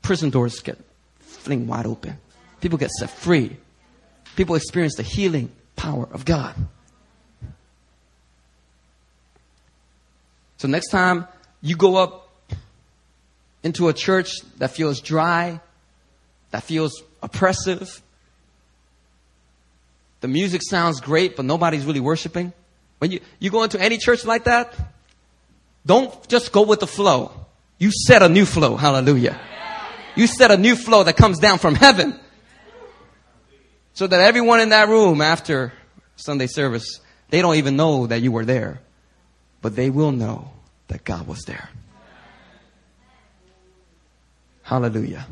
prison 0.01 0.31
doors 0.31 0.61
get 0.61 0.79
fling 1.21 1.67
wide 1.67 1.87
open. 1.87 2.19
People 2.61 2.79
get 2.79 2.91
set 2.91 3.11
free. 3.11 3.57
People 4.35 4.55
experience 4.55 4.97
the 4.97 5.03
healing 5.03 5.51
power 5.77 6.09
of 6.11 6.25
God. 6.25 6.55
So 10.57 10.69
next 10.69 10.89
time 10.89 11.29
you 11.61 11.77
go 11.77 11.97
up 11.97 12.31
into 13.63 13.89
a 13.89 13.93
church 13.93 14.31
that 14.59 14.71
feels 14.71 15.01
dry, 15.01 15.61
that 16.51 16.63
feels 16.63 17.03
oppressive, 17.23 18.03
the 20.21 20.29
music 20.29 20.63
sounds 20.63 21.01
great, 21.01 21.37
but 21.37 21.45
nobody's 21.45 21.85
really 21.85 22.01
worshiping. 22.01 22.53
When 22.99 23.11
you, 23.11 23.21
you 23.39 23.51
go 23.51 23.63
into 23.63 23.81
any 23.81 23.99
church 23.99 24.25
like 24.25 24.45
that, 24.45 24.75
don't 25.85 26.27
just 26.29 26.53
go 26.53 26.63
with 26.63 26.81
the 26.81 26.87
flow. 26.87 27.33
You 27.79 27.91
set 27.93 28.23
a 28.23 28.29
new 28.29 28.47
flow. 28.47 28.77
Hallelujah. 28.77 29.39
You 30.17 30.27
set 30.27 30.51
a 30.51 30.57
new 30.57 30.75
flow 30.75 31.05
that 31.05 31.17
comes 31.17 31.39
down 31.39 31.59
from 31.59 31.75
heaven. 31.75 32.19
So 33.97 34.07
that 34.07 34.21
everyone 34.21 34.61
in 34.61 34.69
that 34.69 34.91
room 34.91 35.23
after 35.23 35.73
Sunday 36.17 36.49
service, 36.49 37.01
they 37.31 37.41
don't 37.41 37.57
even 37.57 37.77
know 37.77 38.07
that 38.07 38.21
you 38.21 38.31
were 38.31 38.45
there, 38.45 38.83
but 39.63 39.75
they 39.75 39.89
will 39.89 40.13
know 40.13 40.51
that 40.89 41.03
God 41.03 41.27
was 41.27 41.45
there. 41.47 41.71
Hallelujah. 44.65 45.27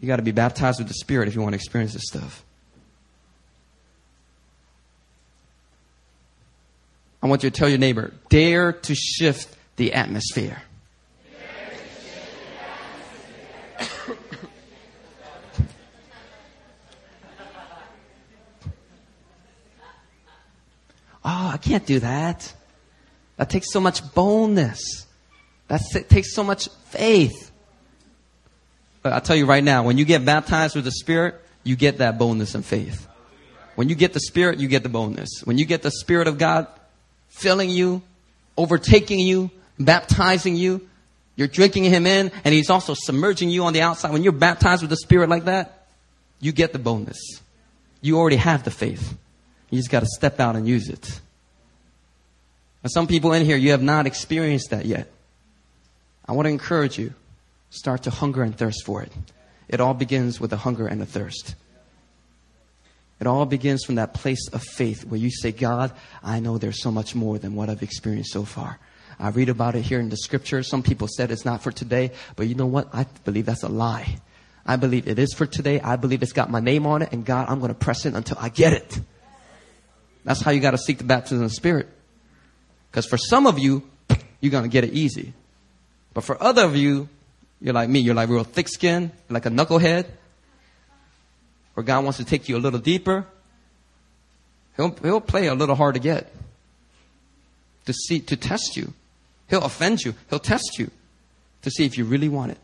You 0.00 0.08
got 0.08 0.16
to 0.16 0.22
be 0.22 0.32
baptized 0.32 0.78
with 0.78 0.88
the 0.88 0.94
Spirit 0.94 1.28
if 1.28 1.34
you 1.34 1.42
want 1.42 1.52
to 1.52 1.56
experience 1.56 1.92
this 1.92 2.04
stuff. 2.06 2.42
I 7.22 7.26
want 7.26 7.42
you 7.42 7.50
to 7.50 7.54
tell 7.54 7.68
your 7.68 7.76
neighbor, 7.76 8.14
dare 8.30 8.72
to 8.72 8.94
shift 8.94 9.54
the 9.76 9.92
atmosphere. 9.92 10.62
Oh, 21.28 21.50
I 21.52 21.58
can't 21.58 21.84
do 21.84 22.00
that. 22.00 22.52
That 23.36 23.50
takes 23.50 23.70
so 23.70 23.80
much 23.80 24.14
boldness. 24.14 25.06
That 25.68 25.82
takes 26.08 26.34
so 26.34 26.42
much 26.42 26.68
faith. 26.86 27.52
But 29.02 29.12
I'll 29.12 29.20
tell 29.20 29.36
you 29.36 29.46
right 29.46 29.62
now, 29.62 29.84
when 29.84 29.98
you 29.98 30.04
get 30.04 30.24
baptized 30.24 30.74
with 30.74 30.84
the 30.84 30.90
Spirit, 30.90 31.34
you 31.62 31.76
get 31.76 31.98
that 31.98 32.18
boldness 32.18 32.54
and 32.54 32.64
faith. 32.64 33.06
When 33.74 33.88
you 33.88 33.94
get 33.94 34.12
the 34.12 34.20
Spirit, 34.20 34.58
you 34.58 34.66
get 34.68 34.82
the 34.82 34.88
boldness. 34.88 35.42
When 35.44 35.58
you 35.58 35.66
get 35.66 35.82
the 35.82 35.90
Spirit 35.90 36.26
of 36.26 36.38
God, 36.38 36.66
filling 37.28 37.70
you, 37.70 38.02
overtaking 38.56 39.20
you, 39.20 39.50
baptizing 39.78 40.56
you. 40.56 40.88
You're 41.36 41.46
drinking 41.46 41.84
him 41.84 42.06
in, 42.06 42.32
and 42.44 42.52
he's 42.52 42.70
also 42.70 42.94
submerging 42.94 43.50
you 43.50 43.64
on 43.64 43.72
the 43.72 43.82
outside. 43.82 44.12
When 44.12 44.24
you're 44.24 44.32
baptized 44.32 44.82
with 44.82 44.90
the 44.90 44.96
Spirit 44.96 45.28
like 45.28 45.44
that, 45.44 45.86
you 46.40 46.50
get 46.50 46.72
the 46.72 46.80
bonus. 46.80 47.18
You 48.00 48.18
already 48.18 48.36
have 48.36 48.64
the 48.64 48.72
faith. 48.72 49.16
You 49.70 49.78
just 49.78 49.90
got 49.90 50.00
to 50.00 50.06
step 50.06 50.40
out 50.40 50.56
and 50.56 50.66
use 50.66 50.88
it. 50.88 51.20
And 52.82 52.92
some 52.92 53.06
people 53.06 53.32
in 53.32 53.44
here, 53.44 53.56
you 53.56 53.72
have 53.72 53.82
not 53.82 54.06
experienced 54.06 54.70
that 54.70 54.86
yet. 54.86 55.10
I 56.26 56.32
want 56.32 56.46
to 56.46 56.50
encourage 56.50 56.98
you 56.98 57.14
start 57.70 58.04
to 58.04 58.10
hunger 58.10 58.42
and 58.42 58.56
thirst 58.56 58.84
for 58.84 59.02
it. 59.02 59.12
It 59.68 59.80
all 59.80 59.94
begins 59.94 60.40
with 60.40 60.52
a 60.52 60.56
hunger 60.56 60.86
and 60.86 61.02
a 61.02 61.06
thirst. 61.06 61.54
It 63.20 63.26
all 63.26 63.46
begins 63.46 63.84
from 63.84 63.96
that 63.96 64.14
place 64.14 64.48
of 64.52 64.62
faith 64.62 65.04
where 65.04 65.18
you 65.18 65.30
say, 65.30 65.52
God, 65.52 65.92
I 66.22 66.40
know 66.40 66.56
there's 66.56 66.80
so 66.80 66.90
much 66.90 67.14
more 67.14 67.38
than 67.38 67.54
what 67.54 67.68
I've 67.68 67.82
experienced 67.82 68.32
so 68.32 68.44
far. 68.44 68.78
I 69.18 69.30
read 69.30 69.48
about 69.48 69.74
it 69.74 69.82
here 69.82 69.98
in 69.98 70.08
the 70.08 70.16
scripture. 70.16 70.62
Some 70.62 70.84
people 70.84 71.08
said 71.08 71.32
it's 71.32 71.44
not 71.44 71.62
for 71.62 71.72
today, 71.72 72.12
but 72.36 72.46
you 72.46 72.54
know 72.54 72.66
what? 72.66 72.88
I 72.92 73.06
believe 73.24 73.46
that's 73.46 73.64
a 73.64 73.68
lie. 73.68 74.18
I 74.64 74.76
believe 74.76 75.08
it 75.08 75.18
is 75.18 75.34
for 75.34 75.46
today. 75.46 75.80
I 75.80 75.96
believe 75.96 76.22
it's 76.22 76.32
got 76.32 76.50
my 76.50 76.60
name 76.60 76.86
on 76.86 77.02
it, 77.02 77.10
and 77.12 77.24
God, 77.24 77.48
I'm 77.48 77.58
going 77.58 77.70
to 77.70 77.78
press 77.78 78.06
it 78.06 78.14
until 78.14 78.36
I 78.38 78.50
get 78.50 78.72
it. 78.72 79.00
That's 80.28 80.42
how 80.42 80.50
you 80.50 80.60
got 80.60 80.72
to 80.72 80.78
seek 80.78 80.98
the 80.98 81.04
baptism 81.04 81.42
of 81.42 81.48
the 81.48 81.54
Spirit. 81.54 81.88
Because 82.90 83.06
for 83.06 83.16
some 83.16 83.46
of 83.46 83.58
you, 83.58 83.82
you're 84.42 84.50
going 84.50 84.64
to 84.64 84.68
get 84.68 84.84
it 84.84 84.92
easy. 84.92 85.32
But 86.12 86.22
for 86.22 86.40
other 86.42 86.64
of 86.64 86.76
you, 86.76 87.08
you're 87.62 87.72
like 87.72 87.88
me. 87.88 88.00
You're 88.00 88.14
like 88.14 88.28
real 88.28 88.44
thick 88.44 88.68
skinned, 88.68 89.10
like 89.30 89.46
a 89.46 89.48
knucklehead. 89.48 90.04
Or 91.74 91.82
God 91.82 92.04
wants 92.04 92.18
to 92.18 92.26
take 92.26 92.46
you 92.46 92.58
a 92.58 92.60
little 92.60 92.78
deeper. 92.78 93.24
He'll, 94.76 94.94
he'll 95.00 95.22
play 95.22 95.46
a 95.46 95.54
little 95.54 95.74
hard 95.74 95.94
to 95.94 96.00
get. 96.00 96.30
To 97.86 97.94
see, 97.94 98.20
to 98.20 98.36
test 98.36 98.76
you. 98.76 98.92
He'll 99.48 99.64
offend 99.64 100.02
you. 100.02 100.14
He'll 100.28 100.40
test 100.40 100.78
you 100.78 100.90
to 101.62 101.70
see 101.70 101.86
if 101.86 101.96
you 101.96 102.04
really 102.04 102.28
want 102.28 102.52
it. 102.52 102.58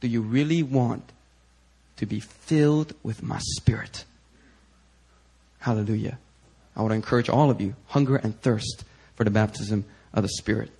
Do 0.00 0.06
you 0.06 0.22
really 0.22 0.62
want 0.62 1.02
to 1.96 2.06
be 2.06 2.20
filled 2.20 2.94
with 3.02 3.24
my 3.24 3.40
spirit? 3.40 4.04
Hallelujah. 5.58 6.18
I 6.78 6.86
to 6.86 6.94
encourage 6.94 7.28
all 7.28 7.50
of 7.50 7.60
you 7.60 7.74
hunger 7.88 8.16
and 8.16 8.40
thirst 8.40 8.84
for 9.16 9.24
the 9.24 9.30
baptism 9.30 9.84
of 10.14 10.22
the 10.22 10.28
Spirit. 10.28 10.70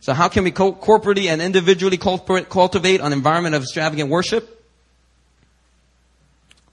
So, 0.00 0.12
how 0.14 0.28
can 0.28 0.42
we 0.42 0.50
co- 0.50 0.72
corporately 0.72 1.26
and 1.26 1.40
individually 1.40 1.96
cultivate 1.96 3.00
an 3.00 3.12
environment 3.12 3.54
of 3.54 3.62
extravagant 3.62 4.10
worship? 4.10 4.44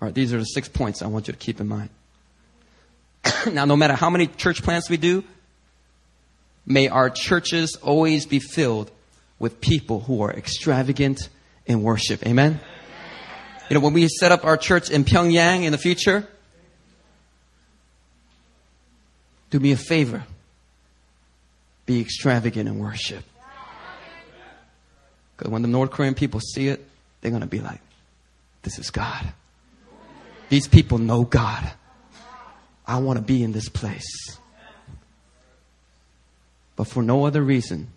All 0.02 0.08
right, 0.08 0.16
these 0.16 0.34
are 0.34 0.40
the 0.40 0.46
six 0.46 0.68
points 0.68 1.04
I 1.04 1.08
want 1.08 1.28
you 1.28 1.34
to 1.34 1.38
keep 1.38 1.62
in 1.62 1.68
mind. 1.68 1.90
now, 3.52 3.66
no 3.66 3.76
matter 3.76 3.94
how 3.94 4.10
many 4.10 4.26
church 4.26 4.64
plants 4.64 4.90
we 4.90 4.98
do, 4.98 5.24
may 6.66 6.88
our 6.88 7.12
churches 7.12 7.76
always 7.84 8.26
be 8.26 8.40
filled 8.40 8.90
with 9.38 9.62
people 9.62 10.00
who 10.00 10.24
are 10.24 10.34
extravagant 10.34 11.30
in 11.68 11.84
worship. 11.84 12.26
Amen? 12.26 12.60
You 13.70 13.76
know, 13.76 13.82
when 13.82 13.94
we 13.94 14.08
set 14.08 14.32
up 14.32 14.44
our 14.44 14.58
church 14.58 14.90
in 14.90 15.06
Pyongyang 15.06 15.66
in 15.66 15.72
the 15.72 15.78
future, 15.78 16.28
do 19.50 19.60
me 19.60 19.72
a 19.72 19.78
favor 19.78 20.24
be 21.90 22.02
extravagant 22.02 22.70
in 22.70 22.78
worship. 22.78 23.24
Because 25.36 25.52
when 25.52 25.64
the 25.64 25.68
North 25.68 25.90
Korean 25.90 26.14
people 26.14 26.40
see 26.40 26.68
it, 26.68 26.88
they're 27.20 27.32
going 27.32 27.42
to 27.42 27.48
be 27.48 27.62
like, 27.62 27.82
this 28.62 28.78
is 28.78 28.92
God. 28.92 29.26
These 30.50 30.68
people 30.68 31.00
know 31.00 31.24
God. 31.24 31.72
I 32.86 33.00
want 33.00 33.18
to 33.18 33.24
be 33.24 33.42
in 33.42 33.54
this 33.54 33.70
place. 33.70 34.38
But 36.76 36.86
for 36.86 37.02
no 37.02 37.26
other 37.26 37.42
reason, 37.42 37.88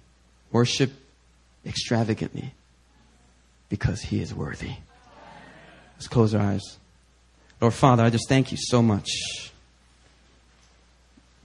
worship 0.52 0.90
extravagantly 1.66 2.54
because 3.68 4.00
He 4.00 4.22
is 4.22 4.32
worthy. 4.32 4.72
Let's 5.96 6.08
close 6.08 6.34
our 6.34 6.40
eyes. 6.40 6.78
Lord 7.60 7.74
Father, 7.74 8.04
I 8.04 8.08
just 8.08 8.26
thank 8.26 8.52
you 8.52 8.58
so 8.58 8.80
much. 8.80 9.51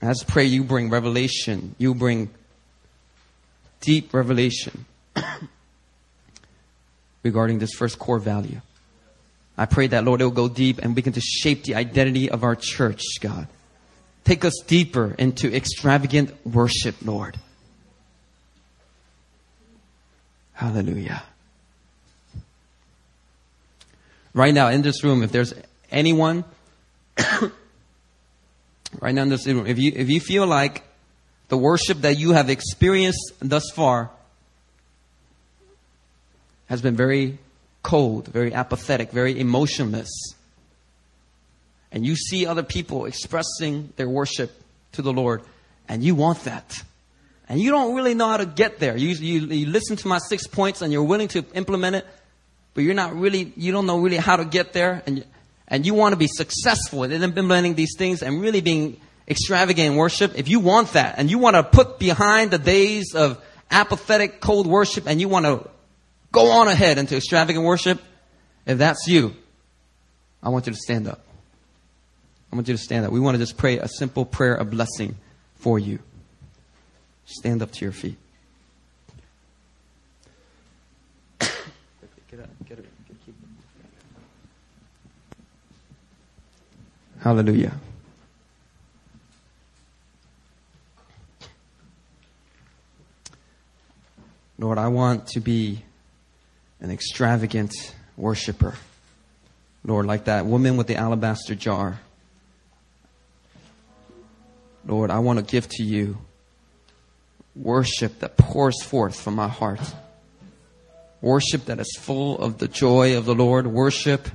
I 0.00 0.06
just 0.06 0.28
pray 0.28 0.44
you 0.44 0.62
bring 0.62 0.90
revelation, 0.90 1.74
you 1.78 1.94
bring 1.94 2.30
deep 3.80 4.14
revelation 4.14 4.84
regarding 7.22 7.58
this 7.58 7.72
first 7.72 7.98
core 7.98 8.18
value. 8.18 8.60
I 9.56 9.66
pray 9.66 9.88
that, 9.88 10.04
Lord, 10.04 10.20
it 10.20 10.24
will 10.24 10.30
go 10.30 10.48
deep 10.48 10.78
and 10.78 10.94
begin 10.94 11.12
to 11.14 11.20
shape 11.20 11.64
the 11.64 11.74
identity 11.74 12.30
of 12.30 12.44
our 12.44 12.54
church, 12.54 13.02
God. 13.20 13.48
Take 14.22 14.44
us 14.44 14.54
deeper 14.66 15.16
into 15.18 15.52
extravagant 15.52 16.34
worship, 16.46 16.96
Lord. 17.04 17.36
Hallelujah. 20.52 21.22
Right 24.34 24.54
now 24.54 24.68
in 24.68 24.82
this 24.82 25.02
room, 25.02 25.24
if 25.24 25.32
there's 25.32 25.54
anyone, 25.90 26.44
right 29.00 29.14
now 29.14 29.22
in 29.22 29.28
this 29.28 29.46
room, 29.46 29.66
if 29.66 29.78
you, 29.78 29.92
if 29.94 30.08
you 30.08 30.20
feel 30.20 30.46
like 30.46 30.82
the 31.48 31.56
worship 31.56 32.02
that 32.02 32.18
you 32.18 32.32
have 32.32 32.50
experienced 32.50 33.32
thus 33.40 33.70
far 33.70 34.10
has 36.66 36.82
been 36.82 36.96
very 36.96 37.38
cold, 37.82 38.28
very 38.28 38.52
apathetic, 38.52 39.10
very 39.10 39.38
emotionless. 39.38 40.10
And 41.90 42.04
you 42.04 42.16
see 42.16 42.46
other 42.46 42.62
people 42.62 43.06
expressing 43.06 43.92
their 43.96 44.08
worship 44.08 44.50
to 44.92 45.02
the 45.02 45.12
Lord, 45.12 45.42
and 45.88 46.02
you 46.02 46.14
want 46.14 46.44
that. 46.44 46.82
And 47.48 47.58
you 47.58 47.70
don't 47.70 47.94
really 47.94 48.12
know 48.12 48.28
how 48.28 48.36
to 48.36 48.44
get 48.44 48.78
there. 48.78 48.94
You, 48.94 49.08
you, 49.08 49.40
you 49.46 49.66
listen 49.66 49.96
to 49.96 50.08
my 50.08 50.18
six 50.18 50.46
points 50.46 50.82
and 50.82 50.92
you're 50.92 51.02
willing 51.02 51.28
to 51.28 51.46
implement 51.54 51.96
it, 51.96 52.06
but 52.74 52.84
you're 52.84 52.92
not 52.94 53.16
really, 53.16 53.54
you 53.56 53.72
don't 53.72 53.86
know 53.86 53.98
really 53.98 54.18
how 54.18 54.36
to 54.36 54.44
get 54.44 54.74
there. 54.74 55.02
And, 55.06 55.24
and 55.68 55.86
you 55.86 55.94
want 55.94 56.12
to 56.12 56.16
be 56.16 56.26
successful 56.26 57.04
in 57.04 57.22
implementing 57.22 57.74
these 57.74 57.94
things 57.96 58.22
and 58.22 58.40
really 58.40 58.60
being 58.60 59.00
extravagant 59.28 59.96
worship, 59.96 60.32
if 60.36 60.48
you 60.48 60.60
want 60.60 60.94
that 60.94 61.14
and 61.18 61.30
you 61.30 61.38
want 61.38 61.54
to 61.54 61.62
put 61.62 61.98
behind 61.98 62.50
the 62.50 62.58
days 62.58 63.14
of 63.14 63.42
apathetic, 63.70 64.40
cold 64.40 64.66
worship 64.66 65.06
and 65.06 65.20
you 65.20 65.28
want 65.28 65.44
to 65.44 65.68
go 66.32 66.50
on 66.50 66.68
ahead 66.68 66.98
into 66.98 67.16
extravagant 67.16 67.64
worship, 67.64 68.00
if 68.66 68.78
that's 68.78 69.06
you, 69.06 69.34
I 70.42 70.48
want 70.48 70.66
you 70.66 70.72
to 70.72 70.78
stand 70.78 71.06
up. 71.06 71.20
I 72.50 72.56
want 72.56 72.66
you 72.66 72.74
to 72.74 72.82
stand 72.82 73.04
up. 73.04 73.12
We 73.12 73.20
want 73.20 73.34
to 73.34 73.38
just 73.38 73.58
pray 73.58 73.78
a 73.78 73.88
simple 73.88 74.24
prayer 74.24 74.54
of 74.54 74.70
blessing 74.70 75.16
for 75.56 75.78
you. 75.78 75.98
Stand 77.26 77.60
up 77.60 77.72
to 77.72 77.84
your 77.84 77.92
feet. 77.92 78.16
Hallelujah. 87.20 87.74
Lord, 94.58 94.78
I 94.78 94.88
want 94.88 95.28
to 95.28 95.40
be 95.40 95.82
an 96.80 96.90
extravagant 96.90 97.74
worshiper. 98.16 98.74
Lord, 99.84 100.06
like 100.06 100.24
that 100.24 100.46
woman 100.46 100.76
with 100.76 100.86
the 100.86 100.96
alabaster 100.96 101.54
jar. 101.54 102.00
Lord, 104.84 105.10
I 105.10 105.18
want 105.18 105.38
to 105.38 105.44
give 105.44 105.68
to 105.68 105.82
you 105.82 106.18
worship 107.54 108.20
that 108.20 108.36
pours 108.36 108.82
forth 108.82 109.18
from 109.20 109.34
my 109.34 109.48
heart. 109.48 109.80
Worship 111.20 111.66
that 111.66 111.80
is 111.80 111.96
full 111.98 112.38
of 112.38 112.58
the 112.58 112.68
joy 112.68 113.16
of 113.16 113.24
the 113.24 113.34
Lord. 113.34 113.66
Worship 113.66 114.28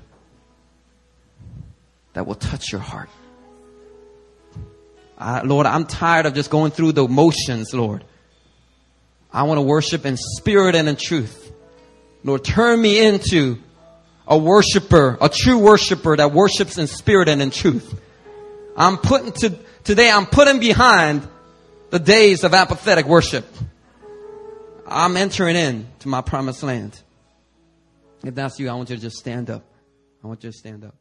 that 2.13 2.25
will 2.25 2.35
touch 2.35 2.71
your 2.71 2.81
heart. 2.81 3.09
Lord, 5.43 5.65
I'm 5.65 5.85
tired 5.85 6.25
of 6.25 6.33
just 6.33 6.49
going 6.49 6.71
through 6.71 6.93
the 6.93 7.07
motions, 7.07 7.73
Lord. 7.73 8.03
I 9.31 9.43
want 9.43 9.57
to 9.57 9.63
worship 9.63 10.05
in 10.05 10.17
spirit 10.17 10.75
and 10.75 10.87
in 10.87 10.95
truth. 10.95 11.51
Lord, 12.23 12.43
turn 12.43 12.81
me 12.81 13.05
into 13.05 13.57
a 14.27 14.37
worshiper, 14.37 15.17
a 15.19 15.29
true 15.29 15.57
worshiper 15.57 16.15
that 16.17 16.31
worships 16.31 16.77
in 16.77 16.87
spirit 16.87 17.29
and 17.29 17.41
in 17.41 17.51
truth. 17.51 17.99
I'm 18.77 18.97
putting 18.97 19.31
to, 19.33 19.57
today, 19.83 20.09
I'm 20.09 20.25
putting 20.25 20.59
behind 20.59 21.27
the 21.89 21.99
days 21.99 22.43
of 22.43 22.53
apathetic 22.53 23.05
worship. 23.05 23.45
I'm 24.87 25.17
entering 25.17 25.55
in 25.55 25.87
to 25.99 26.07
my 26.09 26.21
promised 26.21 26.63
land. 26.63 26.99
If 28.23 28.35
that's 28.35 28.59
you, 28.59 28.69
I 28.69 28.73
want 28.73 28.89
you 28.89 28.95
to 28.95 29.01
just 29.01 29.17
stand 29.17 29.49
up. 29.49 29.63
I 30.23 30.27
want 30.27 30.43
you 30.43 30.51
to 30.51 30.57
stand 30.57 30.85
up. 30.85 30.95